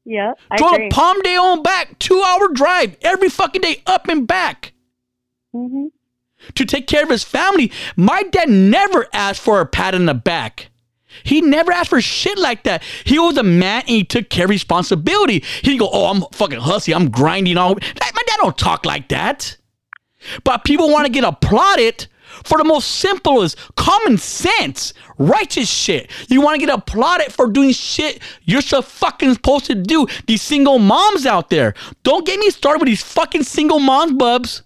Yeah. 0.05 0.33
I 0.51 0.57
Drove 0.57 0.73
agree. 0.73 0.89
a 0.89 0.91
Palmdale 0.91 1.43
on 1.43 1.63
back, 1.63 1.99
two 1.99 2.21
hour 2.23 2.49
drive 2.49 2.97
every 3.03 3.29
fucking 3.29 3.61
day, 3.61 3.83
up 3.87 4.09
and 4.09 4.27
back. 4.27 4.73
Mm-hmm. 5.55 5.87
To 6.55 6.65
take 6.65 6.89
care 6.89 7.05
of 7.05 7.11
his 7.11 7.23
family. 7.23 7.71
My 7.95 8.25
dad 8.25 8.49
never 8.49 9.07
asked 9.13 9.41
for 9.41 9.61
a 9.61 9.67
pat 9.67 9.95
in 9.95 10.07
the 10.07 10.15
back. 10.15 10.71
He 11.25 11.41
never 11.41 11.73
asked 11.73 11.91
for 11.91 12.01
shit 12.01 12.39
like 12.39 12.65
that. 12.65 12.83
He 13.05 13.19
was 13.19 13.37
a 13.37 13.43
man 13.43 13.83
and 13.83 13.91
he 13.91 14.05
took 14.05 14.29
care 14.29 14.45
of 14.45 14.51
responsibility. 14.51 15.45
He 15.63 15.79
go, 15.79 15.89
oh, 15.93 16.07
I'm 16.07 16.23
fucking 16.33 16.61
hussy. 16.61 16.95
I'm 16.95 17.11
grinding 17.11 17.57
all. 17.57 17.75
My 17.75 18.23
dad 18.27 18.37
don't 18.39 18.57
talk 18.59 18.85
like 18.85 19.09
that. 19.09 19.57
But 20.45 20.65
people 20.65 20.91
want 20.91 21.07
to 21.07 21.13
get 21.13 21.25
applauded 21.25 22.07
for 22.45 22.59
the 22.59 22.65
most 22.65 22.87
simplest, 22.87 23.59
common 23.77 24.19
sense, 24.19 24.95
righteous 25.19 25.69
shit. 25.69 26.11
You 26.29 26.41
want 26.41 26.61
to 26.61 26.67
get 26.67 26.75
applauded 26.75 27.33
for 27.33 27.49
doing 27.49 27.73
shit 27.73 28.21
you're 28.45 28.63
so 28.63 28.83
fucking 28.83 29.35
supposed 29.35 29.67
to 29.67 29.75
do. 29.75 30.07
These 30.27 30.43
single 30.43 30.79
moms 30.79 31.27
out 31.27 31.51
there. 31.51 31.75
Don't 32.03 32.27
get 32.27 32.39
me 32.39 32.51
started 32.51 32.81
with 32.81 32.89
these 32.89 33.03
fucking 33.03 33.45
single 33.45 33.79
moms, 33.79 34.13
bubs. 34.13 34.63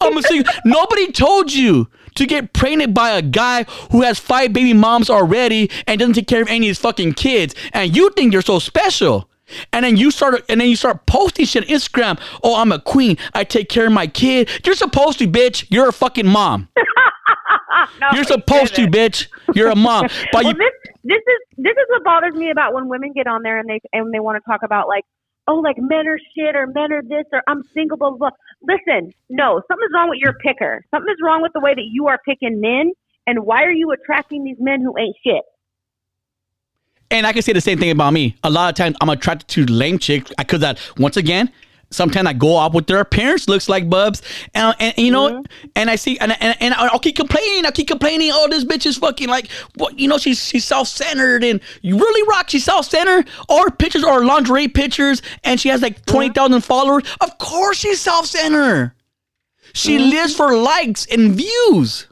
I'm 0.00 0.16
a 0.16 0.22
single. 0.22 0.52
Nobody 0.64 1.12
told 1.12 1.52
you 1.52 1.88
to 2.18 2.26
get 2.26 2.52
pregnant 2.52 2.94
by 2.94 3.10
a 3.10 3.22
guy 3.22 3.64
who 3.90 4.02
has 4.02 4.18
five 4.18 4.52
baby 4.52 4.74
moms 4.74 5.10
already 5.10 5.70
and 5.86 5.98
doesn't 5.98 6.14
take 6.14 6.28
care 6.28 6.42
of 6.42 6.48
any 6.48 6.66
of 6.66 6.70
his 6.70 6.78
fucking 6.78 7.14
kids, 7.14 7.54
and 7.72 7.96
you 7.96 8.10
think 8.10 8.32
you're 8.32 8.42
so 8.42 8.58
special. 8.58 9.28
And 9.72 9.84
then 9.84 9.96
you 9.96 10.10
start 10.10 10.44
and 10.50 10.60
then 10.60 10.68
you 10.68 10.76
start 10.76 11.06
posting 11.06 11.46
shit 11.46 11.64
on 11.64 11.74
Instagram. 11.74 12.20
Oh, 12.44 12.60
I'm 12.60 12.70
a 12.70 12.78
queen. 12.78 13.16
I 13.32 13.44
take 13.44 13.70
care 13.70 13.86
of 13.86 13.92
my 13.92 14.06
kid. 14.06 14.50
You're 14.64 14.74
supposed 14.74 15.18
to, 15.20 15.26
bitch. 15.26 15.66
You're 15.70 15.88
a 15.88 15.92
fucking 15.92 16.26
mom. 16.26 16.68
no, 18.00 18.08
You're 18.12 18.24
supposed 18.24 18.74
to, 18.76 18.86
bitch. 18.86 19.28
You're 19.54 19.70
a 19.70 19.76
mom. 19.76 20.08
But 20.32 20.44
well, 20.44 20.52
you, 20.52 20.58
this 20.58 20.92
this 21.04 21.22
is 21.26 21.56
this 21.56 21.72
is 21.72 21.86
what 21.88 22.04
bothers 22.04 22.34
me 22.34 22.50
about 22.50 22.74
when 22.74 22.88
women 22.88 23.12
get 23.14 23.26
on 23.26 23.42
there 23.42 23.58
and 23.58 23.68
they 23.68 23.80
and 23.92 24.12
they 24.12 24.20
want 24.20 24.42
to 24.42 24.50
talk 24.50 24.60
about 24.62 24.88
like 24.88 25.04
oh, 25.48 25.56
like 25.56 25.76
men 25.78 26.06
are 26.06 26.18
shit 26.36 26.54
or 26.54 26.66
men 26.66 26.92
are 26.92 27.02
this 27.02 27.24
or 27.32 27.42
I'm 27.48 27.62
single, 27.74 27.96
blah, 27.96 28.10
blah, 28.10 28.18
blah. 28.18 28.30
Listen, 28.62 29.12
no, 29.28 29.62
something's 29.66 29.90
wrong 29.94 30.10
with 30.10 30.18
your 30.20 30.34
picker. 30.34 30.84
Something 30.94 31.10
is 31.10 31.18
wrong 31.24 31.42
with 31.42 31.52
the 31.54 31.60
way 31.60 31.74
that 31.74 31.86
you 31.90 32.06
are 32.06 32.18
picking 32.24 32.60
men. 32.60 32.92
And 33.26 33.40
why 33.44 33.64
are 33.64 33.72
you 33.72 33.90
attracting 33.90 34.44
these 34.44 34.56
men 34.60 34.80
who 34.80 34.96
ain't 34.98 35.16
shit? 35.24 35.42
And 37.10 37.26
I 37.26 37.32
can 37.32 37.42
say 37.42 37.52
the 37.52 37.60
same 37.60 37.78
thing 37.78 37.90
about 37.90 38.12
me. 38.12 38.36
A 38.44 38.50
lot 38.50 38.68
of 38.68 38.74
times 38.74 38.96
I'm 39.00 39.08
attracted 39.08 39.48
to 39.48 39.72
lame 39.72 39.98
chicks 39.98 40.30
because 40.36 40.60
that 40.60 40.78
once 40.98 41.16
again, 41.16 41.50
sometimes 41.90 42.28
I 42.28 42.32
go 42.32 42.54
off 42.54 42.74
with 42.74 42.86
their 42.86 43.00
appearance 43.00 43.48
looks 43.48 43.68
like 43.68 43.88
bubs, 43.88 44.22
and, 44.54 44.74
and, 44.78 44.96
you 44.98 45.10
know, 45.10 45.30
mm-hmm. 45.30 45.66
and 45.76 45.90
I 45.90 45.96
see, 45.96 46.18
and, 46.18 46.36
and, 46.40 46.56
and 46.60 46.74
I'll 46.74 46.98
keep 46.98 47.16
complaining, 47.16 47.64
I'll 47.64 47.72
keep 47.72 47.88
complaining. 47.88 48.30
Oh, 48.32 48.48
this 48.48 48.64
bitch 48.64 48.86
is 48.86 48.98
fucking 48.98 49.28
like, 49.28 49.50
what? 49.76 49.98
You 49.98 50.08
know, 50.08 50.18
she's 50.18 50.44
she's 50.44 50.64
self 50.64 50.88
centered, 50.88 51.44
and 51.44 51.60
you 51.82 51.98
really 51.98 52.28
rock. 52.28 52.50
She's 52.50 52.64
self 52.64 52.86
centered. 52.86 53.28
All 53.48 53.62
her 53.64 53.70
pictures 53.70 54.04
are 54.04 54.24
lingerie 54.24 54.68
pictures, 54.68 55.22
and 55.44 55.60
she 55.60 55.68
has 55.68 55.82
like 55.82 56.04
twenty 56.06 56.30
thousand 56.30 56.60
followers. 56.62 57.04
Of 57.20 57.38
course, 57.38 57.78
she's 57.78 58.00
self 58.00 58.26
centered. 58.26 58.92
She 59.74 59.98
mm-hmm. 59.98 60.10
lives 60.10 60.34
for 60.34 60.56
likes 60.56 61.06
and 61.06 61.32
views. 61.32 62.06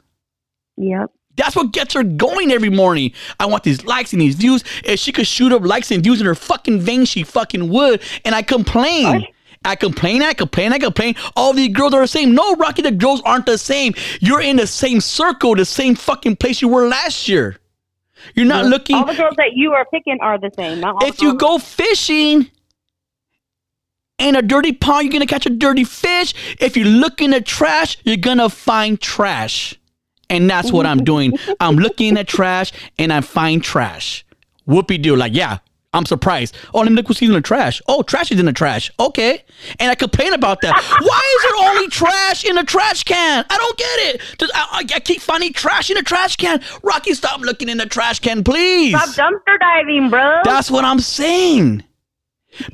Yep. 0.77 1.11
That's 1.35 1.55
what 1.55 1.71
gets 1.71 1.93
her 1.93 2.03
going 2.03 2.51
every 2.51 2.69
morning. 2.69 3.11
I 3.39 3.45
want 3.45 3.63
these 3.63 3.85
likes 3.85 4.11
and 4.11 4.21
these 4.21 4.35
views. 4.35 4.63
If 4.83 4.99
she 4.99 5.11
could 5.11 5.27
shoot 5.27 5.51
up 5.51 5.63
likes 5.63 5.91
and 5.91 6.03
views 6.03 6.19
in 6.19 6.25
her 6.25 6.35
fucking 6.35 6.81
veins, 6.81 7.09
she 7.09 7.23
fucking 7.23 7.69
would. 7.69 8.01
And 8.25 8.33
I 8.33 8.41
complain. 8.41 9.21
What? 9.21 9.29
I 9.67 9.75
complain, 9.75 10.23
I 10.23 10.33
complain, 10.33 10.71
I 10.71 10.79
complain. 10.79 11.15
All 11.35 11.53
these 11.53 11.75
girls 11.75 11.93
are 11.93 12.01
the 12.01 12.07
same. 12.07 12.33
No, 12.33 12.55
Rocky, 12.55 12.81
the 12.81 12.91
girls 12.91 13.21
aren't 13.25 13.45
the 13.45 13.57
same. 13.57 13.93
You're 14.21 14.41
in 14.41 14.55
the 14.55 14.67
same 14.67 15.01
circle, 15.01 15.55
the 15.55 15.65
same 15.65 15.95
fucking 15.95 16.37
place 16.37 16.61
you 16.61 16.69
were 16.69 16.87
last 16.87 17.27
year. 17.27 17.57
You're 18.33 18.45
not 18.45 18.63
yeah. 18.63 18.69
looking. 18.69 18.95
All 18.95 19.05
the 19.05 19.13
girls 19.13 19.35
that 19.37 19.53
you 19.53 19.73
are 19.73 19.85
picking 19.85 20.17
are 20.21 20.39
the 20.39 20.51
same. 20.55 20.83
if 21.01 21.21
you 21.21 21.35
go 21.35 21.57
fishing 21.57 22.49
in 24.17 24.35
a 24.35 24.41
dirty 24.41 24.71
pond, 24.71 25.05
you're 25.05 25.13
gonna 25.13 25.27
catch 25.27 25.45
a 25.45 25.51
dirty 25.51 25.83
fish. 25.83 26.33
If 26.59 26.77
you 26.77 26.85
look 26.85 27.21
in 27.21 27.31
the 27.31 27.41
trash, 27.41 27.97
you're 28.03 28.17
gonna 28.17 28.49
find 28.49 28.99
trash. 28.99 29.75
And 30.29 30.49
that's 30.49 30.71
what 30.71 30.85
I'm 30.85 31.03
doing. 31.03 31.33
I'm 31.59 31.75
looking 31.75 32.07
in 32.09 32.15
the 32.15 32.23
trash 32.23 32.71
and 32.97 33.13
I 33.13 33.21
find 33.21 33.63
trash. 33.63 34.25
Whoopie 34.67 35.01
doo. 35.01 35.15
Like, 35.15 35.33
yeah, 35.33 35.59
I'm 35.93 36.05
surprised. 36.05 36.55
Oh, 36.73 36.81
look 36.81 37.07
what's 37.07 37.21
in 37.21 37.31
the 37.31 37.41
trash. 37.41 37.81
Oh, 37.87 38.03
trash 38.03 38.31
is 38.31 38.39
in 38.39 38.45
the 38.45 38.53
trash. 38.53 38.91
Okay. 38.99 39.43
And 39.79 39.89
I 39.89 39.95
complain 39.95 40.33
about 40.33 40.61
that. 40.61 40.75
Why 40.75 41.35
is 41.35 41.43
there 41.43 41.69
only 41.69 41.89
trash 41.89 42.43
in 42.43 42.55
the 42.55 42.63
trash 42.63 43.03
can? 43.03 43.45
I 43.49 43.57
don't 43.57 43.77
get 43.77 44.15
it. 44.15 44.21
Just, 44.37 44.51
I, 44.53 44.85
I, 44.93 44.99
keep 44.99 45.21
finding 45.21 45.53
trash 45.53 45.89
in 45.89 45.95
the 45.95 46.03
trash 46.03 46.35
can. 46.35 46.61
Rocky, 46.83 47.13
stop 47.13 47.39
looking 47.39 47.69
in 47.69 47.77
the 47.77 47.85
trash 47.85 48.19
can, 48.19 48.43
please. 48.43 49.01
Stop 49.01 49.31
dumpster 49.31 49.57
diving, 49.59 50.09
bro. 50.09 50.41
That's 50.43 50.69
what 50.69 50.83
I'm 50.83 50.99
saying. 50.99 51.83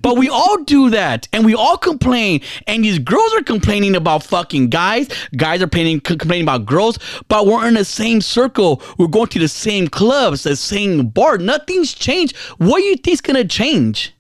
But 0.01 0.17
we 0.17 0.29
all 0.29 0.63
do 0.63 0.89
that, 0.89 1.27
and 1.34 1.45
we 1.45 1.55
all 1.55 1.77
complain. 1.77 2.41
And 2.67 2.84
these 2.84 2.99
girls 2.99 3.34
are 3.34 3.43
complaining 3.43 3.95
about 3.95 4.23
fucking 4.23 4.69
guys. 4.69 5.09
Guys 5.36 5.61
are 5.61 5.65
complaining, 5.65 6.01
complaining 6.01 6.43
about 6.43 6.65
girls. 6.65 6.99
But 7.27 7.47
we're 7.47 7.67
in 7.67 7.75
the 7.75 7.86
same 7.86 8.21
circle. 8.21 8.81
We're 8.97 9.07
going 9.07 9.27
to 9.27 9.39
the 9.39 9.47
same 9.47 9.88
clubs, 9.88 10.43
the 10.43 10.55
same 10.55 11.07
bar. 11.07 11.38
Nothing's 11.38 11.93
changed. 11.93 12.36
What 12.57 12.79
do 12.79 12.84
you 12.86 12.95
think's 12.97 13.21
gonna 13.21 13.45
change? 13.45 14.13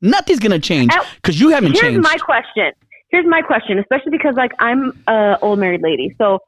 Nothing's 0.00 0.40
gonna 0.40 0.58
change 0.58 0.92
because 1.16 1.40
you 1.40 1.50
haven't 1.50 1.72
here's 1.72 1.80
changed. 1.80 1.94
Here's 1.94 2.02
my 2.02 2.18
question. 2.18 2.72
Here's 3.10 3.26
my 3.26 3.42
question, 3.42 3.78
especially 3.78 4.12
because 4.12 4.34
like 4.36 4.52
I'm 4.58 5.02
a 5.06 5.38
old 5.42 5.58
married 5.58 5.82
lady. 5.82 6.14
So 6.16 6.38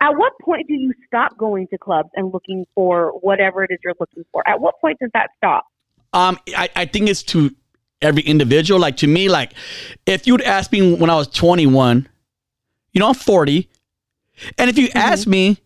at 0.00 0.10
what 0.10 0.32
point 0.42 0.66
do 0.66 0.74
you 0.74 0.92
stop 1.06 1.36
going 1.36 1.68
to 1.68 1.78
clubs 1.78 2.08
and 2.14 2.32
looking 2.32 2.64
for 2.74 3.12
whatever 3.20 3.62
it 3.62 3.70
is 3.70 3.78
you're 3.84 3.94
looking 4.00 4.24
for? 4.32 4.46
At 4.48 4.60
what 4.60 4.80
point 4.80 4.98
does 5.00 5.10
that 5.14 5.28
stop? 5.36 5.66
Um, 6.12 6.38
I, 6.56 6.68
I 6.76 6.84
think 6.86 7.08
it's 7.08 7.22
to 7.24 7.54
every 8.04 8.22
individual. 8.22 8.80
Like 8.80 8.96
to 8.98 9.06
me, 9.06 9.28
like 9.28 9.52
if 10.06 10.26
you'd 10.26 10.42
ask 10.42 10.70
me 10.72 10.94
when 10.94 11.10
I 11.10 11.16
was 11.16 11.28
21, 11.28 12.08
you 12.92 13.00
know, 13.00 13.08
I'm 13.08 13.14
40. 13.14 13.68
And 14.58 14.70
if 14.70 14.78
you 14.78 14.88
mm-hmm. 14.88 14.98
ask 14.98 15.26
me, 15.26 15.58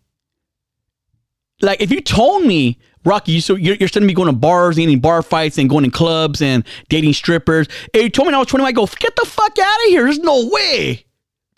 like 1.61 1.81
if 1.81 1.91
you 1.91 2.01
told 2.01 2.45
me, 2.45 2.79
Rocky, 3.05 3.33
you 3.33 3.41
so 3.41 3.55
you're, 3.55 3.75
you're 3.75 3.89
to 3.89 4.01
be 4.01 4.13
going 4.13 4.27
to 4.27 4.33
bars, 4.33 4.77
eating 4.77 4.99
bar 4.99 5.21
fights, 5.21 5.57
and 5.57 5.69
going 5.69 5.85
to 5.85 5.91
clubs 5.91 6.41
and 6.41 6.65
dating 6.89 7.13
strippers. 7.13 7.67
And 7.93 8.03
you 8.03 8.09
told 8.09 8.25
me 8.25 8.29
when 8.29 8.35
I 8.35 8.39
was 8.39 8.47
21, 8.47 8.67
I 8.67 8.71
go, 8.73 8.85
get 8.85 9.15
the 9.15 9.25
fuck 9.25 9.57
out 9.57 9.77
of 9.85 9.89
here. 9.89 10.03
There's 10.03 10.19
no 10.19 10.49
way. 10.49 11.05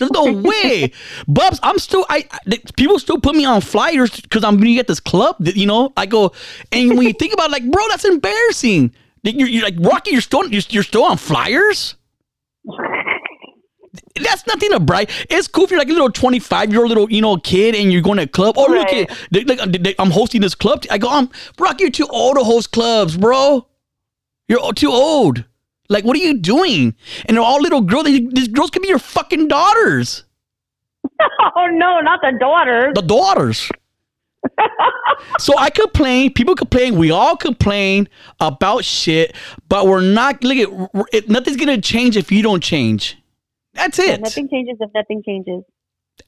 There's 0.02 0.12
no 0.12 0.32
way, 0.42 0.92
Bubs. 1.28 1.60
I'm 1.62 1.78
still. 1.78 2.06
I, 2.10 2.28
I 2.32 2.58
people 2.76 2.98
still 2.98 3.20
put 3.20 3.36
me 3.36 3.46
on 3.46 3.62
flyers 3.62 4.20
because 4.20 4.44
I'm 4.44 4.58
gonna 4.58 4.74
get 4.74 4.88
this 4.88 5.00
club. 5.00 5.36
You 5.40 5.68
know, 5.68 5.94
I 5.96 6.08
go, 6.08 6.32
and 6.72 6.98
when 6.98 7.06
you 7.06 7.14
think 7.14 7.34
about, 7.34 7.50
it, 7.50 7.52
like, 7.52 7.70
bro, 7.70 7.88
that's 7.90 8.06
embarrassing. 8.06 8.94
You're, 9.24 9.48
you're 9.48 9.64
like 9.64 9.76
Rocky. 9.80 10.12
You're 10.12 10.22
still 10.22 10.48
you're, 10.48 10.64
you're 10.70 10.84
still 10.84 11.04
on 11.04 11.18
flyers. 11.18 11.96
That's 14.16 14.46
nothing 14.48 14.70
to 14.72 14.80
brag. 14.80 15.10
It's 15.30 15.48
cool 15.48 15.66
if 15.66 15.72
you're 15.72 15.80
like 15.80 15.90
a 15.90 15.94
little 15.94 16.12
25 16.12 16.72
year 16.72 16.82
old 16.82 16.90
little, 16.90 17.12
you 17.12 17.22
know, 17.22 17.38
kid 17.38 17.76
and 17.76 17.92
you're 17.92 18.02
going 18.02 18.18
to 18.18 18.24
a 18.24 18.28
club. 18.28 18.56
Oh, 18.58 18.68
right. 18.68 19.10
look, 19.10 19.18
they, 19.32 19.44
they, 19.44 19.78
they, 19.78 19.96
I'm 20.00 20.12
hosting 20.12 20.42
this 20.42 20.56
club. 20.56 20.84
I 20.90 20.98
go, 20.98 21.10
I'm 21.10 21.30
Rocky, 21.60 21.84
you're 21.86 21.92
too 21.92 22.08
old 22.08 22.38
to 22.38 22.44
host 22.44 22.72
clubs, 22.72 23.18
bro. 23.18 23.68
You're 24.48 24.74
too 24.74 24.92
old. 24.92 25.44
Like, 25.90 26.06
what 26.06 26.16
are 26.16 26.20
you 26.20 26.38
doing? 26.38 26.96
And 27.26 27.36
they're 27.38 27.44
all 27.44 27.62
little 27.62 27.82
girls. 27.82 28.06
These 28.06 28.48
girls 28.50 28.70
could 28.70 28.82
be 28.82 28.88
your 28.88 29.00
fucking 29.00 29.48
daughters. 29.48 30.24
Oh 31.56 31.68
no, 31.68 32.00
not 32.02 32.20
the 32.22 32.38
daughters. 32.40 32.94
The 32.96 33.02
daughters. 33.02 33.70
So 35.40 35.58
I 35.58 35.70
complain. 35.70 36.34
People 36.34 36.56
complain. 36.56 36.96
We 36.96 37.12
all 37.12 37.38
complain 37.38 38.10
about 38.40 38.84
shit, 38.84 39.36
but 39.70 39.88
we're 39.88 40.02
not. 40.02 40.44
Look 40.44 40.58
at 40.58 41.06
it, 41.14 41.30
nothing's 41.30 41.58
gonna 41.58 41.82
change 41.82 42.18
if 42.18 42.32
you 42.32 42.42
don't 42.42 42.64
change. 42.64 43.18
That's 43.74 44.00
it. 44.00 44.08
Yeah, 44.10 44.18
nothing 44.18 44.50
changes 44.50 44.78
if 44.80 44.90
nothing 44.94 45.24
changes. 45.26 45.64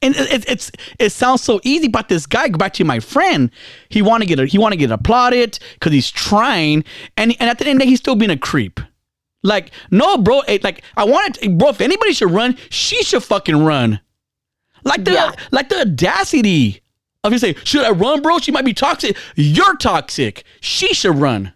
And 0.01 0.15
it, 0.15 0.33
it, 0.33 0.49
it's 0.49 0.71
it 0.99 1.11
sounds 1.11 1.41
so 1.41 1.59
easy, 1.63 1.87
but 1.87 2.09
this 2.09 2.25
guy, 2.25 2.47
go 2.47 2.57
back 2.57 2.73
to 2.73 2.83
my 2.83 2.99
friend, 2.99 3.51
he 3.89 4.01
want 4.01 4.23
to 4.23 4.27
get 4.27 4.39
a, 4.39 4.45
he 4.45 4.57
want 4.57 4.73
to 4.73 4.77
get 4.77 4.91
applauded 4.91 5.59
because 5.73 5.91
he's 5.91 6.09
trying, 6.09 6.83
and 7.17 7.35
and 7.39 7.49
at 7.49 7.59
the 7.59 7.67
end 7.67 7.77
of 7.77 7.79
the 7.79 7.85
day, 7.85 7.89
he's 7.89 7.99
still 7.99 8.15
being 8.15 8.31
a 8.31 8.37
creep. 8.37 8.79
Like, 9.43 9.71
no, 9.91 10.17
bro. 10.17 10.41
It, 10.41 10.63
like, 10.63 10.83
I 10.95 11.03
wanted, 11.03 11.57
bro. 11.57 11.69
If 11.69 11.81
anybody 11.81 12.13
should 12.13 12.31
run, 12.31 12.57
she 12.69 13.03
should 13.03 13.23
fucking 13.23 13.63
run. 13.63 13.99
Like 14.85 15.05
the 15.05 15.13
yeah. 15.13 15.31
like 15.51 15.69
the 15.69 15.81
audacity 15.81 16.82
of 17.23 17.31
you 17.31 17.39
say, 17.39 17.55
should 17.63 17.83
I 17.83 17.91
run, 17.91 18.21
bro? 18.21 18.39
She 18.39 18.51
might 18.51 18.65
be 18.65 18.73
toxic. 18.73 19.17
You're 19.35 19.77
toxic. 19.77 20.43
She 20.59 20.93
should 20.93 21.15
run. 21.15 21.53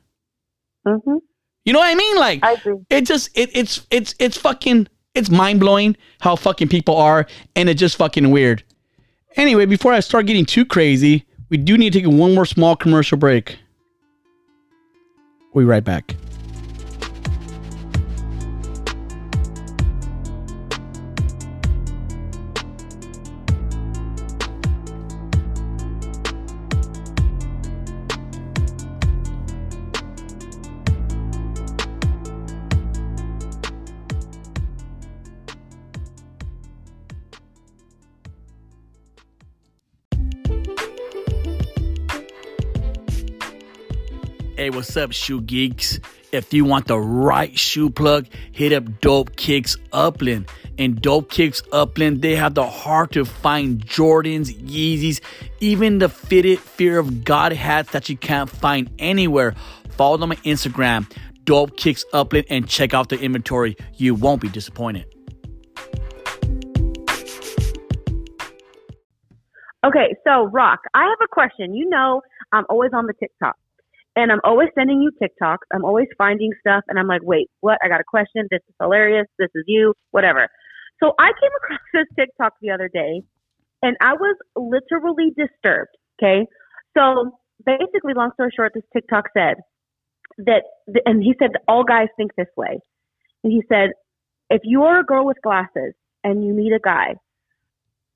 Mm-hmm. 0.87 1.17
You 1.65 1.73
know 1.73 1.79
what 1.79 1.89
I 1.89 1.95
mean? 1.95 2.15
Like, 2.17 2.43
I 2.43 2.53
agree. 2.53 2.77
it 2.89 3.01
just 3.01 3.29
it, 3.37 3.49
it's 3.53 3.85
it's 3.91 4.15
it's 4.19 4.37
fucking 4.37 4.87
it's 5.13 5.29
mind 5.29 5.59
blowing 5.59 5.97
how 6.21 6.37
fucking 6.37 6.69
people 6.69 6.95
are, 6.95 7.27
and 7.57 7.67
it's 7.67 7.79
just 7.79 7.97
fucking 7.97 8.31
weird. 8.31 8.63
Anyway, 9.35 9.65
before 9.65 9.91
I 9.91 9.99
start 9.99 10.25
getting 10.27 10.45
too 10.45 10.65
crazy, 10.65 11.25
we 11.49 11.57
do 11.57 11.77
need 11.77 11.91
to 11.93 12.01
take 12.01 12.09
one 12.09 12.33
more 12.33 12.45
small 12.45 12.75
commercial 12.77 13.17
break. 13.17 13.59
We'll 15.53 15.65
be 15.65 15.69
right 15.69 15.83
back. 15.83 16.15
Up, 44.97 45.11
shoe 45.11 45.41
geeks? 45.41 45.99
If 46.31 46.53
you 46.53 46.65
want 46.65 46.87
the 46.87 46.99
right 46.99 47.57
shoe 47.57 47.89
plug, 47.89 48.27
hit 48.51 48.73
up 48.73 48.99
Dope 48.99 49.35
Kicks 49.35 49.77
Upland. 49.93 50.49
In 50.77 50.95
Dope 50.95 51.31
Kicks 51.31 51.61
Upland, 51.71 52.21
they 52.21 52.35
have 52.35 52.53
the 52.53 52.65
hard 52.65 53.11
to 53.11 53.25
find 53.25 53.83
Jordans, 53.85 54.53
Yeezys, 54.61 55.21
even 55.59 55.99
the 55.99 56.09
fitted 56.09 56.59
Fear 56.59 56.99
of 56.99 57.23
God 57.23 57.53
hats 57.53 57.91
that 57.91 58.09
you 58.09 58.17
can't 58.17 58.49
find 58.49 58.89
anywhere. 58.99 59.55
Follow 59.91 60.17
them 60.17 60.31
on 60.31 60.37
Instagram, 60.37 61.11
Dope 61.43 61.77
Kicks 61.77 62.03
Upland, 62.13 62.47
and 62.49 62.67
check 62.67 62.93
out 62.93 63.09
the 63.09 63.19
inventory. 63.19 63.77
You 63.95 64.13
won't 64.13 64.41
be 64.41 64.49
disappointed. 64.49 65.05
Okay, 69.85 70.15
so 70.25 70.45
Rock, 70.45 70.81
I 70.93 71.03
have 71.03 71.19
a 71.23 71.27
question. 71.31 71.73
You 71.73 71.87
know, 71.89 72.21
I'm 72.51 72.65
always 72.69 72.91
on 72.93 73.07
the 73.07 73.13
TikTok. 73.13 73.55
And 74.17 74.31
I'm 74.31 74.41
always 74.43 74.69
sending 74.73 74.99
you 74.99 75.11
TikToks. 75.21 75.69
I'm 75.71 75.85
always 75.85 76.07
finding 76.17 76.49
stuff. 76.59 76.83
And 76.87 76.97
I'm 76.97 77.05
like, 77.05 77.21
wait, 77.21 77.51
what? 77.59 77.77
I 77.83 77.87
got 77.87 78.01
a 78.01 78.03
question. 78.03 78.47
This 78.49 78.61
is 78.67 78.73
hilarious. 78.81 79.27
This 79.37 79.49
is 79.53 79.63
you, 79.67 79.93
whatever. 80.09 80.47
So 80.99 81.13
I 81.19 81.29
came 81.39 81.51
across 81.61 81.79
this 81.93 82.07
TikTok 82.17 82.53
the 82.59 82.71
other 82.71 82.89
day 82.91 83.21
and 83.83 83.95
I 84.01 84.13
was 84.13 84.35
literally 84.55 85.33
disturbed. 85.37 85.91
Okay. 86.19 86.47
So 86.97 87.37
basically, 87.63 88.15
long 88.15 88.31
story 88.33 88.49
short, 88.55 88.71
this 88.73 88.83
TikTok 88.91 89.25
said 89.37 89.57
that, 90.39 90.63
and 91.05 91.21
he 91.21 91.35
said, 91.37 91.51
all 91.67 91.83
guys 91.83 92.07
think 92.17 92.31
this 92.35 92.47
way. 92.57 92.79
And 93.43 93.53
he 93.53 93.61
said, 93.69 93.91
if 94.49 94.61
you 94.63 94.81
are 94.85 95.01
a 95.01 95.03
girl 95.03 95.27
with 95.27 95.37
glasses 95.43 95.93
and 96.23 96.43
you 96.43 96.55
meet 96.55 96.73
a 96.73 96.79
guy, 96.83 97.17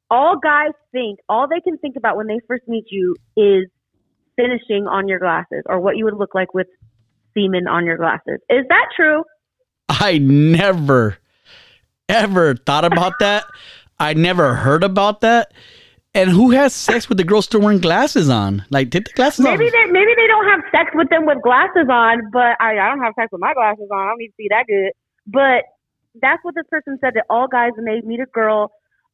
all 0.09 0.39
guys 0.41 0.71
think, 0.91 1.19
all 1.29 1.47
they 1.47 1.61
can 1.61 1.77
think 1.77 1.95
about 1.95 2.17
when 2.17 2.25
they 2.25 2.39
first 2.47 2.63
meet 2.67 2.85
you 2.89 3.15
is 3.37 3.67
finishing 4.41 4.87
on 4.87 5.07
your 5.07 5.19
glasses 5.19 5.63
or 5.67 5.79
what 5.79 5.97
you 5.97 6.05
would 6.05 6.17
look 6.17 6.33
like 6.33 6.53
with 6.53 6.67
semen 7.33 7.67
on 7.67 7.85
your 7.85 7.97
glasses. 7.97 8.39
Is 8.49 8.65
that 8.69 8.87
true? 8.95 9.23
I 9.89 10.17
never, 10.17 11.17
ever 12.09 12.55
thought 12.55 12.85
about 12.85 13.13
that. 13.19 13.45
I 13.99 14.13
never 14.13 14.55
heard 14.55 14.83
about 14.83 15.21
that. 15.21 15.53
And 16.13 16.29
who 16.29 16.51
has 16.51 16.73
sex 16.73 17.07
with 17.07 17.17
the 17.17 17.23
girl 17.23 17.41
still 17.41 17.61
wearing 17.61 17.79
glasses 17.79 18.29
on? 18.29 18.65
Like, 18.69 18.91
take 18.91 19.05
the 19.05 19.13
glasses 19.13 19.45
maybe 19.45 19.67
off. 19.67 19.71
They, 19.71 19.91
maybe 19.91 20.11
they 20.17 20.27
don't 20.27 20.45
have 20.45 20.59
sex 20.69 20.91
with 20.93 21.09
them 21.09 21.25
with 21.25 21.41
glasses 21.41 21.87
on, 21.89 22.29
but 22.33 22.59
I, 22.59 22.77
I 22.77 22.89
don't 22.89 22.99
have 22.99 23.13
sex 23.17 23.29
with 23.31 23.39
my 23.39 23.53
glasses 23.53 23.87
on. 23.89 23.97
I 23.97 24.09
don't 24.09 24.17
need 24.17 24.27
to 24.27 24.33
see 24.35 24.47
that 24.49 24.65
good. 24.67 24.91
But 25.25 25.63
that's 26.21 26.43
what 26.43 26.53
this 26.55 26.65
person 26.69 26.97
said 26.99 27.13
that 27.15 27.25
all 27.29 27.47
guys, 27.47 27.71
when 27.77 27.85
they 27.85 28.01
meet 28.05 28.19
a 28.19 28.25
girl, 28.25 28.71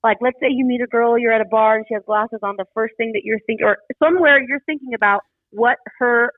like 0.07 0.17
let's 0.21 0.39
say 0.39 0.47
you 0.49 0.65
meet 0.65 0.81
a 0.81 0.87
girl, 0.87 1.17
you're 1.17 1.33
at 1.33 1.41
a 1.41 1.45
bar 1.45 1.75
and 1.75 1.85
she 1.87 1.93
has 1.93 2.03
glasses 2.05 2.39
on. 2.41 2.55
The 2.57 2.65
first 2.73 2.95
thing 2.97 3.11
that 3.13 3.21
you're 3.25 3.39
thinking, 3.45 3.65
or 3.65 3.77
somewhere 4.01 4.41
you're 4.41 4.61
thinking 4.65 4.93
about 4.95 5.21
what 5.51 5.77
her 5.99 6.31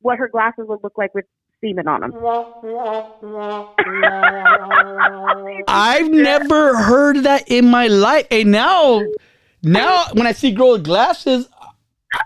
what 0.00 0.18
her 0.18 0.28
glasses 0.28 0.66
would 0.68 0.80
look 0.82 0.98
like 0.98 1.14
with 1.14 1.24
semen 1.62 1.88
on 1.88 2.02
them. 2.02 2.12
I've 5.66 6.10
never 6.10 6.76
heard 6.76 7.22
that 7.22 7.48
in 7.48 7.66
my 7.66 7.86
life, 7.86 8.26
and 8.30 8.52
now, 8.52 9.02
now 9.62 10.04
when 10.12 10.26
I 10.26 10.32
see 10.32 10.52
girl 10.52 10.72
with 10.72 10.84
glasses, 10.84 11.48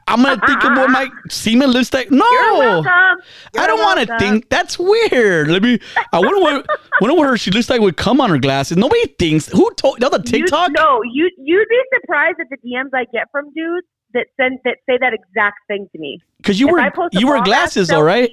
I'm 0.06 0.22
gonna 0.22 0.40
think 0.46 0.64
of 0.64 0.76
what 0.76 0.90
my 0.90 1.08
semen 1.30 1.70
looks 1.70 1.92
like. 1.92 2.10
No, 2.10 2.24
You're 2.30 2.82
I 2.88 3.66
don't 3.66 3.80
want 3.80 4.06
to 4.06 4.18
think. 4.18 4.48
That's 4.48 4.78
weird. 4.78 5.48
Let 5.48 5.62
me. 5.62 5.78
I 6.12 6.18
wonder 6.18 6.40
what. 6.40 6.66
wonder 7.00 7.16
what 7.16 7.28
her 7.28 7.36
she 7.36 7.50
looks 7.50 7.70
like 7.70 7.80
with 7.80 7.96
cum 7.96 8.20
on 8.20 8.30
her 8.30 8.38
glasses. 8.38 8.76
Nobody 8.76 9.06
thinks. 9.18 9.48
Who 9.48 9.70
told? 9.74 10.00
That's 10.00 10.16
the 10.16 10.22
TikTok. 10.22 10.68
You, 10.68 10.74
no, 10.74 11.00
you 11.02 11.30
you'd 11.38 11.68
be 11.68 11.82
surprised 12.00 12.38
at 12.40 12.46
the 12.50 12.56
DMs 12.56 12.90
I 12.94 13.04
get 13.12 13.28
from 13.30 13.52
dudes 13.54 13.86
that 14.14 14.26
send 14.40 14.58
that 14.64 14.78
say 14.88 14.98
that 14.98 15.12
exact 15.12 15.58
thing 15.68 15.88
to 15.92 15.98
me. 15.98 16.20
Because 16.38 16.58
you 16.58 16.68
were 16.68 16.80
you 17.12 17.26
wear 17.26 17.42
glasses, 17.42 17.90
all 17.90 18.02
right. 18.02 18.30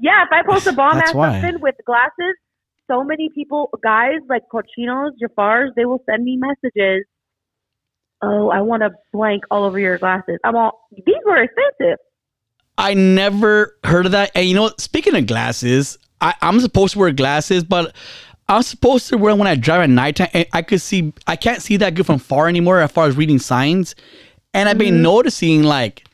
Yeah, 0.00 0.24
if 0.24 0.28
I 0.32 0.42
post 0.48 0.66
a 0.66 0.72
bomb 0.72 0.98
ass 0.98 1.12
something 1.12 1.60
with 1.60 1.74
glasses, 1.84 2.36
so 2.90 3.04
many 3.04 3.28
people, 3.34 3.70
guys 3.82 4.20
like 4.28 4.42
cochinos, 4.52 5.10
Jafars, 5.22 5.70
they 5.76 5.84
will 5.84 6.02
send 6.08 6.24
me 6.24 6.38
messages 6.38 7.04
oh, 8.22 8.50
I 8.50 8.60
want 8.60 8.82
to 8.82 8.90
blank 9.12 9.44
all 9.50 9.64
over 9.64 9.78
your 9.78 9.98
glasses. 9.98 10.38
I'm 10.44 10.56
all, 10.56 10.88
these 10.92 11.16
were 11.24 11.42
expensive. 11.42 11.98
I 12.78 12.94
never 12.94 13.76
heard 13.84 14.06
of 14.06 14.12
that. 14.12 14.30
And 14.34 14.46
you 14.46 14.54
know, 14.54 14.70
speaking 14.78 15.14
of 15.14 15.26
glasses, 15.26 15.98
I, 16.20 16.34
I'm 16.40 16.60
supposed 16.60 16.94
to 16.94 16.98
wear 16.98 17.12
glasses, 17.12 17.64
but 17.64 17.94
I'm 18.48 18.62
supposed 18.62 19.08
to 19.08 19.18
wear 19.18 19.32
them 19.32 19.38
when 19.38 19.48
I 19.48 19.54
drive 19.54 19.82
at 19.82 19.90
nighttime. 19.90 20.28
And 20.32 20.46
I 20.52 20.62
could 20.62 20.80
see, 20.80 21.12
I 21.26 21.36
can't 21.36 21.62
see 21.62 21.76
that 21.78 21.94
good 21.94 22.06
from 22.06 22.18
far 22.18 22.48
anymore 22.48 22.80
as 22.80 22.90
far 22.90 23.06
as 23.06 23.16
reading 23.16 23.38
signs. 23.38 23.94
And 24.54 24.68
I've 24.68 24.78
been 24.78 24.94
mm-hmm. 24.94 25.02
noticing 25.02 25.62
like, 25.62 26.04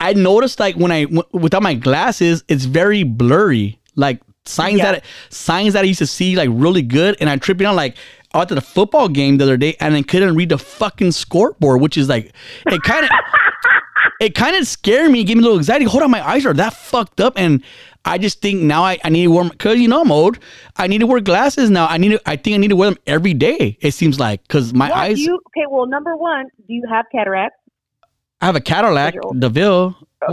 I 0.00 0.12
noticed 0.12 0.60
like 0.60 0.76
when 0.76 0.92
I 0.92 1.04
w- 1.04 1.24
without 1.32 1.62
my 1.62 1.74
glasses, 1.74 2.44
it's 2.48 2.66
very 2.66 3.02
blurry. 3.02 3.78
Like 3.96 4.20
signs 4.44 4.78
yeah. 4.78 4.92
that 4.92 5.04
signs 5.30 5.72
that 5.72 5.84
I 5.84 5.86
used 5.86 5.98
to 5.98 6.06
see 6.06 6.36
like 6.36 6.50
really 6.52 6.82
good, 6.82 7.16
and 7.20 7.28
I'm 7.28 7.40
tripping 7.40 7.66
on 7.66 7.74
like 7.74 7.96
I 8.38 8.40
went 8.42 8.48
to 8.50 8.54
the 8.54 8.60
football 8.60 9.08
game 9.08 9.38
the 9.38 9.44
other 9.44 9.56
day 9.56 9.76
and 9.80 9.94
I 9.94 10.02
couldn't 10.02 10.34
read 10.36 10.50
the 10.50 10.58
fucking 10.58 11.12
scoreboard, 11.12 11.80
which 11.80 11.96
is 11.96 12.08
like 12.08 12.32
it 12.66 12.82
kind 12.82 13.04
of 13.04 13.10
it 14.20 14.34
kind 14.34 14.54
of 14.56 14.66
scared 14.66 15.10
me, 15.10 15.24
gave 15.24 15.36
me 15.36 15.42
a 15.42 15.44
little 15.44 15.58
anxiety. 15.58 15.84
Hold 15.84 16.02
on, 16.04 16.10
my 16.10 16.26
eyes 16.26 16.46
are 16.46 16.54
that 16.54 16.72
fucked 16.74 17.20
up, 17.20 17.34
and 17.36 17.62
I 18.04 18.16
just 18.16 18.40
think 18.40 18.62
now 18.62 18.84
I, 18.84 18.98
I 19.04 19.08
need 19.10 19.24
to 19.24 19.30
wear 19.30 19.48
because 19.50 19.78
you 19.80 19.88
know 19.88 20.00
I'm 20.02 20.12
old. 20.12 20.38
I 20.76 20.86
need 20.86 20.98
to 20.98 21.06
wear 21.06 21.20
glasses 21.20 21.68
now. 21.68 21.86
I 21.88 21.98
need 21.98 22.10
to. 22.10 22.20
I 22.26 22.36
think 22.36 22.54
I 22.54 22.58
need 22.58 22.68
to 22.68 22.76
wear 22.76 22.90
them 22.90 22.98
every 23.06 23.34
day. 23.34 23.76
It 23.80 23.92
seems 23.92 24.18
like 24.20 24.42
because 24.42 24.72
my 24.72 24.88
Well, 24.88 24.98
eyes. 24.98 25.18
you, 25.18 25.34
okay, 25.48 25.66
well, 25.68 25.86
number 25.86 26.16
one, 26.16 26.46
do 26.66 26.72
you 26.74 26.84
have 26.90 27.06
cataracts? 27.12 27.58
I 28.40 28.46
have 28.46 28.54
a 28.56 28.60
Cadillac. 28.60 29.14
DeVille. 29.38 29.96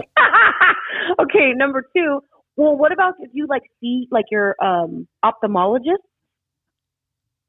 okay, 1.19 1.53
number 1.55 1.83
two. 1.95 2.21
Well, 2.55 2.77
what 2.77 2.91
about 2.91 3.15
if 3.19 3.31
you 3.33 3.47
like 3.49 3.63
see 3.81 4.07
like 4.11 4.25
your 4.31 4.55
um 4.63 5.07
ophthalmologist, 5.23 6.03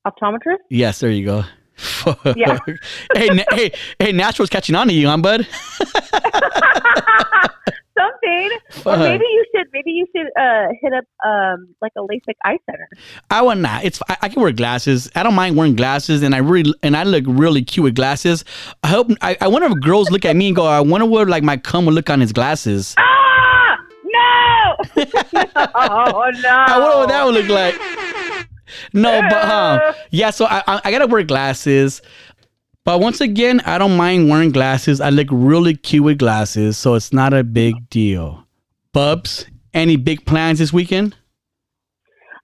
optometrist? 0.07 0.59
Yes, 0.70 1.00
there 1.00 1.11
you 1.11 1.24
go. 1.24 1.44
Yeah. 2.36 2.59
hey, 3.14 3.28
na- 3.28 3.44
hey, 3.50 3.70
hey, 3.98 4.12
natural's 4.12 4.48
catching 4.50 4.74
on 4.74 4.88
to 4.88 4.94
you, 4.94 5.09
huh, 5.09 5.18
bud? 5.18 5.46
Something, 7.98 8.50
or 8.84 8.96
maybe 8.98 9.24
you 9.24 9.44
should 9.54 9.66
maybe 9.72 9.90
you 9.90 10.07
should 10.14 10.26
uh 10.38 10.66
hit 10.82 10.92
up 10.92 11.04
um 11.26 11.74
like 11.80 11.92
a 11.96 12.00
LASIK 12.00 12.34
eye 12.44 12.59
center. 12.70 12.88
I 13.30 13.40
want 13.40 13.61
not. 13.61 13.84
It's 13.84 14.02
I, 14.09 14.16
I 14.22 14.28
can 14.28 14.42
wear 14.42 14.52
glasses. 14.52 15.11
I 15.14 15.22
don't 15.22 15.34
mind 15.34 15.57
wearing 15.57 15.76
glasses, 15.76 16.22
and 16.22 16.34
I 16.34 16.38
really 16.38 16.74
and 16.82 16.94
I 16.94 17.04
look 17.04 17.24
really 17.26 17.62
cute 17.64 17.84
with 17.84 17.94
glasses. 17.94 18.44
I 18.82 18.88
hope 18.88 19.09
I, 19.22 19.38
I 19.40 19.48
wonder 19.48 19.68
if 19.68 19.80
girls 19.80 20.11
look 20.11 20.26
at 20.26 20.36
me 20.36 20.48
and 20.48 20.57
go, 20.57 20.66
I 20.66 20.80
wonder 20.80 21.07
what 21.07 21.26
like 21.28 21.42
my 21.42 21.57
cum 21.57 21.86
will 21.86 21.94
look 21.94 22.11
on 22.11 22.20
his 22.20 22.32
glasses. 22.34 22.94
Ah 22.98 23.78
no! 24.04 24.76
oh 25.74 26.30
no! 26.42 26.48
I 26.50 26.78
wonder 26.78 26.98
what 26.98 27.09
that 27.09 27.24
would 27.24 27.34
look 27.34 27.48
like. 27.48 27.74
No, 28.92 29.20
but 29.28 29.44
um, 29.44 29.94
yeah. 30.10 30.30
So 30.30 30.46
I, 30.46 30.62
I 30.66 30.80
I 30.84 30.90
gotta 30.90 31.06
wear 31.06 31.22
glasses. 31.22 32.02
But 32.84 33.00
once 33.00 33.20
again, 33.20 33.60
I 33.66 33.78
don't 33.78 33.96
mind 33.96 34.30
wearing 34.30 34.52
glasses. 34.52 35.00
I 35.00 35.10
look 35.10 35.26
really 35.32 35.74
cute 35.74 36.04
with 36.04 36.18
glasses, 36.18 36.78
so 36.78 36.94
it's 36.94 37.12
not 37.12 37.34
a 37.34 37.42
big 37.42 37.90
deal. 37.90 38.46
Bubs, 38.92 39.44
any 39.74 39.96
big 39.96 40.24
plans 40.24 40.60
this 40.60 40.72
weekend? 40.72 41.16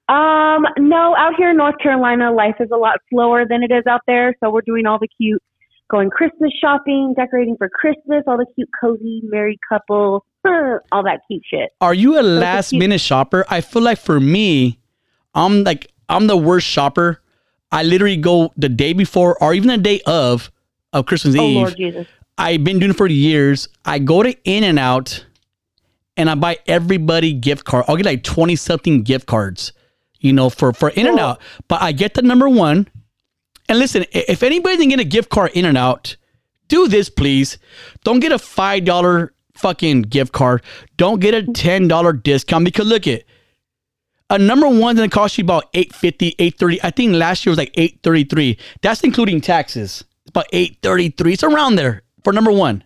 Um, 0.09 0.67
no, 0.79 1.15
out 1.17 1.35
here 1.39 1.51
in 1.51 1.57
North 1.57 1.79
Carolina, 1.81 2.33
life 2.33 2.57
is 2.59 2.71
a 2.73 2.77
lot 2.77 2.97
slower 3.09 3.47
than 3.49 3.63
it 3.63 3.71
is 3.71 3.87
out 3.87 4.01
there. 4.09 4.35
So 4.43 4.51
we're 4.51 4.63
doing 4.63 4.85
all 4.85 4.99
the 4.99 5.09
cute, 5.17 5.41
going 5.91 6.11
Christmas 6.11 6.53
shopping, 6.61 7.15
decorating 7.17 7.57
for 7.57 7.69
Christmas, 7.69 8.25
all 8.27 8.37
the 8.37 8.47
cute, 8.57 8.69
cozy 8.81 9.23
married 9.25 9.61
couple, 9.69 10.27
all 10.45 11.05
that 11.05 11.21
cute 11.31 11.45
shit. 11.49 11.71
Are 11.81 11.95
you 11.95 12.17
a 12.17 12.19
it's 12.19 12.27
last 12.27 12.71
cute. 12.71 12.81
minute 12.81 13.01
shopper? 13.01 13.45
I 13.49 13.61
feel 13.61 13.83
like 13.83 13.99
for 13.99 14.19
me, 14.19 14.81
I'm 15.35 15.63
like 15.63 15.92
I'm 16.13 16.27
the 16.27 16.37
worst 16.37 16.67
shopper. 16.67 17.21
I 17.71 17.83
literally 17.83 18.19
go 18.19 18.53
the 18.57 18.69
day 18.69 18.93
before 18.93 19.43
or 19.43 19.55
even 19.55 19.69
the 19.69 19.79
day 19.79 20.01
of 20.07 20.51
of 20.93 21.07
Christmas 21.07 21.35
Oh 21.39 21.43
Eve. 21.43 21.57
Lord 21.57 21.77
Jesus! 21.77 22.07
I've 22.37 22.63
been 22.65 22.79
doing 22.79 22.91
it 22.91 22.97
for 22.97 23.07
years. 23.07 23.69
I 23.85 23.99
go 23.99 24.23
to 24.23 24.37
In 24.45 24.63
and 24.63 24.79
Out 24.79 25.25
and 26.17 26.29
I 26.29 26.35
buy 26.35 26.59
everybody 26.67 27.33
gift 27.33 27.65
card. 27.65 27.87
I'll 27.89 27.97
get 27.97 28.07
like 28.07 28.23
20 28.23 28.57
something 28.57 29.03
gift 29.03 29.27
cards, 29.27 29.73
you 30.21 30.33
know, 30.33 30.51
for 30.51 30.73
for 30.73 30.91
In 30.91 31.07
and 31.07 31.19
Out. 31.19 31.41
But 31.69 31.83
I 31.83 31.93
get 31.93 32.15
the 32.15 32.23
number 32.23 32.49
one. 32.49 32.89
And 33.69 33.79
listen, 33.79 34.05
if 34.13 34.43
anybody 34.43 34.77
can 34.77 34.91
get 34.91 35.01
a 35.01 35.05
gift 35.05 35.31
card 35.31 35.53
In 35.55 35.65
and 35.65 35.79
Out, 35.79 36.17
do 36.69 36.89
this 36.89 37.09
please. 37.09 37.57
Don't 38.05 38.21
get 38.21 38.33
a 38.33 38.39
five 38.39 38.85
dollar 38.85 39.33
fucking 39.55 40.03
gift 40.03 40.33
card. 40.33 40.63
Don't 40.99 41.21
get 41.21 41.33
a 41.33 41.45
ten 41.53 41.89
dollar 41.89 42.13
discount 42.13 42.67
because 42.67 42.87
look 42.87 43.07
it. 43.07 43.25
A 44.33 44.39
number 44.39 44.67
one 44.67 44.97
gonna 44.97 45.11
cost 45.11 45.37
you 45.37 45.45
about 45.45 45.69
850 45.75 46.37
830 46.39 46.83
I 46.83 46.91
think 46.91 47.13
last 47.13 47.45
year 47.45 47.51
was 47.51 47.59
like 47.59 47.71
833 47.75 48.59
That's 48.81 49.05
including 49.05 49.43
taxes. 49.43 50.05
It's 50.23 50.31
about 50.31 50.47
833 50.55 51.35
It's 51.35 51.43
around 51.43 51.77
there 51.77 52.03
for 52.25 52.33
number 52.33 52.51
one. 52.51 52.83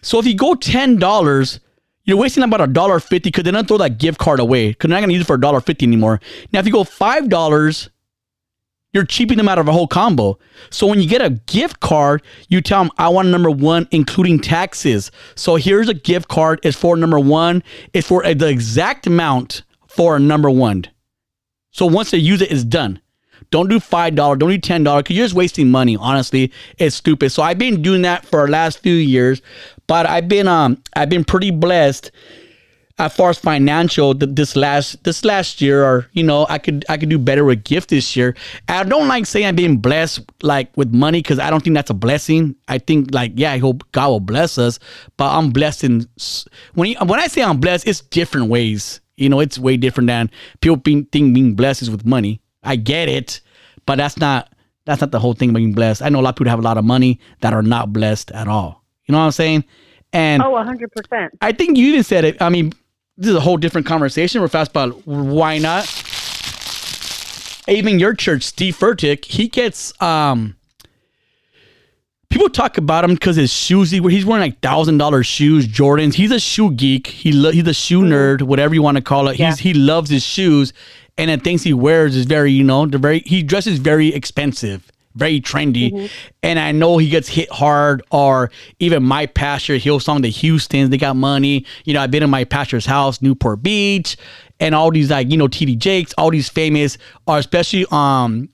So 0.00 0.20
if 0.20 0.26
you 0.26 0.36
go 0.36 0.54
$10, 0.54 1.60
you're 2.04 2.16
wasting 2.16 2.44
about 2.44 2.60
a 2.60 2.68
dollar 2.68 3.00
fifty 3.00 3.30
because 3.30 3.42
they 3.44 3.50
don't 3.50 3.66
throw 3.66 3.78
that 3.78 3.98
gift 3.98 4.18
card 4.20 4.38
away 4.38 4.68
because 4.68 4.88
they're 4.88 4.96
not 4.96 5.00
gonna 5.00 5.12
use 5.12 5.22
it 5.22 5.26
for 5.26 5.34
a 5.34 5.40
dollar 5.40 5.60
fifty 5.60 5.84
anymore. 5.84 6.20
Now 6.52 6.60
if 6.60 6.66
you 6.66 6.72
go 6.72 6.84
five 6.84 7.28
dollars, 7.28 7.90
you're 8.92 9.04
cheaping 9.04 9.38
them 9.38 9.48
out 9.48 9.58
of 9.58 9.66
a 9.66 9.72
whole 9.72 9.88
combo. 9.88 10.38
So 10.70 10.86
when 10.86 11.00
you 11.00 11.08
get 11.08 11.20
a 11.20 11.30
gift 11.30 11.80
card, 11.80 12.22
you 12.48 12.60
tell 12.60 12.84
them 12.84 12.92
I 12.96 13.08
want 13.08 13.28
number 13.28 13.50
one, 13.50 13.88
including 13.90 14.38
taxes. 14.38 15.10
So 15.34 15.56
here's 15.56 15.88
a 15.88 15.94
gift 15.94 16.28
card. 16.28 16.60
It's 16.62 16.76
for 16.76 16.96
number 16.96 17.18
one. 17.18 17.64
It's 17.92 18.06
for 18.06 18.24
uh, 18.24 18.34
the 18.34 18.48
exact 18.48 19.08
amount 19.08 19.64
for 19.88 20.18
number 20.18 20.50
one. 20.50 20.84
So 21.70 21.86
once 21.86 22.12
they 22.12 22.18
use 22.18 22.40
it, 22.40 22.52
it's 22.52 22.64
done. 22.64 23.00
Don't 23.50 23.68
do 23.68 23.80
five 23.80 24.14
dollars. 24.14 24.38
Don't 24.38 24.50
do 24.50 24.58
ten 24.58 24.84
dollars 24.84 25.04
because 25.04 25.16
you're 25.16 25.26
just 25.26 25.34
wasting 25.34 25.70
money. 25.70 25.96
Honestly, 25.96 26.52
it's 26.76 26.96
stupid. 26.96 27.30
So 27.30 27.42
I've 27.42 27.58
been 27.58 27.82
doing 27.82 28.02
that 28.02 28.26
for 28.26 28.46
the 28.46 28.52
last 28.52 28.80
few 28.80 28.94
years, 28.94 29.42
but 29.86 30.06
I've 30.06 30.28
been 30.28 30.48
um 30.48 30.82
I've 30.94 31.08
been 31.08 31.24
pretty 31.24 31.50
blessed 31.50 32.10
as 32.98 33.14
far 33.14 33.30
as 33.30 33.38
financial 33.38 34.14
th- 34.14 34.34
this 34.34 34.56
last 34.56 35.02
this 35.04 35.24
last 35.24 35.60
year 35.60 35.84
or 35.84 36.08
you 36.12 36.22
know 36.22 36.46
i 36.48 36.58
could 36.58 36.84
i 36.88 36.96
could 36.96 37.08
do 37.08 37.18
better 37.18 37.44
with 37.44 37.62
gift 37.64 37.90
this 37.90 38.16
year 38.16 38.34
i 38.68 38.82
don't 38.82 39.08
like 39.08 39.24
saying 39.24 39.46
i'm 39.46 39.54
being 39.56 39.76
blessed 39.76 40.20
like 40.42 40.76
with 40.76 40.92
money 40.92 41.20
because 41.20 41.38
i 41.38 41.48
don't 41.48 41.62
think 41.62 41.74
that's 41.74 41.90
a 41.90 41.94
blessing 41.94 42.54
i 42.66 42.76
think 42.76 43.14
like 43.14 43.32
yeah 43.36 43.52
i 43.52 43.58
hope 43.58 43.84
god 43.92 44.08
will 44.08 44.20
bless 44.20 44.58
us 44.58 44.78
but 45.16 45.30
i'm 45.30 45.50
blessed 45.50 45.84
in 45.84 46.06
when 46.74 46.90
you, 46.90 46.96
when 47.06 47.20
i 47.20 47.26
say 47.26 47.42
i'm 47.42 47.60
blessed 47.60 47.86
it's 47.86 48.00
different 48.00 48.48
ways 48.48 49.00
you 49.18 49.28
know 49.28 49.40
it's 49.40 49.58
way 49.58 49.76
different 49.76 50.06
than 50.06 50.30
people 50.60 50.76
being, 50.76 51.04
think 51.06 51.34
being 51.34 51.54
blessed 51.54 51.82
is 51.82 51.90
with 51.90 52.04
money 52.04 52.40
i 52.62 52.76
get 52.76 53.08
it 53.08 53.40
but 53.86 53.96
that's 53.96 54.16
not 54.16 54.52
that's 54.84 55.00
not 55.00 55.10
the 55.10 55.18
whole 55.18 55.34
thing 55.34 55.50
about 55.50 55.58
being 55.58 55.72
blessed 55.74 56.02
i 56.02 56.08
know 56.08 56.20
a 56.20 56.22
lot 56.22 56.30
of 56.30 56.36
people 56.36 56.50
have 56.50 56.58
a 56.58 56.62
lot 56.62 56.78
of 56.78 56.84
money 56.84 57.18
that 57.40 57.52
are 57.52 57.62
not 57.62 57.92
blessed 57.92 58.30
at 58.32 58.48
all 58.48 58.84
you 59.06 59.12
know 59.12 59.18
what 59.18 59.24
i'm 59.24 59.32
saying 59.32 59.64
and 60.12 60.42
Oh, 60.42 60.56
hundred 60.62 60.90
percent. 60.92 61.34
I 61.40 61.52
think 61.52 61.76
you 61.76 61.88
even 61.88 62.02
said 62.02 62.24
it. 62.24 62.40
I 62.40 62.48
mean, 62.48 62.72
this 63.16 63.28
is 63.30 63.36
a 63.36 63.40
whole 63.40 63.56
different 63.58 63.86
conversation. 63.86 64.40
We're 64.40 64.48
fast 64.48 64.72
but 64.72 65.06
why 65.06 65.58
not. 65.58 65.84
Even 67.68 67.98
your 67.98 68.14
church, 68.14 68.44
Steve 68.44 68.76
Furtick, 68.76 69.26
he 69.26 69.48
gets 69.48 69.92
um. 70.00 70.56
People 72.30 72.50
talk 72.50 72.76
about 72.76 73.04
him 73.04 73.14
because 73.14 73.36
his 73.36 73.50
shoes. 73.52 73.90
He, 73.90 74.00
he's 74.00 74.26
wearing 74.26 74.42
like 74.42 74.60
thousand 74.60 74.98
dollar 74.98 75.22
shoes, 75.22 75.66
Jordans. 75.66 76.14
He's 76.14 76.30
a 76.30 76.38
shoe 76.38 76.70
geek. 76.72 77.06
He 77.06 77.32
lo- 77.32 77.50
he's 77.52 77.66
a 77.66 77.72
shoe 77.74 78.02
nerd, 78.02 78.42
whatever 78.42 78.74
you 78.74 78.82
want 78.82 78.96
to 78.96 79.02
call 79.02 79.28
it. 79.28 79.38
Yeah. 79.38 79.46
He's 79.46 79.58
he 79.60 79.74
loves 79.74 80.10
his 80.10 80.22
shoes, 80.24 80.72
and 81.16 81.30
the 81.30 81.38
things 81.38 81.62
he 81.62 81.72
wears 81.72 82.14
is 82.14 82.26
very 82.26 82.52
you 82.52 82.64
know 82.64 82.84
they're 82.86 82.98
very. 83.00 83.20
He 83.20 83.42
dresses 83.42 83.78
very 83.78 84.08
expensive, 84.14 84.92
very 85.14 85.40
trendy, 85.40 86.10
and 86.42 86.58
I 86.58 86.70
know 86.72 86.98
he 86.98 87.08
gets 87.08 87.28
hit 87.28 87.50
hard. 87.50 88.02
Or 88.10 88.50
even 88.78 89.02
my 89.04 89.24
pastor, 89.24 89.76
Hillsong 89.76 90.20
the 90.20 90.28
Houston's. 90.28 90.90
They 90.90 90.98
got 90.98 91.16
money. 91.16 91.64
You 91.86 91.94
know, 91.94 92.02
I've 92.02 92.10
been 92.10 92.22
in 92.22 92.30
my 92.30 92.44
pastor's 92.44 92.84
house, 92.84 93.22
Newport 93.22 93.62
Beach, 93.62 94.18
and 94.60 94.74
all 94.74 94.90
these 94.90 95.10
like 95.10 95.30
you 95.30 95.38
know 95.38 95.48
TD 95.48 95.78
Jakes, 95.78 96.12
all 96.18 96.30
these 96.30 96.50
famous, 96.50 96.98
or 97.26 97.38
especially 97.38 97.86
um 97.90 98.50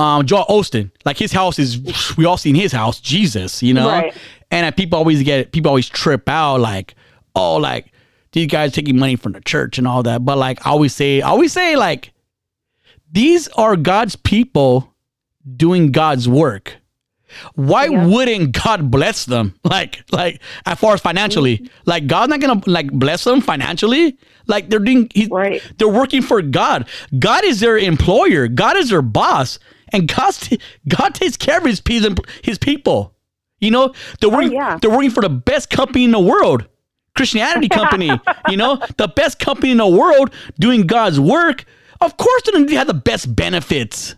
um 0.00 0.26
Joel 0.26 0.46
Osteen. 0.48 0.90
Like 1.04 1.18
his 1.18 1.32
house 1.32 1.58
is 1.58 1.78
we 2.16 2.24
all 2.24 2.36
seen 2.36 2.54
his 2.54 2.72
house, 2.72 3.00
Jesus, 3.00 3.62
you 3.62 3.74
know. 3.74 3.88
Right. 3.88 4.14
And 4.50 4.66
uh, 4.66 4.70
people 4.72 4.98
always 4.98 5.22
get 5.22 5.52
people 5.52 5.68
always 5.68 5.88
trip 5.88 6.28
out 6.28 6.60
like, 6.60 6.94
oh, 7.34 7.56
like 7.56 7.92
these 8.32 8.46
guys 8.46 8.72
taking 8.72 8.98
money 8.98 9.16
from 9.16 9.32
the 9.32 9.40
church 9.40 9.78
and 9.78 9.86
all 9.86 10.02
that. 10.04 10.24
But 10.24 10.38
like 10.38 10.66
I 10.66 10.70
always 10.70 10.94
say, 10.94 11.20
I 11.20 11.28
always 11.28 11.52
say 11.52 11.76
like 11.76 12.12
these 13.12 13.48
are 13.48 13.76
God's 13.76 14.16
people 14.16 14.92
doing 15.56 15.92
God's 15.92 16.28
work. 16.28 16.76
Why 17.54 17.86
Yeah. 17.86 18.06
wouldn't 18.06 18.52
God 18.52 18.90
bless 18.90 19.24
them? 19.24 19.54
Like, 19.64 20.02
like 20.10 20.40
as 20.66 20.78
far 20.78 20.94
as 20.94 21.00
financially, 21.00 21.68
like 21.86 22.06
God's 22.06 22.30
not 22.30 22.40
gonna 22.40 22.60
like 22.66 22.90
bless 22.92 23.24
them 23.24 23.40
financially. 23.40 24.16
Like 24.46 24.68
they're 24.68 24.80
doing, 24.80 25.08
he's, 25.14 25.28
Right. 25.28 25.62
they're 25.78 25.88
working 26.02 26.22
for 26.22 26.42
God. 26.42 26.88
God 27.18 27.44
is 27.44 27.60
their 27.60 27.78
employer. 27.78 28.48
God 28.48 28.76
is 28.76 28.90
their 28.90 29.02
boss, 29.02 29.58
and 29.92 30.08
God, 30.08 30.34
God 30.88 31.14
takes 31.14 31.36
care 31.36 31.58
of 31.58 31.64
his 31.64 31.80
people. 31.80 32.24
His 32.42 32.58
people. 32.58 33.14
You 33.60 33.70
know, 33.70 33.94
they're 34.20 34.30
oh, 34.30 34.34
working. 34.34 34.52
yeah. 34.52 34.78
They're 34.80 34.90
working 34.90 35.10
for 35.10 35.20
the 35.20 35.28
best 35.28 35.70
company 35.70 36.04
in 36.04 36.12
the 36.12 36.20
world, 36.20 36.66
Christianity 37.14 37.68
company. 37.72 38.10
you 38.48 38.56
know, 38.56 38.80
the 38.96 39.08
best 39.08 39.38
company 39.38 39.70
in 39.70 39.78
the 39.78 39.86
world 39.86 40.32
doing 40.58 40.86
God's 40.86 41.20
work. 41.20 41.64
Of 42.00 42.16
course, 42.16 42.42
they're 42.44 42.58
gonna 42.58 42.74
have 42.76 42.86
the 42.86 42.94
best 42.94 43.34
benefits. 43.36 44.16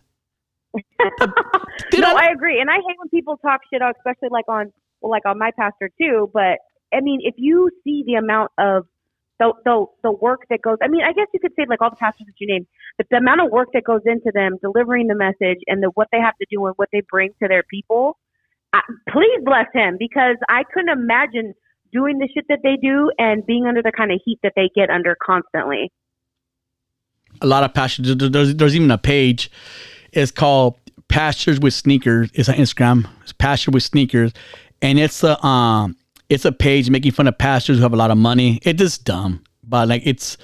They 1.91 1.99
No, 1.99 2.15
I 2.15 2.29
agree, 2.33 2.61
and 2.61 2.71
I 2.71 2.75
hate 2.75 2.97
when 2.99 3.09
people 3.11 3.37
talk 3.39 3.61
shit, 3.73 3.83
out, 3.83 3.97
especially 3.99 4.29
like 4.31 4.49
on 4.49 4.73
well, 5.01 5.11
like 5.11 5.27
on 5.27 5.39
my 5.39 5.51
pastor 5.59 5.91
too. 6.01 6.31
But 6.33 6.59
I 6.95 7.01
mean, 7.01 7.21
if 7.23 7.35
you 7.37 7.71
see 7.83 8.05
the 8.07 8.15
amount 8.15 8.53
of 8.59 8.87
the 9.43 9.53
the 9.67 9.87
the 10.05 10.13
work 10.13 10.41
that 10.51 10.61
goes, 10.63 10.79
I 10.83 10.89
mean, 10.89 11.03
I 11.03 11.13
guess 11.13 11.27
you 11.35 11.41
could 11.41 11.53
say 11.59 11.65
like 11.69 11.83
all 11.83 11.91
the 11.91 11.97
pastors 11.97 12.27
that 12.27 12.35
you 12.39 12.47
named, 12.53 12.67
but 12.97 13.07
the 13.11 13.17
amount 13.19 13.41
of 13.45 13.51
work 13.51 13.69
that 13.75 13.85
goes 13.85 14.03
into 14.07 14.31
them 14.33 14.53
delivering 14.63 15.09
the 15.09 15.15
message 15.27 15.59
and 15.67 15.83
the 15.83 15.91
what 15.95 16.09
they 16.13 16.21
have 16.21 16.37
to 16.41 16.47
do 16.51 16.65
and 16.67 16.75
what 16.77 16.89
they 16.93 17.03
bring 17.11 17.31
to 17.43 17.49
their 17.49 17.65
people. 17.77 18.19
I, 18.73 18.81
please 19.11 19.41
bless 19.45 19.67
him 19.75 19.97
because 19.99 20.37
I 20.49 20.63
couldn't 20.73 20.91
imagine 20.91 21.55
doing 21.93 22.19
the 22.19 22.29
shit 22.35 22.47
that 22.49 22.61
they 22.63 22.77
do 22.81 23.11
and 23.19 23.45
being 23.45 23.67
under 23.67 23.83
the 23.83 23.93
kind 23.95 24.11
of 24.13 24.21
heat 24.25 24.39
that 24.43 24.53
they 24.57 24.71
get 24.75 24.89
under 24.89 25.15
constantly. 25.31 25.91
a 27.43 27.47
lot 27.47 27.63
of. 27.65 27.73
There- 27.99 28.29
There's, 28.31 28.55
there's 28.55 28.77
even 28.77 28.91
a 28.91 28.99
page. 28.99 29.51
It's 30.13 30.31
called 30.31 30.77
Pastors 31.09 31.59
with 31.61 31.75
Sneakers. 31.75 32.31
It's 32.35 32.49
on 32.49 32.55
Instagram. 32.57 33.09
It's 33.23 33.33
Pastor 33.33 33.71
with 33.71 33.83
Sneakers, 33.83 34.33
and 34.81 34.99
it's 34.99 35.23
a 35.23 35.45
um, 35.45 35.97
it's 36.33 36.45
a 36.47 36.53
page 36.53 36.89
making 36.89 37.13
fun 37.13 37.29
of 37.29 37.37
pastors 37.37 37.77
who 37.77 37.83
have 37.83 37.93
a 37.93 37.97
lot 37.97 38.11
of 38.11 38.17
money. 38.17 38.59
It's 38.63 38.79
just 38.79 39.05
dumb, 39.05 39.45
but 39.63 39.89
like 39.89 40.03
it's 40.05 40.39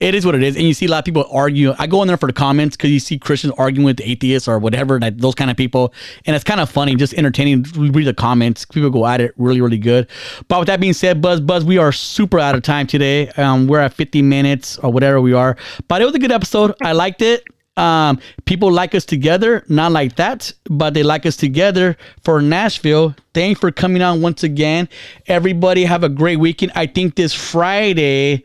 it 0.00 0.14
is 0.14 0.24
what 0.24 0.34
it 0.34 0.42
is. 0.42 0.56
And 0.56 0.64
you 0.64 0.72
see 0.72 0.86
a 0.86 0.88
lot 0.88 1.00
of 1.00 1.04
people 1.04 1.26
argue. 1.30 1.74
I 1.78 1.86
go 1.86 2.00
in 2.00 2.08
there 2.08 2.16
for 2.16 2.26
the 2.26 2.32
comments 2.32 2.74
because 2.74 2.90
you 2.90 2.98
see 2.98 3.18
Christians 3.18 3.52
arguing 3.58 3.84
with 3.84 4.00
atheists 4.00 4.48
or 4.48 4.58
whatever, 4.58 4.98
like 4.98 5.18
those 5.18 5.34
kind 5.34 5.50
of 5.50 5.58
people. 5.58 5.92
And 6.24 6.34
it's 6.34 6.42
kind 6.42 6.58
of 6.58 6.70
funny, 6.70 6.96
just 6.96 7.12
entertaining. 7.14 7.64
Read 7.76 8.06
the 8.06 8.14
comments. 8.14 8.64
People 8.64 8.88
go 8.88 9.06
at 9.06 9.20
it 9.20 9.34
really, 9.36 9.60
really 9.60 9.78
good. 9.78 10.08
But 10.48 10.60
with 10.60 10.68
that 10.68 10.80
being 10.80 10.94
said, 10.94 11.20
Bubs, 11.20 11.42
Bubs, 11.42 11.66
we 11.66 11.76
are 11.76 11.92
super 11.92 12.38
out 12.38 12.54
of 12.54 12.62
time 12.62 12.86
today. 12.86 13.28
Um, 13.36 13.66
we're 13.66 13.80
at 13.80 13.92
50 13.92 14.22
minutes 14.22 14.78
or 14.78 14.90
whatever 14.90 15.20
we 15.20 15.34
are. 15.34 15.56
But 15.86 16.00
it 16.00 16.06
was 16.06 16.14
a 16.14 16.18
good 16.18 16.32
episode. 16.32 16.74
I 16.82 16.92
liked 16.92 17.20
it. 17.20 17.44
Um, 17.80 18.20
people 18.44 18.70
like 18.70 18.94
us 18.94 19.06
together, 19.06 19.64
not 19.68 19.92
like 19.92 20.16
that, 20.16 20.52
but 20.68 20.92
they 20.92 21.02
like 21.02 21.24
us 21.24 21.36
together 21.36 21.96
for 22.24 22.42
Nashville. 22.42 23.14
Thanks 23.32 23.58
for 23.58 23.70
coming 23.72 24.02
on 24.02 24.20
once 24.20 24.42
again. 24.44 24.86
Everybody 25.28 25.84
have 25.84 26.04
a 26.04 26.08
great 26.10 26.36
weekend. 26.36 26.72
I 26.74 26.86
think 26.86 27.14
this 27.14 27.32
Friday 27.32 28.44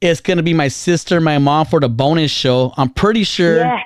is 0.00 0.20
gonna 0.20 0.42
be 0.44 0.54
my 0.54 0.68
sister, 0.68 1.20
my 1.20 1.38
mom 1.38 1.66
for 1.66 1.80
the 1.80 1.88
bonus 1.88 2.30
show. 2.30 2.72
I'm 2.76 2.90
pretty 2.90 3.24
sure. 3.24 3.56
Yeah. 3.58 3.82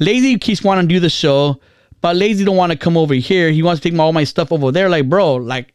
Lazy 0.00 0.36
keeps 0.38 0.62
wanting 0.64 0.88
to 0.88 0.94
do 0.94 0.98
the 1.00 1.08
show, 1.08 1.60
but 2.00 2.16
Lazy 2.16 2.44
don't 2.44 2.56
want 2.56 2.72
to 2.72 2.78
come 2.78 2.96
over 2.96 3.14
here. 3.14 3.50
He 3.52 3.62
wants 3.62 3.80
to 3.80 3.90
take 3.90 3.98
all 3.98 4.12
my 4.12 4.24
stuff 4.24 4.50
over 4.52 4.72
there. 4.72 4.88
Like, 4.88 5.08
bro, 5.08 5.36
like, 5.36 5.72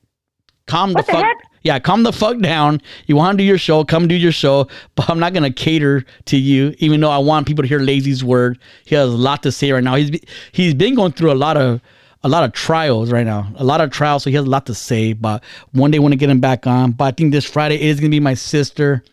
calm 0.67 0.93
What 0.93 1.05
the 1.05 1.11
the 1.13 1.17
fuck. 1.17 1.25
heck? 1.25 1.37
Yeah, 1.63 1.77
calm 1.79 2.03
the 2.03 2.11
fuck 2.11 2.39
down. 2.39 2.81
You 3.05 3.15
want 3.15 3.37
to 3.37 3.43
do 3.43 3.47
your 3.47 3.57
show, 3.57 3.83
come 3.83 4.07
do 4.07 4.15
your 4.15 4.31
show. 4.31 4.67
But 4.95 5.09
I'm 5.09 5.19
not 5.19 5.33
gonna 5.33 5.51
cater 5.51 6.05
to 6.25 6.37
you, 6.37 6.73
even 6.79 7.01
though 7.01 7.11
I 7.11 7.19
want 7.19 7.47
people 7.47 7.63
to 7.63 7.67
hear 7.67 7.79
Lazy's 7.79 8.23
word. 8.23 8.57
He 8.85 8.95
has 8.95 9.09
a 9.09 9.17
lot 9.17 9.43
to 9.43 9.51
say 9.51 9.71
right 9.71 9.83
now. 9.83 9.95
He's 9.95 10.19
he's 10.51 10.73
been 10.73 10.95
going 10.95 11.11
through 11.11 11.31
a 11.31 11.35
lot 11.35 11.57
of 11.57 11.81
a 12.23 12.29
lot 12.29 12.43
of 12.43 12.53
trials 12.53 13.11
right 13.11 13.25
now, 13.25 13.51
a 13.55 13.63
lot 13.63 13.81
of 13.81 13.91
trials. 13.91 14.23
So 14.23 14.29
he 14.29 14.35
has 14.35 14.45
a 14.45 14.49
lot 14.49 14.65
to 14.67 14.73
say. 14.73 15.13
But 15.13 15.43
one 15.71 15.91
day 15.91 15.99
want 15.99 16.13
to 16.13 16.17
get 16.17 16.29
him 16.29 16.39
back 16.39 16.65
on. 16.65 16.93
But 16.93 17.05
I 17.05 17.11
think 17.11 17.31
this 17.31 17.45
Friday 17.45 17.81
is 17.81 17.99
gonna 17.99 18.09
be 18.09 18.19
my 18.19 18.33
sister 18.33 19.03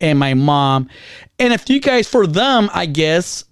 and 0.00 0.18
my 0.18 0.32
mom, 0.32 0.88
and 1.38 1.52
if 1.52 1.68
you 1.68 1.80
guys 1.80 2.08
for 2.08 2.26
them, 2.26 2.70
I 2.72 2.86
guess 2.86 3.44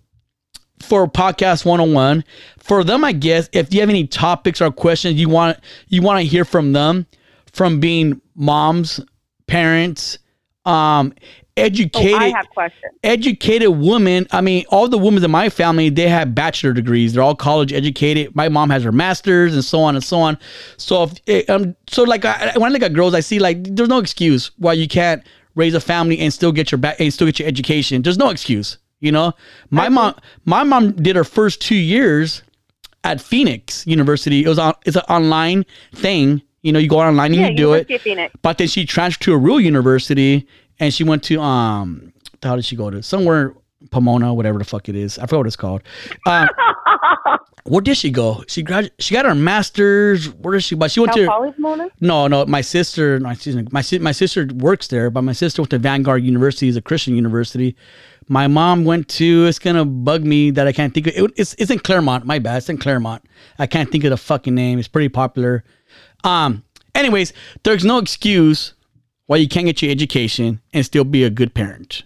for 0.80 1.06
podcast 1.06 1.64
101 1.64 2.22
for 2.58 2.84
them 2.84 3.02
i 3.02 3.10
guess 3.10 3.48
if 3.52 3.72
you 3.72 3.80
have 3.80 3.88
any 3.88 4.06
topics 4.06 4.60
or 4.60 4.70
questions 4.70 5.18
you 5.18 5.26
want 5.26 5.58
you 5.88 6.02
want 6.02 6.20
to 6.20 6.26
hear 6.26 6.44
from 6.44 6.74
them 6.74 7.06
from 7.56 7.80
being 7.80 8.20
moms 8.34 9.00
parents 9.46 10.18
um 10.64 11.12
Oh, 11.58 11.62
educated 11.62 12.20
I 12.20 12.28
have 12.28 12.50
questions. 12.50 12.92
educated 13.02 13.70
women. 13.70 14.26
I 14.30 14.42
mean 14.42 14.66
all 14.68 14.88
the 14.88 14.98
women 14.98 15.24
in 15.24 15.30
my 15.30 15.48
family 15.48 15.88
they 15.88 16.06
have 16.06 16.34
bachelor 16.34 16.74
degrees. 16.74 17.14
They're 17.14 17.22
all 17.22 17.34
college 17.34 17.72
educated. 17.72 18.36
My 18.36 18.50
mom 18.50 18.68
has 18.68 18.82
her 18.84 18.92
masters 18.92 19.54
and 19.54 19.64
so 19.64 19.80
on 19.80 19.94
and 19.94 20.04
so 20.04 20.18
on. 20.18 20.36
So 20.76 21.04
if 21.04 21.14
eh, 21.26 21.44
um 21.48 21.74
so 21.88 22.02
like 22.02 22.26
I, 22.26 22.52
when 22.56 22.70
i 22.70 22.72
look 22.72 22.82
at 22.82 22.92
girls 22.92 23.14
i 23.14 23.20
see 23.20 23.38
like 23.38 23.74
there's 23.74 23.88
no 23.88 23.98
excuse 23.98 24.50
why 24.58 24.74
you 24.74 24.86
can't 24.86 25.22
raise 25.54 25.72
a 25.72 25.80
family 25.80 26.18
and 26.18 26.30
still 26.30 26.52
get 26.52 26.70
your 26.70 26.78
back 26.78 27.00
and 27.00 27.10
still 27.12 27.26
get 27.26 27.38
your 27.38 27.48
education. 27.48 28.02
There's 28.02 28.18
no 28.18 28.28
excuse 28.28 28.76
you 29.00 29.12
know? 29.12 29.32
My 29.70 29.88
mom 29.88 30.14
my 30.44 30.62
mom 30.62 30.92
did 30.92 31.16
her 31.16 31.24
first 31.24 31.62
two 31.62 31.76
years 31.76 32.42
at 33.04 33.20
phoenix 33.20 33.86
university. 33.86 34.44
It 34.44 34.48
was 34.48 34.58
on 34.58 34.74
it's 34.84 34.96
an 34.96 35.02
online 35.08 35.64
thing 35.94 36.42
you 36.66 36.72
know 36.72 36.78
you 36.78 36.88
go 36.88 36.98
online 36.98 37.32
and 37.32 37.40
Yeah, 37.40 37.48
you 37.48 37.56
do 37.56 37.72
it 37.74 37.90
of 37.90 38.30
but 38.42 38.58
then 38.58 38.68
she 38.68 38.84
transferred 38.84 39.22
to 39.24 39.32
a 39.32 39.38
real 39.38 39.60
university 39.60 40.46
and 40.80 40.92
she 40.92 41.04
went 41.04 41.22
to 41.24 41.40
um 41.40 42.12
how 42.42 42.56
did 42.56 42.64
she 42.64 42.76
go 42.76 42.90
to 42.90 43.02
somewhere 43.02 43.54
Pomona, 43.90 44.34
whatever 44.34 44.58
the 44.58 44.64
fuck 44.64 44.88
it 44.88 44.96
is. 44.96 45.18
I 45.18 45.22
forgot 45.22 45.38
what 45.38 45.46
it's 45.46 45.56
called. 45.56 45.82
Um, 46.26 46.48
where 47.64 47.80
did 47.80 47.96
she 47.96 48.10
go? 48.10 48.42
She 48.48 48.62
grad 48.62 48.90
she 48.98 49.14
got 49.14 49.24
her 49.24 49.34
master's. 49.34 50.32
Where 50.32 50.54
did 50.54 50.62
she? 50.62 50.74
But 50.74 50.90
she 50.90 51.00
went 51.00 51.12
Cal 51.12 51.24
to 51.24 51.28
Poly, 51.28 51.54
Mona? 51.58 51.88
no, 52.00 52.26
no. 52.26 52.46
My 52.46 52.60
sister, 52.60 53.18
no, 53.18 53.30
excuse 53.30 53.56
me, 53.56 53.66
my 53.70 53.82
my 54.00 54.12
sister 54.12 54.48
works 54.54 54.88
there, 54.88 55.10
but 55.10 55.22
my 55.22 55.32
sister 55.32 55.62
went 55.62 55.70
to 55.70 55.78
Vanguard 55.78 56.24
University, 56.24 56.68
is 56.68 56.76
a 56.76 56.82
Christian 56.82 57.14
university. 57.14 57.76
My 58.28 58.48
mom 58.48 58.84
went 58.84 59.08
to. 59.10 59.46
It's 59.46 59.58
gonna 59.58 59.84
bug 59.84 60.24
me 60.24 60.50
that 60.52 60.66
I 60.66 60.72
can't 60.72 60.92
think 60.92 61.08
of. 61.08 61.14
It, 61.16 61.30
it's 61.36 61.54
it's 61.58 61.70
in 61.70 61.78
Claremont. 61.78 62.24
My 62.24 62.38
bad. 62.38 62.58
It's 62.58 62.68
in 62.68 62.78
Claremont. 62.78 63.24
I 63.58 63.66
can't 63.66 63.90
think 63.90 64.04
of 64.04 64.10
the 64.10 64.16
fucking 64.16 64.54
name. 64.54 64.78
It's 64.78 64.88
pretty 64.88 65.08
popular. 65.08 65.64
Um. 66.24 66.62
Anyways, 66.94 67.32
there's 67.62 67.84
no 67.84 67.98
excuse 67.98 68.72
why 69.26 69.36
you 69.36 69.48
can't 69.48 69.66
get 69.66 69.82
your 69.82 69.90
education 69.90 70.60
and 70.72 70.84
still 70.84 71.04
be 71.04 71.24
a 71.24 71.30
good 71.30 71.52
parent. 71.52 72.04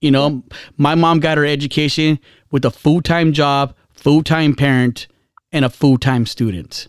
You 0.00 0.10
know, 0.10 0.42
my 0.76 0.94
mom 0.94 1.20
got 1.20 1.38
her 1.38 1.44
education 1.44 2.18
with 2.50 2.64
a 2.64 2.70
full 2.70 3.02
time 3.02 3.32
job, 3.32 3.74
full 3.92 4.22
time 4.22 4.54
parent, 4.54 5.06
and 5.52 5.64
a 5.64 5.68
full 5.68 5.98
time 5.98 6.26
student. 6.26 6.88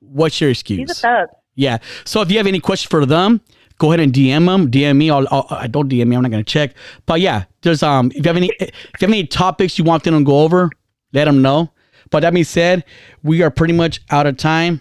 What's 0.00 0.40
your 0.40 0.50
excuse? 0.50 0.78
He's 0.78 0.90
a 0.90 0.94
thug. 0.94 1.28
Yeah. 1.54 1.78
So 2.04 2.20
if 2.20 2.30
you 2.30 2.38
have 2.38 2.46
any 2.46 2.60
questions 2.60 2.90
for 2.90 3.06
them, 3.06 3.40
go 3.78 3.92
ahead 3.92 4.00
and 4.00 4.12
DM 4.12 4.46
them. 4.46 4.70
DM 4.70 4.96
me. 4.96 5.10
I'll, 5.10 5.26
I'll, 5.30 5.46
I 5.50 5.66
don't 5.66 5.88
DM 5.88 6.06
me. 6.08 6.16
I'm 6.16 6.22
not 6.22 6.30
gonna 6.30 6.44
check. 6.44 6.74
But 7.06 7.20
yeah, 7.20 7.44
there's 7.62 7.82
um. 7.82 8.10
If 8.14 8.24
you 8.24 8.28
have 8.28 8.36
any, 8.36 8.50
if 8.60 8.70
you 9.00 9.06
have 9.06 9.10
any 9.10 9.26
topics 9.26 9.78
you 9.78 9.84
want 9.84 10.04
them 10.04 10.18
to 10.18 10.24
go 10.24 10.40
over, 10.40 10.70
let 11.12 11.24
them 11.24 11.42
know. 11.42 11.70
But 12.10 12.20
that 12.20 12.34
being 12.34 12.44
said, 12.44 12.84
we 13.22 13.42
are 13.42 13.50
pretty 13.50 13.74
much 13.74 14.00
out 14.10 14.26
of 14.26 14.36
time, 14.36 14.80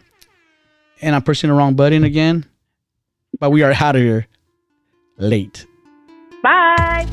and 1.02 1.16
I'm 1.16 1.22
pushing 1.22 1.50
the 1.50 1.54
wrong 1.54 1.76
button 1.76 2.04
again. 2.04 2.46
But 3.40 3.52
we 3.52 3.64
are 3.64 3.72
out 3.72 3.96
of 3.96 4.02
here 4.02 4.28
late. 5.18 5.66
Bye. 6.42 7.08